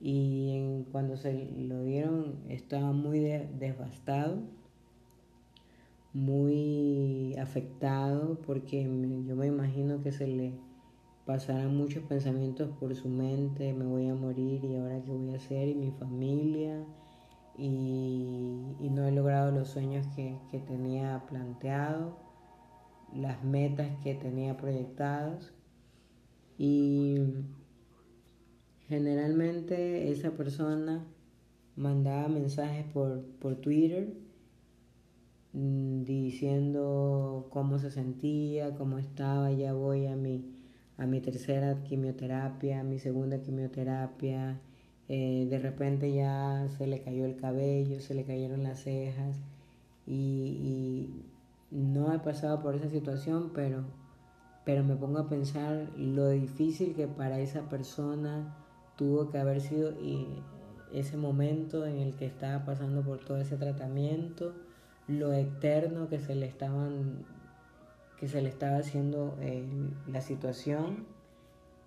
y 0.00 0.82
cuando 0.92 1.18
se 1.18 1.46
lo 1.58 1.84
dieron 1.84 2.36
estaba 2.48 2.92
muy 2.92 3.18
devastado, 3.20 4.38
muy 6.14 7.36
afectado 7.36 8.38
porque 8.46 8.82
yo 8.82 9.36
me 9.36 9.46
imagino 9.46 10.02
que 10.02 10.10
se 10.10 10.26
le 10.26 10.54
pasarán 11.26 11.76
muchos 11.76 12.02
pensamientos 12.04 12.70
por 12.80 12.94
su 12.94 13.10
mente, 13.10 13.74
me 13.74 13.84
voy 13.84 14.08
a 14.08 14.14
morir 14.14 14.64
y 14.64 14.76
ahora 14.76 15.02
qué 15.02 15.12
voy 15.12 15.34
a 15.34 15.36
hacer 15.36 15.68
y 15.68 15.74
mi 15.74 15.90
familia 15.90 16.82
y, 17.60 18.88
no 18.90 19.06
he 19.06 19.12
logrado 19.12 19.52
los 19.52 19.68
sueños 19.68 20.06
que, 20.16 20.38
que 20.50 20.58
tenía 20.58 21.24
planteado, 21.28 22.18
las 23.14 23.44
metas 23.44 23.88
que 24.02 24.14
tenía 24.14 24.56
proyectadas. 24.56 25.52
Y 26.56 27.18
generalmente 28.88 30.10
esa 30.10 30.30
persona 30.32 31.06
mandaba 31.76 32.28
mensajes 32.28 32.84
por, 32.92 33.24
por 33.38 33.56
Twitter 33.56 34.14
mm, 35.52 36.02
diciendo 36.02 37.48
cómo 37.50 37.78
se 37.78 37.90
sentía, 37.90 38.74
cómo 38.74 38.98
estaba, 38.98 39.52
ya 39.52 39.74
voy 39.74 40.06
a 40.06 40.16
mi, 40.16 40.44
a 40.96 41.06
mi 41.06 41.20
tercera 41.20 41.82
quimioterapia, 41.84 42.82
mi 42.82 42.98
segunda 42.98 43.40
quimioterapia, 43.40 44.60
eh, 45.12 45.48
de 45.50 45.58
repente 45.58 46.14
ya 46.14 46.68
se 46.78 46.86
le 46.86 47.02
cayó 47.02 47.24
el 47.24 47.34
cabello, 47.34 47.98
se 47.98 48.14
le 48.14 48.22
cayeron 48.22 48.62
las 48.62 48.84
cejas 48.84 49.36
y, 50.06 51.08
no 51.72 52.12
he 52.14 52.18
pasado 52.20 52.60
por 52.62 52.76
esa 52.76 52.88
situación, 52.88 53.50
pero 53.54 53.84
pero 54.64 54.84
me 54.84 54.94
pongo 54.94 55.18
a 55.18 55.28
pensar 55.28 55.88
lo 55.96 56.28
difícil 56.28 56.94
que 56.94 57.08
para 57.08 57.40
esa 57.40 57.68
persona 57.68 58.56
tuvo 58.96 59.30
que 59.30 59.38
haber 59.38 59.60
sido 59.60 59.94
ese 60.92 61.16
momento 61.16 61.86
en 61.86 61.98
el 61.98 62.14
que 62.14 62.26
estaba 62.26 62.64
pasando 62.64 63.02
por 63.02 63.18
todo 63.18 63.38
ese 63.38 63.56
tratamiento, 63.56 64.54
lo 65.08 65.32
eterno 65.32 66.08
que 66.08 66.20
se 66.20 66.36
le 66.36 66.46
estaban 66.46 67.24
que 68.18 68.28
se 68.28 68.42
le 68.42 68.48
estaba 68.48 68.76
haciendo 68.76 69.36
eh, 69.40 69.64
la 70.06 70.20
situación 70.20 71.06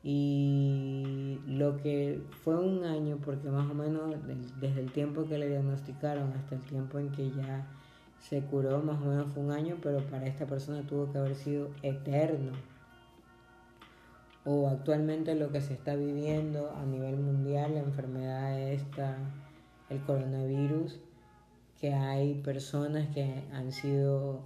y 0.03 1.39
lo 1.47 1.77
que 1.77 2.21
fue 2.43 2.59
un 2.59 2.83
año 2.83 3.19
porque 3.23 3.49
más 3.49 3.69
o 3.69 3.73
menos 3.73 4.15
desde 4.59 4.81
el 4.81 4.91
tiempo 4.91 5.25
que 5.25 5.37
le 5.37 5.47
diagnosticaron 5.47 6.33
hasta 6.33 6.55
el 6.55 6.61
tiempo 6.61 6.99
en 6.99 7.11
que 7.11 7.31
ya 7.31 7.65
se 8.19 8.41
curó 8.41 8.81
más 8.81 9.01
o 9.01 9.05
menos 9.05 9.31
fue 9.33 9.43
un 9.43 9.51
año 9.51 9.77
pero 9.81 9.99
para 10.07 10.25
esta 10.25 10.45
persona 10.45 10.81
tuvo 10.81 11.11
que 11.11 11.17
haber 11.17 11.35
sido 11.35 11.69
eterno 11.83 12.51
o 14.45 14.67
actualmente 14.67 15.35
lo 15.35 15.51
que 15.51 15.61
se 15.61 15.73
está 15.73 15.95
viviendo 15.95 16.73
a 16.75 16.85
nivel 16.85 17.17
mundial, 17.17 17.75
la 17.75 17.79
enfermedad 17.79 18.59
esta, 18.59 19.17
el 19.89 20.01
coronavirus, 20.01 20.99
que 21.79 21.93
hay 21.93 22.35
personas 22.35 23.07
que 23.13 23.43
han 23.53 23.71
sido, 23.71 24.41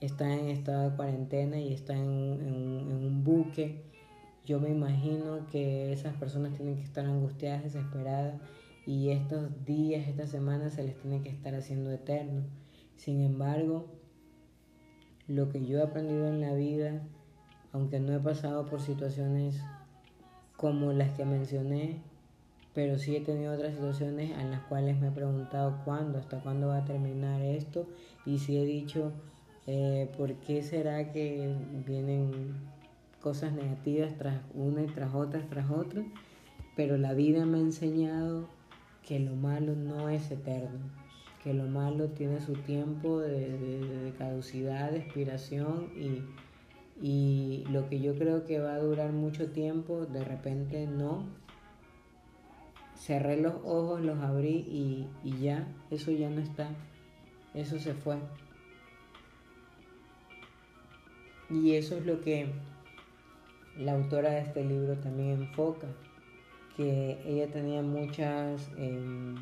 están 0.00 0.30
en 0.30 0.48
estado 0.48 0.90
de 0.90 0.96
cuarentena 0.96 1.58
y 1.58 1.72
están 1.72 1.98
en, 1.98 2.92
un 2.92 3.24
buque. 3.24 3.82
Yo 4.44 4.60
me 4.60 4.70
imagino 4.70 5.46
que 5.50 5.92
esas 5.92 6.16
personas 6.16 6.54
tienen 6.54 6.76
que 6.76 6.82
estar 6.82 7.04
angustiadas, 7.06 7.62
desesperadas 7.62 8.40
y 8.86 9.10
estos 9.10 9.64
días, 9.64 10.08
estas 10.08 10.30
semanas 10.30 10.74
se 10.74 10.82
les 10.82 10.98
tiene 10.98 11.22
que 11.22 11.28
estar 11.28 11.54
haciendo 11.54 11.92
eterno. 11.92 12.42
Sin 12.96 13.20
embargo, 13.20 13.86
lo 15.28 15.48
que 15.48 15.64
yo 15.64 15.78
he 15.78 15.82
aprendido 15.82 16.28
en 16.28 16.40
la 16.40 16.54
vida 16.54 17.02
aunque 17.72 18.00
no 18.00 18.14
he 18.14 18.20
pasado 18.20 18.66
por 18.66 18.80
situaciones 18.80 19.60
como 20.56 20.92
las 20.92 21.10
que 21.16 21.24
mencioné, 21.24 22.00
pero 22.74 22.98
sí 22.98 23.16
he 23.16 23.20
tenido 23.20 23.54
otras 23.54 23.74
situaciones 23.74 24.30
en 24.30 24.50
las 24.50 24.60
cuales 24.62 25.00
me 25.00 25.08
he 25.08 25.10
preguntado 25.10 25.80
cuándo, 25.84 26.18
hasta 26.18 26.40
cuándo 26.40 26.68
va 26.68 26.78
a 26.78 26.84
terminar 26.84 27.40
esto, 27.40 27.88
y 28.26 28.38
sí 28.38 28.58
he 28.58 28.64
dicho, 28.64 29.12
eh, 29.66 30.10
¿por 30.16 30.34
qué 30.34 30.62
será 30.62 31.12
que 31.12 31.54
vienen 31.86 32.54
cosas 33.22 33.52
negativas 33.52 34.16
tras 34.18 34.42
una 34.54 34.82
y 34.82 34.86
tras 34.86 35.14
otra, 35.14 35.40
tras 35.48 35.70
otra? 35.70 36.02
Pero 36.76 36.98
la 36.98 37.14
vida 37.14 37.46
me 37.46 37.58
ha 37.58 37.60
enseñado 37.60 38.48
que 39.06 39.18
lo 39.18 39.34
malo 39.34 39.74
no 39.74 40.08
es 40.08 40.30
eterno, 40.30 40.90
que 41.42 41.54
lo 41.54 41.64
malo 41.64 42.08
tiene 42.08 42.40
su 42.40 42.52
tiempo 42.54 43.20
de, 43.20 43.56
de 43.58 44.12
caducidad, 44.18 44.90
de 44.90 44.98
expiración 44.98 45.90
y 45.96 46.22
y 47.02 47.64
lo 47.68 47.88
que 47.88 48.00
yo 48.00 48.16
creo 48.16 48.44
que 48.44 48.60
va 48.60 48.74
a 48.74 48.78
durar 48.78 49.12
mucho 49.12 49.50
tiempo, 49.50 50.06
de 50.06 50.24
repente 50.24 50.86
no. 50.86 51.24
Cerré 52.96 53.40
los 53.40 53.54
ojos, 53.64 54.00
los 54.00 54.20
abrí 54.20 54.64
y, 54.68 55.08
y 55.24 55.38
ya, 55.40 55.66
eso 55.90 56.12
ya 56.12 56.30
no 56.30 56.40
está, 56.40 56.70
eso 57.54 57.80
se 57.80 57.94
fue. 57.94 58.18
Y 61.50 61.74
eso 61.74 61.96
es 61.96 62.06
lo 62.06 62.20
que 62.20 62.52
la 63.78 63.92
autora 63.92 64.30
de 64.30 64.40
este 64.40 64.64
libro 64.64 64.96
también 64.98 65.42
enfoca, 65.42 65.88
que 66.76 67.20
ella 67.26 67.50
tenía 67.50 67.82
muchas 67.82 68.70
em, 68.76 69.36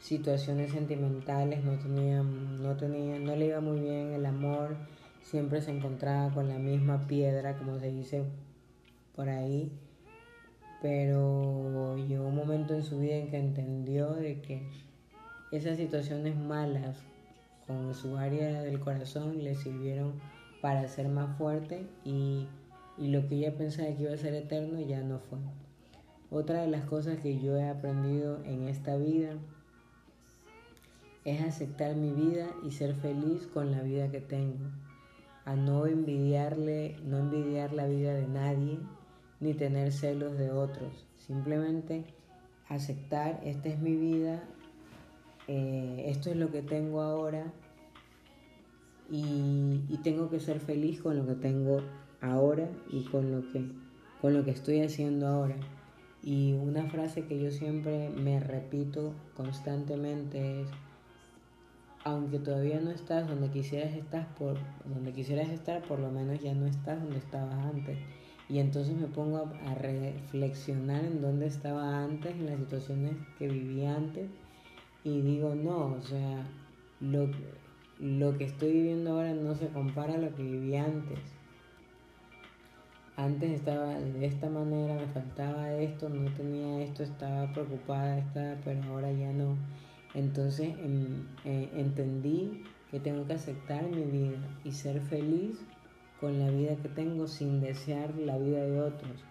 situaciones 0.00 0.72
sentimentales, 0.72 1.64
no 1.64 1.78
tenía, 1.78 2.22
no 2.22 2.76
tenía, 2.76 3.18
no 3.18 3.36
le 3.36 3.46
iba 3.46 3.60
muy 3.60 3.80
bien 3.80 4.12
el 4.12 4.26
amor, 4.26 4.76
siempre 5.22 5.60
se 5.60 5.70
encontraba 5.70 6.32
con 6.32 6.48
la 6.48 6.58
misma 6.58 7.06
piedra, 7.06 7.56
como 7.56 7.78
se 7.78 7.90
dice 7.90 8.24
por 9.14 9.28
ahí, 9.28 9.72
pero 10.80 11.96
llegó 11.96 12.28
un 12.28 12.36
momento 12.36 12.74
en 12.74 12.82
su 12.82 12.98
vida 13.00 13.16
en 13.16 13.30
que 13.30 13.38
entendió 13.38 14.14
de 14.14 14.40
que 14.40 14.62
esas 15.50 15.76
situaciones 15.76 16.36
malas 16.36 17.02
con 17.66 17.94
su 17.94 18.16
área 18.16 18.62
del 18.62 18.80
corazón 18.80 19.42
le 19.42 19.54
sirvieron 19.54 20.14
para 20.60 20.86
ser 20.88 21.08
más 21.08 21.36
fuerte 21.36 21.86
y, 22.04 22.46
y 22.98 23.08
lo 23.08 23.28
que 23.28 23.36
ella 23.36 23.56
pensaba 23.56 23.94
que 23.94 24.02
iba 24.02 24.12
a 24.12 24.18
ser 24.18 24.34
eterno 24.34 24.80
ya 24.80 25.02
no 25.02 25.18
fue. 25.18 25.38
Otra 26.30 26.62
de 26.62 26.68
las 26.68 26.84
cosas 26.84 27.18
que 27.20 27.40
yo 27.40 27.56
he 27.56 27.68
aprendido 27.68 28.42
en 28.44 28.68
esta 28.68 28.96
vida 28.96 29.36
es 31.24 31.40
aceptar 31.40 31.96
mi 31.96 32.12
vida 32.12 32.46
y 32.64 32.72
ser 32.72 32.94
feliz 32.94 33.46
con 33.46 33.70
la 33.70 33.82
vida 33.82 34.10
que 34.10 34.20
tengo 34.20 34.70
a 35.48 35.56
no 35.56 35.86
envidiarle, 35.86 36.96
no 37.06 37.18
envidiar 37.18 37.72
la 37.72 37.86
vida 37.86 38.12
de 38.12 38.28
nadie, 38.28 38.78
ni 39.40 39.54
tener 39.54 39.92
celos 39.92 40.36
de 40.36 40.50
otros. 40.50 41.06
Simplemente 41.16 42.04
aceptar, 42.68 43.40
esta 43.42 43.70
es 43.70 43.78
mi 43.78 43.96
vida, 43.96 44.42
eh, 45.46 46.04
esto 46.08 46.28
es 46.28 46.36
lo 46.36 46.50
que 46.50 46.60
tengo 46.60 47.00
ahora 47.00 47.50
y, 49.10 49.80
y, 49.88 49.98
tengo 50.02 50.28
que 50.28 50.38
ser 50.38 50.60
feliz 50.60 51.00
con 51.00 51.16
lo 51.16 51.26
que 51.26 51.34
tengo 51.34 51.80
ahora 52.20 52.68
y 52.90 53.04
con 53.04 53.30
lo 53.30 53.50
que, 53.52 53.64
con 54.20 54.34
lo 54.34 54.44
que 54.44 54.50
estoy 54.50 54.80
haciendo 54.80 55.26
ahora. 55.26 55.56
Y 56.22 56.52
una 56.52 56.84
frase 56.86 57.24
que 57.24 57.40
yo 57.40 57.50
siempre 57.50 58.10
me 58.10 58.40
repito 58.40 59.14
constantemente 59.36 60.62
es, 60.62 60.68
aunque 62.04 62.38
todavía 62.38 62.80
no 62.80 62.90
estás 62.90 63.28
donde 63.28 63.50
quisieras 63.50 63.94
estar, 63.94 64.34
por 64.34 64.56
donde 64.84 65.12
quisieras 65.12 65.48
estar, 65.50 65.82
por 65.82 66.00
lo 66.00 66.10
menos 66.10 66.40
ya 66.40 66.54
no 66.54 66.66
estás 66.66 67.00
donde 67.00 67.18
estabas 67.18 67.54
antes. 67.64 67.98
Y 68.48 68.58
entonces 68.60 68.96
me 68.96 69.06
pongo 69.06 69.50
a, 69.66 69.74
reflexionar 69.74 71.04
en 71.04 71.20
dónde 71.20 71.46
estaba 71.46 72.02
antes, 72.02 72.34
en 72.34 72.46
las 72.46 72.58
situaciones 72.58 73.12
que 73.38 73.46
viví 73.46 73.84
antes, 73.84 74.28
y 75.04 75.20
digo, 75.20 75.54
no, 75.54 75.94
o 75.94 76.02
sea, 76.02 76.46
lo, 77.00 77.28
lo 78.00 78.36
que 78.38 78.44
estoy 78.44 78.72
viviendo 78.72 79.12
ahora 79.12 79.34
no 79.34 79.54
se 79.54 79.68
compara 79.68 80.14
a 80.14 80.18
lo 80.18 80.34
que 80.34 80.42
viví 80.42 80.76
antes. 80.76 81.37
Antes 83.18 83.50
estaba 83.50 83.98
de 83.98 84.24
esta 84.24 84.48
manera, 84.48 84.94
me 84.94 85.08
faltaba 85.08 85.72
esto, 85.74 86.08
no 86.08 86.32
tenía 86.34 86.84
esto, 86.84 87.02
estaba 87.02 87.52
preocupada, 87.52 88.18
estaba, 88.18 88.54
pero 88.64 88.80
ahora 88.84 89.10
ya 89.10 89.32
no 89.32 89.56
entonces 90.14 90.68
em, 90.78 91.26
eh, 91.44 91.68
entendí 91.74 92.64
que 92.90 93.00
tengo 93.00 93.26
que 93.26 93.34
aceptar 93.34 93.82
mi 93.84 94.04
vida 94.04 94.38
y 94.64 94.72
ser 94.72 95.00
feliz 95.00 95.58
con 96.20 96.38
la 96.38 96.48
vida 96.50 96.76
que 96.76 96.88
tengo 96.88 97.26
sin 97.26 97.60
desear 97.60 98.14
la 98.14 98.38
vida 98.38 98.64
de 98.64 98.80
otros. 98.80 99.24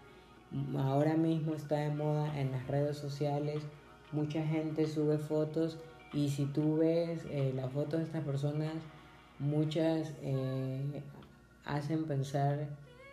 Ahora 0.77 1.15
mismo 1.15 1.55
está 1.55 1.77
de 1.77 1.89
moda 1.89 2.39
en 2.39 2.51
las 2.51 2.67
redes 2.67 2.97
sociales, 2.97 3.63
mucha 4.11 4.45
gente 4.45 4.85
sube 4.85 5.17
fotos 5.17 5.77
y 6.13 6.29
si 6.29 6.45
tú 6.45 6.77
ves 6.77 7.25
eh, 7.29 7.53
las 7.55 7.71
fotos 7.71 7.99
de 7.99 8.05
estas 8.05 8.23
personas, 8.23 8.73
muchas 9.39 10.13
eh, 10.21 11.01
hacen 11.65 12.05
pensar 12.05 12.67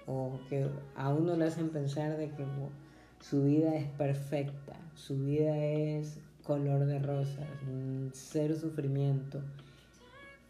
o 0.07 0.39
que 0.49 0.69
a 0.97 1.13
uno 1.13 1.37
le 1.37 1.47
hacen 1.47 1.71
pensar 1.71 2.17
de 2.17 2.31
que 2.31 2.45
su 3.21 3.45
vida 3.45 3.75
es 3.77 3.87
perfecta, 3.91 4.77
su 4.95 5.17
vida 5.25 5.57
es 5.57 6.19
color 6.43 6.85
de 6.87 6.99
rosas, 6.99 7.49
cero 8.13 8.55
sufrimiento, 8.55 9.41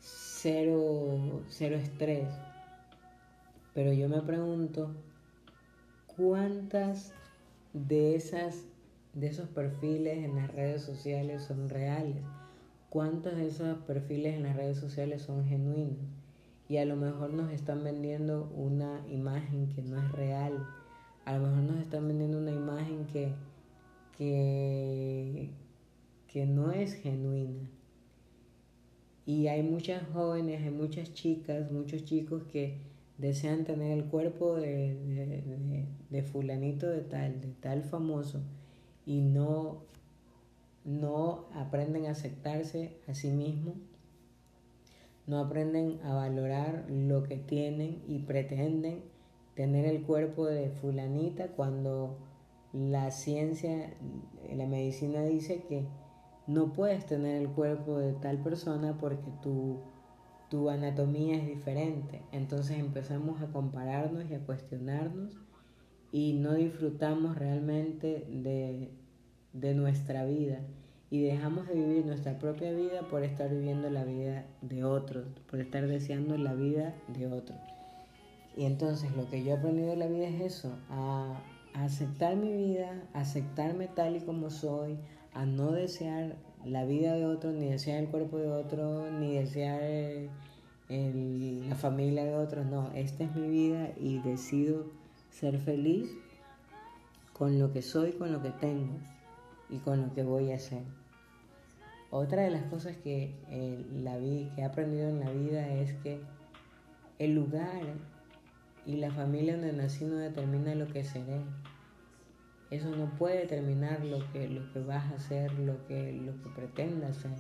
cero, 0.01 1.43
cero 1.49 1.77
estrés. 1.77 2.29
Pero 3.75 3.93
yo 3.93 4.09
me 4.09 4.21
pregunto, 4.23 4.91
¿cuántas 6.17 7.13
de 7.73 8.17
esas 8.17 8.65
de 9.15 9.29
esos 9.29 9.49
perfiles 9.49 10.25
en 10.25 10.37
las 10.37 10.53
redes 10.53 10.83
sociales 10.83 11.45
son 11.45 11.69
reales? 11.69 12.23
¿Cuántos 12.91 13.37
de 13.37 13.49
esos 13.49 13.79
perfiles 13.79 14.35
en 14.35 14.43
las 14.45 14.57
redes 14.57 14.79
sociales 14.79 15.23
son 15.23 15.45
genuinos? 15.47 16.14
Y 16.69 16.79
a 16.79 16.85
lo 16.85 16.97
mejor 16.97 17.33
nos 17.33 17.53
están 17.53 17.85
vendiendo 17.85 18.51
una 18.57 19.01
imagen 19.09 19.69
que 19.69 19.83
no 19.83 19.99
es 19.99 20.13
real. 20.13 20.67
A 21.25 21.37
lo 21.37 21.47
mejor 21.47 21.63
nos 21.63 21.77
están 21.79 22.09
vendiendo 22.09 22.39
una 22.39 22.53
imagen 22.53 23.07
que, 23.07 23.33
que, 24.17 25.51
que 26.27 26.47
no 26.47 26.73
es 26.73 26.95
genuina. 26.95 27.69
Y 29.27 29.47
hay 29.47 29.63
muchas 29.63 30.03
jóvenes, 30.13 30.63
hay 30.63 30.71
muchas 30.71 31.15
chicas, 31.15 31.71
muchos 31.71 32.05
chicos 32.05 32.43
que 32.45 32.79
desean 33.19 33.65
tener 33.65 33.97
el 33.97 34.05
cuerpo 34.07 34.57
de, 34.57 35.87
de, 36.11 36.23
fulanito 36.23 36.89
de 36.89 37.01
tal, 37.01 37.41
de 37.41 37.49
tal 37.61 37.83
famoso, 37.85 38.43
y 39.07 39.21
no, 39.21 39.83
no 40.85 41.47
aprenden 41.55 42.07
a 42.07 42.11
aceptarse 42.11 42.97
a 43.07 43.15
sí 43.15 43.31
mismos, 43.31 43.75
no 45.27 45.39
aprenden 45.39 46.01
a 46.05 46.15
valorar 46.15 46.85
lo 46.89 47.23
que 47.23 47.37
tienen 47.37 48.03
y 48.07 48.21
pretenden 48.21 49.03
tener 49.55 49.87
el 49.87 50.03
cuerpo 50.03 50.47
de 50.47 50.71
fulanita 50.71 51.49
cuando 51.49 52.19
la 52.73 53.11
ciencia, 53.11 53.95
la 54.53 54.67
medicina 54.67 55.23
dice 55.23 55.63
que 55.69 55.87
no 56.47 56.73
puedes 56.73 57.07
tener 57.07 57.41
el 57.41 57.49
cuerpo 57.49 57.99
de 57.99 58.13
tal 58.15 58.43
persona 58.43 58.99
porque 58.99 59.31
tu, 59.43 59.81
tu 60.51 60.69
anatomía 60.69 61.37
es 61.37 61.47
diferente. 61.47 62.23
Entonces 62.33 62.79
empezamos 62.79 63.41
a 63.41 63.47
compararnos 63.47 64.29
y 64.31 64.35
a 64.35 64.45
cuestionarnos 64.45 65.39
y 66.13 66.35
no 66.35 66.55
disfrutamos 66.55 67.39
realmente 67.39 68.27
de, 68.29 68.91
de 69.53 69.75
nuestra 69.75 70.25
vida 70.25 70.61
y 71.15 71.23
dejamos 71.23 71.69
de 71.69 71.75
vivir 71.75 72.05
nuestra 72.05 72.41
propia 72.41 72.73
vida 72.73 73.03
por 73.03 73.23
estar 73.23 73.49
viviendo 73.49 73.89
la 73.89 74.03
vida 74.03 74.47
de 74.63 74.83
otros, 74.83 75.25
por 75.49 75.61
estar 75.61 75.87
deseando 75.87 76.37
la 76.37 76.55
vida 76.55 76.93
de 77.07 77.29
otros. 77.29 77.57
Y 78.57 78.65
entonces 78.65 79.15
lo 79.15 79.31
que 79.31 79.45
yo 79.45 79.53
he 79.53 79.57
aprendido 79.57 79.91
de 79.91 79.97
la 79.97 80.09
vida 80.09 80.27
es 80.27 80.41
eso, 80.41 80.77
a, 80.91 81.41
aceptar 81.73 82.35
mi 82.35 82.53
vida, 82.53 83.01
aceptarme 83.13 83.87
tal 83.87 84.17
y 84.17 84.23
como 84.23 84.51
soy, 84.51 84.99
a 85.35 85.47
no 85.47 85.71
desear 85.71 86.35
la 86.65 86.85
vida 86.85 87.15
de 87.15 87.27
otro, 87.27 87.53
ni 87.53 87.69
desear 87.69 88.03
el 88.03 88.09
cuerpo 88.09 88.39
de 88.39 88.51
otro, 88.51 89.09
ni 89.13 89.35
desear 89.35 89.83
la 90.89 91.77
familia 91.77 92.25
de 92.25 92.35
otros. 92.35 92.67
No, 92.67 92.91
esta 92.93 93.23
es 93.23 93.37
mi 93.37 93.47
vida 93.47 93.93
y 94.01 94.19
decido 94.19 94.87
ser 95.31 95.61
feliz 95.61 96.11
con 97.33 97.61
lo 97.61 97.73
que 97.73 97.83
soy, 97.83 98.15
con 98.15 98.33
lo 98.33 98.43
que 98.43 98.51
tengo 98.51 98.99
y 99.71 99.79
con 99.79 100.03
lo 100.03 100.13
que 100.13 100.25
voy 100.25 100.51
a 100.51 100.57
hacer. 100.57 100.83
Otra 102.17 102.43
de 102.43 102.51
las 102.51 102.63
cosas 102.67 102.97
que, 102.99 103.35
eh, 103.51 103.85
la 104.05 104.17
vi, 104.17 104.49
que 104.55 104.61
he 104.61 104.65
aprendido 104.65 105.09
en 105.09 105.19
la 105.19 105.31
vida 105.33 105.67
es 105.67 105.95
que 105.95 106.21
el 107.19 107.35
lugar 107.35 107.83
y 108.87 108.99
la 108.99 109.11
familia 109.11 109.55
donde 109.55 109.73
nací 109.73 110.05
no 110.05 110.19
determina 110.19 110.77
lo 110.77 110.87
que 110.87 111.03
seré. 111.03 111.41
Eso 112.71 112.89
no 112.91 113.07
puede 113.19 113.39
determinar 113.39 114.05
lo 114.05 114.21
que, 114.31 114.49
lo 114.49 114.73
que 114.73 114.79
vas 114.85 115.11
a 115.11 115.17
hacer, 115.17 115.59
lo 115.59 115.85
que, 115.89 116.13
lo 116.13 116.41
que 116.41 116.51
pretendas 116.51 117.19
hacer. 117.19 117.33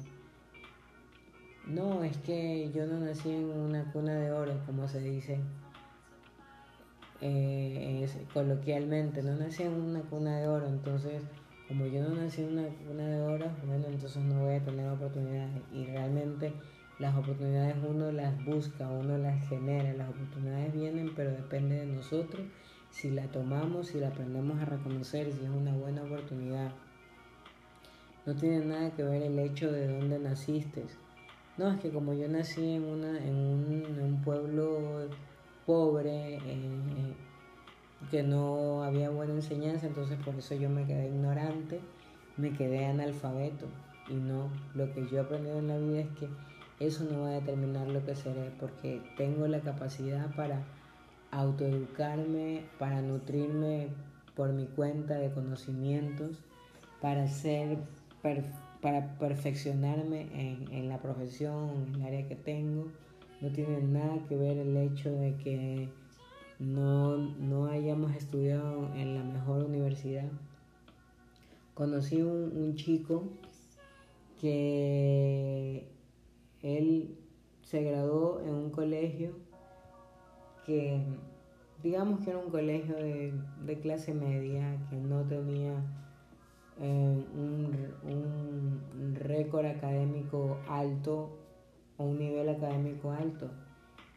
No, 1.68 2.02
es 2.02 2.16
que 2.16 2.72
yo 2.74 2.84
no 2.86 2.98
nací 2.98 3.30
en 3.30 3.44
una 3.44 3.92
cuna 3.92 4.16
de 4.16 4.32
oro, 4.32 4.60
como 4.66 4.88
se 4.88 4.98
dice 4.98 5.38
eh, 7.20 8.08
coloquialmente, 8.32 9.22
no 9.22 9.36
nací 9.36 9.62
en 9.62 9.74
una 9.74 10.00
cuna 10.00 10.36
de 10.36 10.48
oro, 10.48 10.66
entonces 10.66 11.22
como 11.74 11.86
yo 11.86 12.04
no 12.04 12.14
nací 12.14 12.40
en 12.42 12.56
una 12.56 12.68
cuna 12.86 13.04
de 13.04 13.20
oro, 13.20 13.50
bueno, 13.66 13.86
entonces 13.88 14.22
no 14.22 14.44
voy 14.44 14.54
a 14.54 14.64
tener 14.64 14.88
oportunidades. 14.88 15.50
Y 15.72 15.84
realmente 15.86 16.52
las 17.00 17.16
oportunidades 17.16 17.74
uno 17.84 18.12
las 18.12 18.44
busca, 18.44 18.88
uno 18.88 19.18
las 19.18 19.48
genera, 19.48 19.92
las 19.94 20.08
oportunidades 20.08 20.72
vienen, 20.72 21.12
pero 21.16 21.32
depende 21.32 21.80
de 21.80 21.86
nosotros 21.86 22.46
si 22.90 23.10
la 23.10 23.26
tomamos, 23.26 23.88
si 23.88 23.98
la 23.98 24.08
aprendemos 24.08 24.60
a 24.60 24.66
reconocer, 24.66 25.32
si 25.32 25.44
es 25.44 25.50
una 25.50 25.72
buena 25.72 26.04
oportunidad. 26.04 26.70
No 28.24 28.36
tiene 28.36 28.64
nada 28.64 28.90
que 28.92 29.02
ver 29.02 29.22
el 29.22 29.36
hecho 29.40 29.72
de 29.72 29.88
dónde 29.88 30.20
naciste. 30.20 30.84
No, 31.58 31.72
es 31.72 31.80
que 31.80 31.90
como 31.90 32.14
yo 32.14 32.28
nací 32.28 32.74
en, 32.74 32.84
una, 32.84 33.18
en, 33.18 33.36
un, 33.36 34.22
pueblo 34.24 35.08
pobre, 35.66 36.36
eh, 36.36 37.14
que 38.10 38.22
no 38.22 38.82
había 38.82 39.10
buena 39.10 39.34
enseñanza, 39.34 39.86
entonces 39.86 40.18
por 40.24 40.34
eso 40.34 40.54
yo 40.54 40.68
me 40.70 40.86
quedé 40.86 41.08
ignorante, 41.08 41.80
me 42.36 42.52
quedé 42.52 42.86
analfabeto. 42.86 43.66
Y 44.08 44.14
no, 44.14 44.50
lo 44.74 44.92
que 44.92 45.06
yo 45.08 45.18
he 45.18 45.20
aprendido 45.20 45.58
en 45.58 45.68
la 45.68 45.78
vida 45.78 46.00
es 46.00 46.08
que 46.18 46.28
eso 46.80 47.04
no 47.04 47.22
va 47.22 47.28
a 47.28 47.40
determinar 47.40 47.88
lo 47.88 48.04
que 48.04 48.14
seré, 48.14 48.50
porque 48.58 49.00
tengo 49.16 49.46
la 49.46 49.60
capacidad 49.60 50.34
para 50.34 50.62
autoeducarme, 51.30 52.64
para 52.78 53.00
nutrirme 53.00 53.88
por 54.34 54.52
mi 54.52 54.66
cuenta 54.66 55.14
de 55.14 55.30
conocimientos, 55.30 56.38
para 57.00 57.26
ser 57.28 57.78
para 58.80 59.16
perfeccionarme 59.18 60.28
en, 60.32 60.72
en, 60.72 60.88
la 60.88 60.98
profesión, 60.98 61.88
en 61.88 61.94
el 61.96 62.06
área 62.06 62.28
que 62.28 62.36
tengo. 62.36 62.88
No 63.40 63.50
tiene 63.50 63.80
nada 63.82 64.18
que 64.28 64.36
ver 64.36 64.56
el 64.56 64.76
hecho 64.76 65.10
de 65.10 65.36
que 65.36 65.88
no, 66.58 67.16
no 67.16 67.66
hayamos 67.66 68.14
estudiado 68.16 68.92
en 68.94 69.14
la 69.14 69.24
mejor 69.24 69.64
universidad. 69.64 70.30
Conocí 71.74 72.22
un, 72.22 72.56
un 72.56 72.74
chico 72.76 73.24
que 74.40 75.88
él 76.62 77.16
se 77.62 77.82
graduó 77.82 78.40
en 78.40 78.50
un 78.50 78.70
colegio 78.70 79.32
que 80.66 81.02
digamos 81.84 82.20
que 82.20 82.30
era 82.30 82.38
un 82.38 82.50
colegio 82.50 82.96
de, 82.96 83.78
clase 83.82 84.14
media, 84.14 84.78
que 84.88 84.96
no 84.96 85.22
tenía 85.24 85.74
eh, 86.80 87.24
un, 87.34 89.14
récord 89.14 89.66
académico 89.66 90.58
alto 90.66 91.36
o 91.98 92.04
un 92.04 92.18
nivel 92.18 92.48
académico 92.48 93.10
alto. 93.10 93.50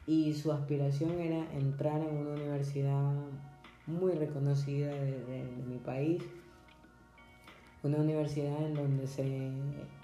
Y 0.07 0.33
su 0.33 0.51
aspiración 0.51 1.19
era 1.19 1.45
entrar 1.53 2.01
en 2.01 2.17
una 2.17 2.31
universidad 2.31 3.13
muy 3.85 4.13
reconocida 4.13 4.89
de, 4.89 5.45
mi 5.67 5.77
país, 5.77 6.23
una 7.83 7.97
universidad 7.97 8.65
en 8.65 8.73
donde 8.73 9.05
se, 9.05 9.51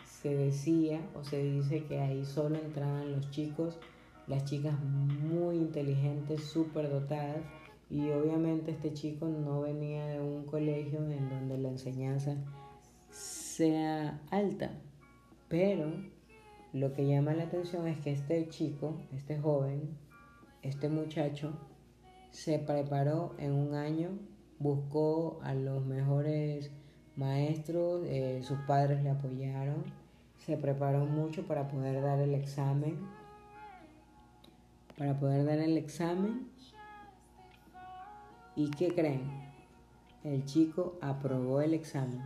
se 0.05 0.35
decía 0.35 1.01
o 1.15 1.23
se 1.23 1.41
dice 1.41 1.85
que 1.85 1.99
ahí 1.99 2.23
solo 2.23 2.57
entraban 2.57 3.11
los 3.13 3.31
chicos 3.31 3.79
las 4.27 4.45
chicas 4.45 4.79
muy 4.81 5.57
inteligentes, 5.57 6.43
súper 6.43 6.89
dotadas, 6.89 7.41
y 7.89 8.09
obviamente 8.09 8.71
este 8.71 8.93
chico 8.93 9.27
no 9.27 9.61
venía 9.61 10.05
de 10.07 10.21
un 10.21 10.45
colegio 10.45 10.99
en 10.99 11.29
donde 11.29 11.57
la 11.57 11.69
enseñanza 11.69 12.37
sea 13.09 14.21
alta, 14.31 14.71
pero 15.47 15.91
lo 16.73 16.93
que 16.93 17.07
llama 17.07 17.33
la 17.33 17.43
atención 17.43 17.87
es 17.87 17.99
que 17.99 18.11
este 18.11 18.49
chico, 18.49 18.97
este 19.13 19.39
joven, 19.39 19.97
este 20.61 20.89
muchacho, 20.89 21.53
se 22.31 22.59
preparó 22.59 23.35
en 23.37 23.53
un 23.53 23.75
año, 23.75 24.09
buscó 24.59 25.39
a 25.43 25.53
los 25.53 25.85
mejores 25.85 26.71
maestros, 27.15 28.03
eh, 28.07 28.41
sus 28.43 28.57
padres 28.67 29.03
le 29.03 29.11
apoyaron, 29.11 29.83
se 30.39 30.57
preparó 30.57 31.05
mucho 31.05 31.45
para 31.45 31.67
poder 31.67 32.01
dar 32.01 32.19
el 32.19 32.33
examen 32.33 32.97
para 34.97 35.19
poder 35.19 35.45
dar 35.45 35.59
el 35.59 35.77
examen. 35.77 36.49
¿Y 38.55 38.69
qué 38.71 38.93
creen? 38.93 39.23
El 40.23 40.45
chico 40.45 40.97
aprobó 41.01 41.61
el 41.61 41.73
examen 41.73 42.21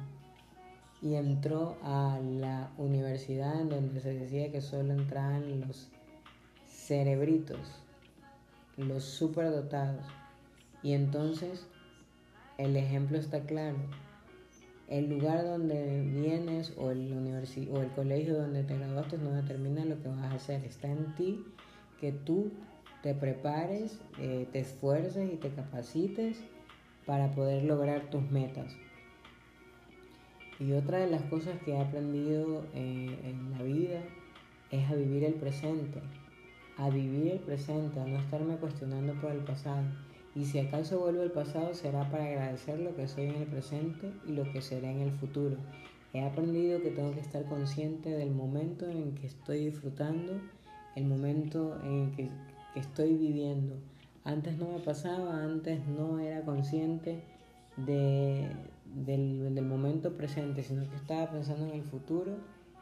y 1.02 1.16
entró 1.16 1.78
a 1.84 2.20
la 2.20 2.72
universidad 2.78 3.62
en 3.62 3.70
donde 3.70 4.02
se 4.02 4.14
decía 4.14 4.52
que 4.52 4.62
solo 4.62 4.94
entraban 4.94 5.62
los 5.62 5.90
cerebritos, 6.68 7.60
los 8.78 9.04
superdotados. 9.04 10.06
Y 10.82 10.94
entonces 10.94 11.68
el 12.58 12.76
ejemplo 12.76 13.18
está 13.18 13.42
claro. 13.42 13.78
El 14.88 15.10
lugar 15.10 15.44
donde 15.44 16.02
vienes 16.02 16.74
o 16.78 16.92
el, 16.92 17.12
o 17.72 17.82
el 17.82 17.92
colegio 17.92 18.38
donde 18.38 18.64
te 18.64 18.78
graduaste 18.78 19.18
no 19.18 19.32
determina 19.32 19.84
lo 19.84 20.02
que 20.02 20.08
vas 20.08 20.32
a 20.32 20.36
hacer. 20.36 20.64
Está 20.64 20.88
en 20.88 21.14
ti 21.16 21.44
que 22.00 22.12
tú 22.14 22.52
te 23.04 23.14
prepares, 23.14 24.00
eh, 24.20 24.48
te 24.52 24.60
esfuerces 24.60 25.32
y 25.32 25.36
te 25.36 25.50
capacites 25.50 26.38
para 27.06 27.32
poder 27.32 27.64
lograr 27.64 28.10
tus 28.10 28.24
metas. 28.32 28.76
Y 30.60 30.74
otra 30.74 30.98
de 31.00 31.08
las 31.08 31.22
cosas 31.24 31.60
que 31.64 31.74
he 31.74 31.80
aprendido 31.80 32.66
eh, 32.74 33.20
en 33.24 33.52
la 33.52 33.64
vida 33.64 34.02
es 34.72 34.90
a 34.90 34.96
vivir 34.96 35.24
el 35.24 35.36
presente, 35.36 36.02
a 36.78 36.90
vivir 36.90 37.34
el 37.34 37.40
presente, 37.40 38.00
a 38.00 38.06
no 38.06 38.18
estarme 38.18 38.56
cuestionando 38.58 39.14
por 39.22 39.32
el 39.32 39.40
pasado. 39.40 39.84
Y 40.36 40.46
si 40.46 40.60
acaso 40.60 41.00
vuelvo 41.00 41.22
al 41.22 41.32
pasado 41.32 41.74
será 41.74 42.10
para 42.10 42.26
agradecer 42.26 42.80
lo 42.80 42.96
que 42.96 43.08
soy 43.08 43.26
en 43.26 43.36
el 43.36 43.48
presente 43.48 44.12
y 44.28 44.32
lo 44.32 44.52
que 44.52 44.62
seré 44.62 44.92
en 44.92 45.02
el 45.02 45.12
futuro. 45.12 45.58
He 46.14 46.24
aprendido 46.24 46.82
que 46.82 46.90
tengo 46.90 47.14
que 47.14 47.20
estar 47.20 47.46
consciente 47.46 48.10
del 48.10 48.32
momento 48.32 48.90
en 48.90 49.14
que 49.14 49.28
estoy 49.28 49.66
disfrutando, 49.66 50.34
el 50.96 51.06
momento 51.06 51.80
en 51.84 52.12
que, 52.12 52.30
que 52.74 52.80
estoy 52.80 53.14
viviendo. 53.16 53.76
Antes 54.24 54.58
no 54.58 54.70
me 54.70 54.80
pasaba, 54.80 55.44
antes 55.44 55.86
no 55.88 56.20
era 56.20 56.42
consciente 56.42 57.24
de, 57.78 58.50
del, 58.96 59.54
del 59.54 59.66
momento 59.66 60.16
presente, 60.16 60.64
sino 60.64 60.90
que 60.90 60.96
estaba 60.96 61.30
pensando 61.32 61.66
en 61.66 61.74
el 61.74 61.84
futuro 61.84 62.38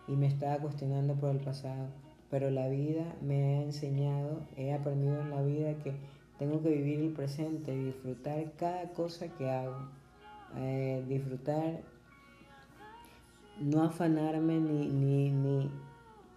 y 0.07 0.13
me 0.13 0.27
estaba 0.27 0.57
cuestionando 0.57 1.15
por 1.15 1.31
el 1.31 1.39
pasado. 1.39 1.87
Pero 2.29 2.49
la 2.49 2.67
vida 2.67 3.15
me 3.21 3.57
ha 3.57 3.61
enseñado, 3.63 4.41
he 4.57 4.73
aprendido 4.73 5.21
en 5.21 5.29
la 5.29 5.41
vida 5.41 5.75
que 5.83 5.93
tengo 6.39 6.61
que 6.61 6.69
vivir 6.69 6.99
el 6.99 7.13
presente 7.13 7.75
disfrutar 7.75 8.51
cada 8.57 8.89
cosa 8.89 9.27
que 9.29 9.49
hago. 9.49 9.89
Eh, 10.57 11.03
disfrutar, 11.07 11.81
no 13.59 13.83
afanarme 13.83 14.59
ni, 14.59 14.87
ni, 14.87 15.31
ni, 15.31 15.71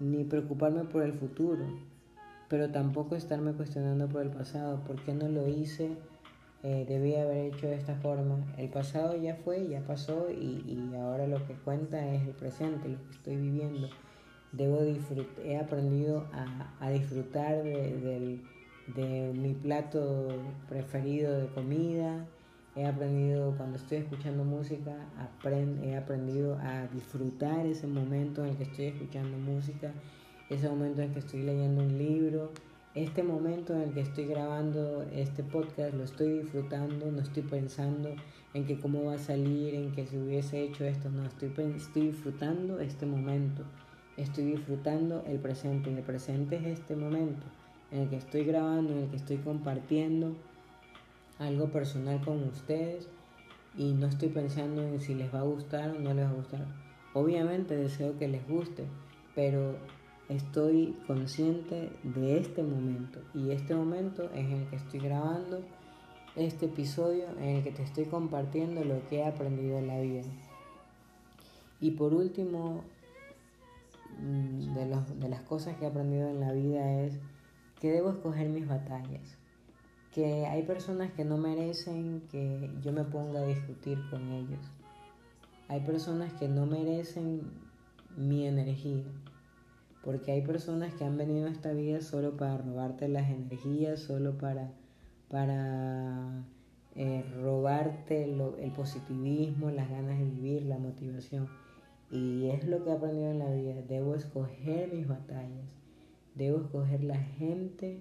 ni 0.00 0.24
preocuparme 0.24 0.84
por 0.84 1.02
el 1.02 1.12
futuro, 1.12 1.64
pero 2.48 2.70
tampoco 2.70 3.16
estarme 3.16 3.52
cuestionando 3.52 4.08
por 4.08 4.22
el 4.22 4.30
pasado. 4.30 4.80
¿Por 4.84 5.02
qué 5.04 5.14
no 5.14 5.28
lo 5.28 5.48
hice? 5.48 5.96
Eh, 6.64 6.84
debía 6.88 7.22
haber 7.22 7.54
hecho 7.54 7.68
de 7.68 7.76
esta 7.76 7.94
forma. 7.96 8.44
El 8.56 8.68
pasado 8.68 9.16
ya 9.16 9.36
fue, 9.36 9.68
ya 9.68 9.80
pasó 9.82 10.28
y, 10.30 10.64
y, 10.66 10.92
ahora 10.96 11.26
lo 11.26 11.46
que 11.46 11.54
cuenta 11.54 12.04
es 12.12 12.22
el 12.22 12.34
presente, 12.34 12.88
lo 12.88 12.98
que 13.04 13.10
estoy 13.12 13.36
viviendo. 13.36 13.88
Debo 14.52 14.82
disfrutar, 14.82 15.46
he 15.46 15.56
aprendido 15.56 16.26
a, 16.32 16.74
a 16.80 16.90
disfrutar 16.90 17.62
de, 17.62 18.00
de, 18.00 18.40
de, 18.96 19.32
mi 19.34 19.54
plato 19.54 20.28
preferido 20.68 21.38
de 21.38 21.46
comida. 21.48 22.26
He 22.74 22.86
aprendido 22.86 23.54
cuando 23.56 23.76
estoy 23.76 23.98
escuchando 23.98 24.44
música, 24.44 24.94
aprend, 25.18 25.84
he 25.84 25.96
aprendido 25.96 26.56
a 26.60 26.86
disfrutar 26.88 27.66
ese 27.66 27.86
momento 27.86 28.44
en 28.44 28.50
el 28.50 28.56
que 28.56 28.62
estoy 28.64 28.86
escuchando 28.86 29.36
música, 29.36 29.92
ese 30.48 30.68
momento 30.68 31.02
en 31.02 31.08
el 31.08 31.14
que 31.14 31.20
estoy 31.20 31.42
leyendo 31.42 31.82
un 31.82 31.98
libro 31.98 32.52
este 32.98 33.22
momento 33.22 33.74
en 33.74 33.82
el 33.82 33.92
que 33.92 34.00
estoy 34.00 34.26
grabando 34.26 35.06
este 35.12 35.42
podcast 35.42 35.94
lo 35.94 36.04
estoy 36.04 36.40
disfrutando, 36.40 37.10
no 37.10 37.20
estoy 37.20 37.42
pensando 37.42 38.14
en 38.54 38.66
que 38.66 38.78
cómo 38.80 39.04
va 39.04 39.14
a 39.14 39.18
salir, 39.18 39.74
en 39.74 39.92
que 39.92 40.06
si 40.06 40.16
hubiese 40.16 40.62
hecho 40.62 40.84
esto, 40.84 41.08
no, 41.10 41.24
estoy, 41.24 41.52
estoy 41.76 42.08
disfrutando 42.08 42.80
este 42.80 43.06
momento, 43.06 43.62
estoy 44.16 44.44
disfrutando 44.46 45.22
el 45.26 45.38
presente, 45.38 45.90
y 45.90 45.94
el 45.94 46.02
presente 46.02 46.56
es 46.56 46.78
este 46.78 46.96
momento 46.96 47.46
en 47.90 48.02
el 48.02 48.08
que 48.08 48.16
estoy 48.16 48.44
grabando, 48.44 48.92
en 48.92 48.98
el 49.04 49.10
que 49.10 49.16
estoy 49.16 49.36
compartiendo 49.38 50.34
algo 51.38 51.70
personal 51.70 52.20
con 52.24 52.42
ustedes 52.44 53.08
y 53.76 53.92
no 53.92 54.06
estoy 54.06 54.28
pensando 54.28 54.82
en 54.82 55.00
si 55.00 55.14
les 55.14 55.32
va 55.32 55.40
a 55.40 55.44
gustar 55.44 55.90
o 55.90 55.98
no 56.00 56.12
les 56.14 56.26
va 56.26 56.30
a 56.30 56.34
gustar. 56.34 56.66
Obviamente 57.14 57.76
deseo 57.76 58.18
que 58.18 58.28
les 58.28 58.46
guste, 58.48 58.84
pero 59.34 59.76
estoy 60.28 60.96
consciente 61.06 61.90
de 62.02 62.38
este 62.38 62.62
momento 62.62 63.20
y 63.34 63.50
este 63.50 63.74
momento 63.74 64.24
es 64.34 64.44
en 64.44 64.52
el 64.52 64.66
que 64.68 64.76
estoy 64.76 65.00
grabando 65.00 65.62
este 66.36 66.66
episodio 66.66 67.24
en 67.38 67.56
el 67.56 67.64
que 67.64 67.72
te 67.72 67.82
estoy 67.82 68.04
compartiendo 68.04 68.84
lo 68.84 69.06
que 69.08 69.18
he 69.18 69.26
aprendido 69.26 69.78
en 69.78 69.88
la 69.88 70.00
vida. 70.00 70.28
Y 71.80 71.92
por 71.92 72.12
último, 72.14 72.84
mm, 74.20 74.74
de, 74.74 74.86
de 75.18 75.28
las 75.28 75.42
cosas 75.42 75.76
que 75.76 75.84
he 75.84 75.88
aprendido 75.88 76.28
en 76.28 76.40
la 76.40 76.52
vida 76.52 77.02
es 77.02 77.18
que 77.80 77.90
debo 77.90 78.10
escoger 78.10 78.48
mis 78.48 78.68
batallas. 78.68 79.36
Que 80.12 80.46
hay 80.46 80.62
personas 80.62 81.12
que 81.12 81.24
no 81.24 81.38
merecen 81.38 82.22
que 82.30 82.70
yo 82.82 82.92
me 82.92 83.04
ponga 83.04 83.40
a 83.40 83.46
discutir 83.46 83.98
con 84.10 84.30
ellos. 84.32 84.60
Hay 85.68 85.80
personas 85.80 86.32
que 86.34 86.48
no 86.48 86.66
merecen 86.66 87.42
mi 88.16 88.46
energía 88.46 89.04
porque 90.08 90.32
hay 90.32 90.40
personas 90.40 90.94
que 90.94 91.04
han 91.04 91.18
venido 91.18 91.48
a 91.48 91.50
esta 91.50 91.74
vida 91.74 92.00
solo 92.00 92.38
para 92.38 92.56
robarte 92.56 93.08
las 93.08 93.28
energías, 93.28 94.00
solo 94.00 94.38
para, 94.38 94.72
para 95.28 96.46
eh, 96.94 97.22
robarte 97.42 98.24
el 98.24 98.72
positivismo, 98.72 99.70
las 99.70 99.90
ganas 99.90 100.18
de 100.18 100.24
vivir, 100.24 100.62
la 100.62 100.78
motivación. 100.78 101.46
Y 102.10 102.48
es 102.48 102.66
lo 102.66 102.82
que 102.82 102.88
he 102.88 102.92
aprendido 102.94 103.30
en 103.32 103.38
la 103.38 103.50
vida. 103.50 103.82
Debo 103.86 104.14
escoger 104.14 104.94
mis 104.94 105.06
batallas. 105.06 105.68
Debo 106.34 106.62
escoger 106.62 107.04
la 107.04 107.18
gente 107.18 108.00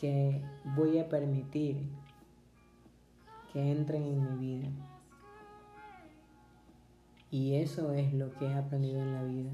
que 0.00 0.40
voy 0.76 1.00
a 1.00 1.08
permitir 1.08 1.88
que 3.52 3.72
entren 3.72 4.04
en 4.04 4.22
mi 4.22 4.46
vida. 4.46 4.68
Y 7.32 7.56
eso 7.56 7.92
es 7.94 8.14
lo 8.14 8.32
que 8.34 8.46
he 8.46 8.54
aprendido 8.54 9.02
en 9.02 9.12
la 9.12 9.24
vida. 9.24 9.50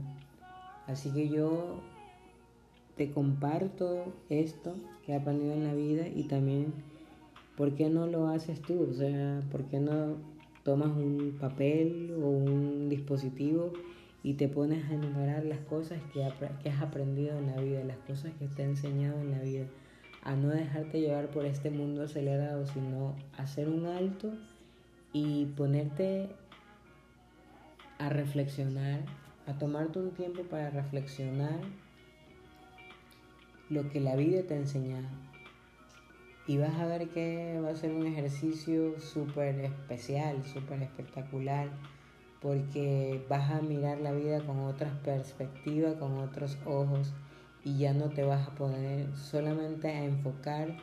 Así 0.91 1.11
que 1.13 1.29
yo 1.29 1.81
te 2.97 3.13
comparto 3.13 4.13
esto 4.29 4.75
que 5.07 5.13
he 5.13 5.15
aprendido 5.15 5.53
en 5.53 5.65
la 5.65 5.75
vida 5.75 6.09
y 6.09 6.25
también 6.25 6.75
por 7.57 7.77
qué 7.77 7.89
no 7.89 8.09
lo 8.09 8.27
haces 8.27 8.61
tú, 8.61 8.89
o 8.91 8.93
sea, 8.93 9.41
por 9.53 9.65
qué 9.67 9.79
no 9.79 10.17
tomas 10.65 10.89
un 10.89 11.37
papel 11.41 12.13
o 12.21 12.29
un 12.29 12.89
dispositivo 12.89 13.73
y 14.25 14.35
te 14.35 14.49
pones 14.49 14.85
a 14.91 14.95
enumerar 14.95 15.45
las 15.45 15.61
cosas 15.61 16.01
que, 16.13 16.29
que 16.63 16.71
has 16.71 16.83
aprendido 16.83 17.39
en 17.39 17.47
la 17.47 17.61
vida, 17.61 17.85
las 17.85 17.99
cosas 17.99 18.33
que 18.39 18.49
te 18.49 18.63
ha 18.63 18.67
enseñado 18.67 19.21
en 19.21 19.31
la 19.31 19.39
vida, 19.39 19.67
a 20.23 20.35
no 20.35 20.49
dejarte 20.49 21.01
llevar 21.01 21.31
por 21.31 21.47
este 21.47 21.71
mundo 21.71 22.03
acelerado, 22.03 22.67
sino 22.67 23.15
hacer 23.39 23.69
un 23.69 23.87
alto 23.87 24.33
y 25.13 25.47
ponerte 25.57 26.29
a 27.99 28.09
reflexionar 28.09 29.20
a 29.51 29.59
tomarte 29.59 29.99
un 29.99 30.13
tiempo 30.13 30.45
para 30.45 30.71
reflexionar 30.71 31.59
lo 33.69 33.89
que 33.89 34.01
la 34.01 34.15
vida 34.15 34.43
te 34.45 34.55
ha 34.55 34.59
enseñado. 34.59 35.09
Y 36.47 36.59
vas 36.59 36.75
a 36.77 36.87
ver 36.87 37.09
que 37.09 37.61
va 37.61 37.71
a 37.71 37.77
ser 37.77 37.93
un 37.93 38.07
ejercicio 38.07 39.01
súper 39.01 39.61
especial, 39.61 40.45
súper 40.45 40.83
espectacular, 40.83 41.69
porque 42.41 43.25
vas 43.29 43.51
a 43.51 43.61
mirar 43.61 43.99
la 43.99 44.13
vida 44.13 44.41
con 44.41 44.61
otras 44.61 44.93
perspectivas, 44.99 45.95
con 45.95 46.19
otros 46.19 46.57
ojos, 46.65 47.13
y 47.65 47.79
ya 47.79 47.93
no 47.93 48.09
te 48.11 48.25
vas 48.25 48.49
a 48.49 48.55
poner 48.55 49.15
solamente 49.17 49.89
a 49.89 50.05
enfocar 50.05 50.77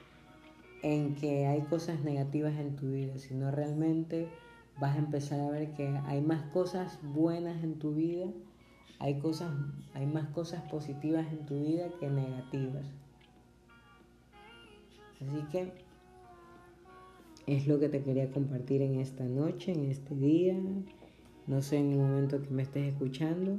en 0.84 1.15
que 1.15 1.47
hay 1.47 1.61
cosas 1.61 2.01
negativas 2.01 2.53
en 2.59 2.76
tu 2.76 2.91
vida, 2.91 3.18
sino 3.18 3.49
realmente 3.49 4.30
vas 4.80 4.95
a 4.95 4.99
empezar 4.99 5.39
a 5.39 5.49
ver 5.49 5.74
que 5.74 5.88
hay 6.05 6.22
más 6.22 6.43
cosas 6.51 6.99
buenas 7.01 7.63
en 7.63 7.80
tu 7.80 7.95
vida 7.95 8.28
hay, 8.99 9.19
cosas, 9.19 9.51
hay 9.93 10.05
más 10.05 10.27
cosas 10.29 10.61
positivas 10.69 11.31
en 11.31 11.45
tu 11.45 11.59
vida 11.63 11.89
que 11.99 12.09
negativas. 12.09 12.85
Así 15.21 15.43
que 15.51 15.71
es 17.47 17.67
lo 17.67 17.79
que 17.79 17.89
te 17.89 18.03
quería 18.03 18.29
compartir 18.31 18.81
en 18.81 18.99
esta 18.99 19.23
noche, 19.23 19.71
en 19.71 19.85
este 19.85 20.15
día. 20.15 20.55
No 21.47 21.61
sé 21.61 21.77
en 21.77 21.93
el 21.93 21.97
momento 21.97 22.41
que 22.41 22.49
me 22.49 22.63
estés 22.63 22.93
escuchando, 22.93 23.57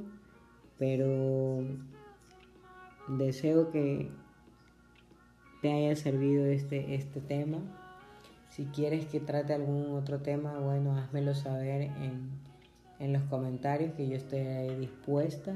pero 0.77 1.63
deseo 3.07 3.71
que 3.71 4.09
te 5.61 5.71
haya 5.71 5.95
servido 5.95 6.45
este, 6.45 6.95
este 6.95 7.19
tema. 7.19 7.57
Si 8.49 8.65
quieres 8.65 9.05
que 9.07 9.19
trate 9.19 9.53
algún 9.53 9.91
otro 9.95 10.19
tema, 10.19 10.59
bueno, 10.59 10.97
házmelo 10.97 11.33
saber 11.33 11.81
en 11.81 12.29
en 12.99 13.13
los 13.13 13.23
comentarios 13.23 13.93
que 13.93 14.07
yo 14.07 14.15
esté 14.15 14.77
dispuesta 14.77 15.55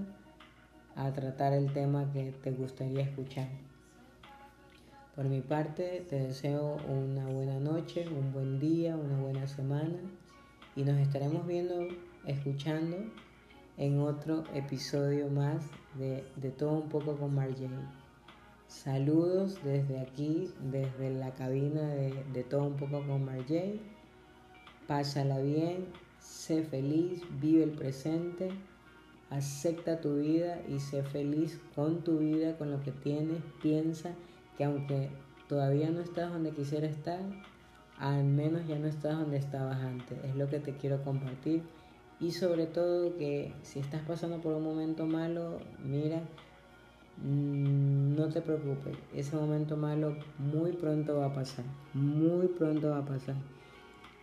a 0.96 1.12
tratar 1.12 1.54
el 1.54 1.72
tema 1.74 2.12
que 2.12 2.32
te 2.32 2.52
gustaría 2.52 3.02
escuchar. 3.02 3.48
Por 5.16 5.26
mi 5.26 5.42
parte, 5.42 6.06
te 6.10 6.16
deseo 6.16 6.78
una 6.88 7.28
buena 7.28 7.60
noche, 7.60 8.08
un 8.08 8.34
buen 8.34 8.60
día, 8.60 8.96
una 8.96 9.20
buena 9.22 9.46
semana 9.46 10.00
y 10.76 10.84
nos 10.84 10.98
estaremos 10.98 11.46
viendo, 11.46 11.88
escuchando 12.26 12.98
en 13.78 14.00
otro 14.00 14.44
episodio 14.54 15.30
más 15.30 15.64
de, 16.00 16.24
de 16.38 16.50
Todo 16.50 16.72
un 16.74 16.90
poco 16.90 17.16
con 17.16 17.36
Marjay. 17.36 17.70
Saludos 18.68 19.60
desde 19.64 20.00
aquí, 20.00 20.52
desde 20.72 21.12
la 21.12 21.32
cabina 21.32 21.82
de, 21.82 22.24
de 22.34 22.44
Todo 22.44 22.64
un 22.64 22.76
poco 22.76 23.06
con 23.06 23.26
Marjay. 23.26 23.80
Pásala 24.88 25.40
bien, 25.40 25.86
sé 26.24 26.64
feliz, 26.64 27.22
vive 27.42 27.64
el 27.64 27.72
presente, 27.72 28.50
acepta 29.30 30.00
tu 30.00 30.16
vida 30.16 30.62
y 30.68 30.80
sé 30.80 31.04
feliz 31.04 31.60
con 31.76 32.04
tu 32.04 32.20
vida, 32.20 32.58
con 32.58 32.72
lo 32.72 32.82
que 32.82 32.92
tienes, 32.92 33.42
piensa 33.62 34.12
que 34.58 34.64
aunque 34.64 35.10
todavía 35.48 35.90
no 35.90 36.00
estás 36.00 36.32
donde 36.32 36.52
quisiera 36.52 36.88
estar, 36.88 37.20
al 38.00 38.24
menos 38.24 38.68
ya 38.68 38.80
no 38.80 38.88
estás 38.88 39.18
donde 39.18 39.38
estabas 39.38 39.78
antes. 39.82 40.18
Es 40.24 40.36
lo 40.36 40.50
que 40.50 40.60
te 40.60 40.74
quiero 40.74 41.04
compartir. 41.04 41.62
Y 42.20 42.32
sobre 42.32 42.68
todo 42.68 43.18
que 43.18 43.54
si 43.64 43.80
estás 43.80 44.02
pasando 44.02 44.40
por 44.40 44.54
un 44.54 44.64
momento 44.64 45.06
malo, 45.06 45.60
mira 45.84 46.22
mm, 47.18 48.16
no 48.16 48.30
te 48.30 48.42
preocupes, 48.42 48.98
ese 49.14 49.36
momento 49.36 49.76
malo 49.76 50.16
muy 50.38 50.72
pronto 50.72 51.18
va 51.18 51.26
a 51.28 51.34
pasar, 51.34 51.66
muy 51.94 52.48
pronto 52.48 52.92
va 52.92 53.00
a 53.00 53.06
pasar. 53.06 53.36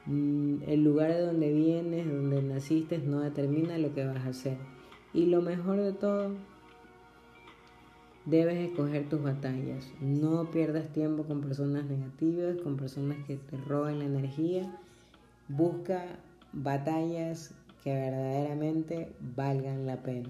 Mm, 0.06 0.62
el 0.66 0.82
lugar 0.82 1.12
de 1.12 1.20
donde 1.20 1.52
vienes, 1.52 2.06
donde 2.10 2.42
naciste, 2.42 2.98
no 2.98 3.20
determina 3.20 3.78
lo 3.78 3.94
que 3.94 4.06
vas 4.06 4.24
a 4.24 4.28
hacer. 4.28 4.56
Y 5.12 5.26
lo 5.26 5.42
mejor 5.42 5.78
de 5.78 5.92
todo, 5.92 6.34
debes 8.26 8.58
escoger 8.58 9.08
tus 9.08 9.22
batallas. 9.22 9.90
No 10.00 10.50
pierdas 10.50 10.88
tiempo 10.92 11.24
con 11.24 11.40
personas 11.40 11.84
negativas, 11.84 12.56
con 12.62 12.76
personas 12.76 13.18
que 13.26 13.36
te 13.36 13.56
roban 13.56 13.98
la 13.98 14.06
energía. 14.06 14.78
Busca 15.48 16.04
batallas 16.52 17.54
que 17.82 17.92
verdaderamente 17.92 19.12
valgan 19.36 19.86
la 19.86 20.02
pena. 20.02 20.28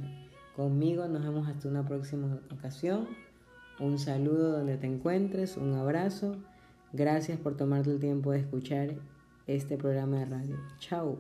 Conmigo 0.57 1.07
nos 1.09 1.23
vemos 1.23 1.49
hasta 1.49 1.69
una 1.69 1.87
próxima 1.87 2.41
ocasión. 2.53 3.07
Un 3.79 3.99
saludo 3.99 4.53
donde 4.53 4.77
te 4.77 4.87
encuentres, 4.87 5.57
un 5.57 5.75
abrazo. 5.75 6.37
Gracias 6.93 7.39
por 7.39 7.57
tomarte 7.57 7.91
el 7.91 8.01
tiempo 8.01 8.33
de 8.33 8.41
escuchar 8.41 8.95
este 9.55 9.77
programa 9.77 10.19
de 10.19 10.25
radio. 10.27 10.57
Chao. 10.79 11.19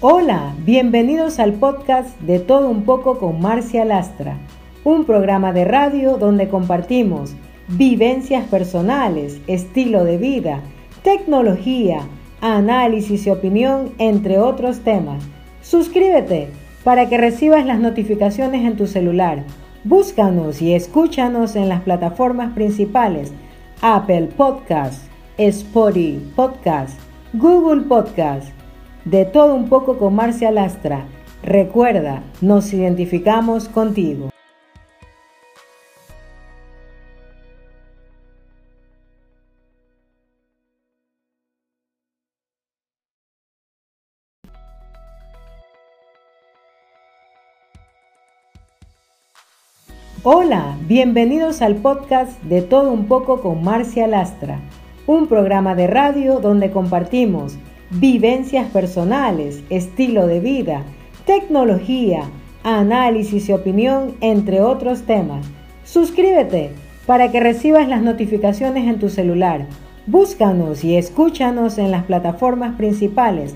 Hola, 0.00 0.54
bienvenidos 0.66 1.38
al 1.38 1.54
podcast 1.54 2.20
de 2.20 2.38
Todo 2.38 2.68
un 2.68 2.84
poco 2.84 3.18
con 3.18 3.40
Marcia 3.40 3.86
Lastra, 3.86 4.36
un 4.84 5.06
programa 5.06 5.52
de 5.54 5.64
radio 5.64 6.18
donde 6.18 6.48
compartimos 6.48 7.34
vivencias 7.68 8.46
personales, 8.48 9.40
estilo 9.46 10.04
de 10.04 10.18
vida, 10.18 10.60
tecnología, 11.02 12.00
análisis 12.42 13.26
y 13.26 13.30
opinión, 13.30 13.94
entre 13.96 14.38
otros 14.38 14.80
temas. 14.80 15.24
Suscríbete 15.62 16.48
para 16.82 17.08
que 17.08 17.16
recibas 17.16 17.64
las 17.64 17.78
notificaciones 17.78 18.66
en 18.66 18.76
tu 18.76 18.86
celular. 18.86 19.44
Búscanos 19.84 20.62
y 20.62 20.72
escúchanos 20.72 21.56
en 21.56 21.68
las 21.68 21.82
plataformas 21.82 22.54
principales 22.54 23.34
Apple 23.82 24.28
Podcast, 24.34 25.04
Spotify 25.36 26.18
Podcast, 26.34 26.98
Google 27.34 27.82
Podcast. 27.82 28.48
De 29.04 29.26
todo 29.26 29.54
un 29.54 29.68
poco 29.68 29.98
con 29.98 30.14
Marcia 30.14 30.50
Lastra. 30.50 31.04
Recuerda, 31.42 32.22
nos 32.40 32.72
identificamos 32.72 33.68
contigo. 33.68 34.33
Hola, 50.26 50.78
bienvenidos 50.88 51.60
al 51.60 51.76
podcast 51.76 52.42
de 52.44 52.62
Todo 52.62 52.90
un 52.90 53.08
poco 53.08 53.42
con 53.42 53.62
Marcia 53.62 54.06
Lastra, 54.06 54.58
un 55.06 55.26
programa 55.26 55.74
de 55.74 55.86
radio 55.86 56.40
donde 56.40 56.70
compartimos 56.70 57.58
vivencias 57.90 58.70
personales, 58.70 59.62
estilo 59.68 60.26
de 60.26 60.40
vida, 60.40 60.82
tecnología, 61.26 62.22
análisis 62.62 63.50
y 63.50 63.52
opinión, 63.52 64.14
entre 64.22 64.62
otros 64.62 65.02
temas. 65.02 65.44
Suscríbete 65.84 66.70
para 67.04 67.30
que 67.30 67.40
recibas 67.40 67.86
las 67.86 68.00
notificaciones 68.00 68.88
en 68.88 68.98
tu 68.98 69.10
celular. 69.10 69.66
Búscanos 70.06 70.84
y 70.84 70.96
escúchanos 70.96 71.76
en 71.76 71.90
las 71.90 72.04
plataformas 72.04 72.76
principales 72.76 73.54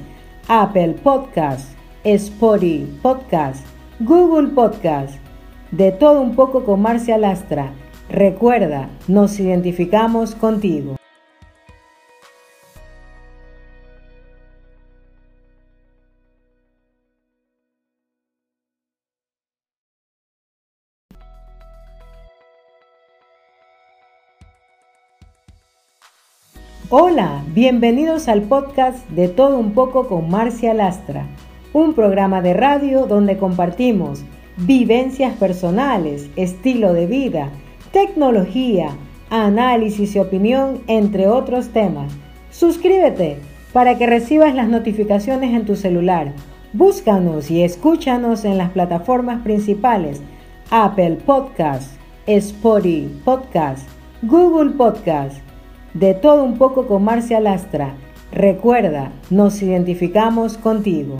Apple 0.48 0.96
Podcast, 1.02 1.70
Spotify 2.04 2.86
Podcast, 3.00 3.64
Google 4.00 4.48
Podcast 4.48 5.18
de 5.70 5.92
todo 5.92 6.20
un 6.20 6.34
poco 6.34 6.64
con 6.64 6.80
Marcia 6.80 7.18
Lastra. 7.18 7.72
Recuerda, 8.08 8.88
nos 9.06 9.38
identificamos 9.38 10.34
contigo. 10.34 10.96
Hola, 26.90 27.44
bienvenidos 27.48 28.28
al 28.28 28.44
podcast 28.44 29.06
de 29.10 29.28
Todo 29.28 29.58
un 29.58 29.74
poco 29.74 30.08
con 30.08 30.30
Marcia 30.30 30.72
Lastra, 30.72 31.26
un 31.74 31.92
programa 31.92 32.40
de 32.40 32.54
radio 32.54 33.06
donde 33.06 33.36
compartimos 33.36 34.24
vivencias 34.58 35.34
personales, 35.36 36.28
estilo 36.36 36.92
de 36.92 37.06
vida, 37.06 37.50
tecnología, 37.92 38.90
análisis 39.30 40.16
y 40.16 40.18
opinión, 40.18 40.80
entre 40.86 41.28
otros 41.28 41.68
temas. 41.68 42.12
Suscríbete 42.50 43.38
para 43.72 43.98
que 43.98 44.06
recibas 44.06 44.54
las 44.54 44.68
notificaciones 44.68 45.54
en 45.54 45.64
tu 45.64 45.76
celular. 45.76 46.32
Búscanos 46.72 47.50
y 47.50 47.62
escúchanos 47.62 48.44
en 48.44 48.58
las 48.58 48.70
plataformas 48.70 49.42
principales 49.42 50.20
Apple 50.70 51.18
Podcast, 51.24 51.92
Spotify 52.26 53.08
Podcast, 53.24 53.88
Google 54.22 54.72
Podcast. 54.72 55.38
De 55.94 56.14
todo 56.14 56.44
un 56.44 56.58
poco 56.58 56.86
con 56.86 57.04
Marcia 57.04 57.40
Lastra. 57.40 57.94
Recuerda, 58.32 59.12
nos 59.30 59.62
identificamos 59.62 60.58
contigo. 60.58 61.18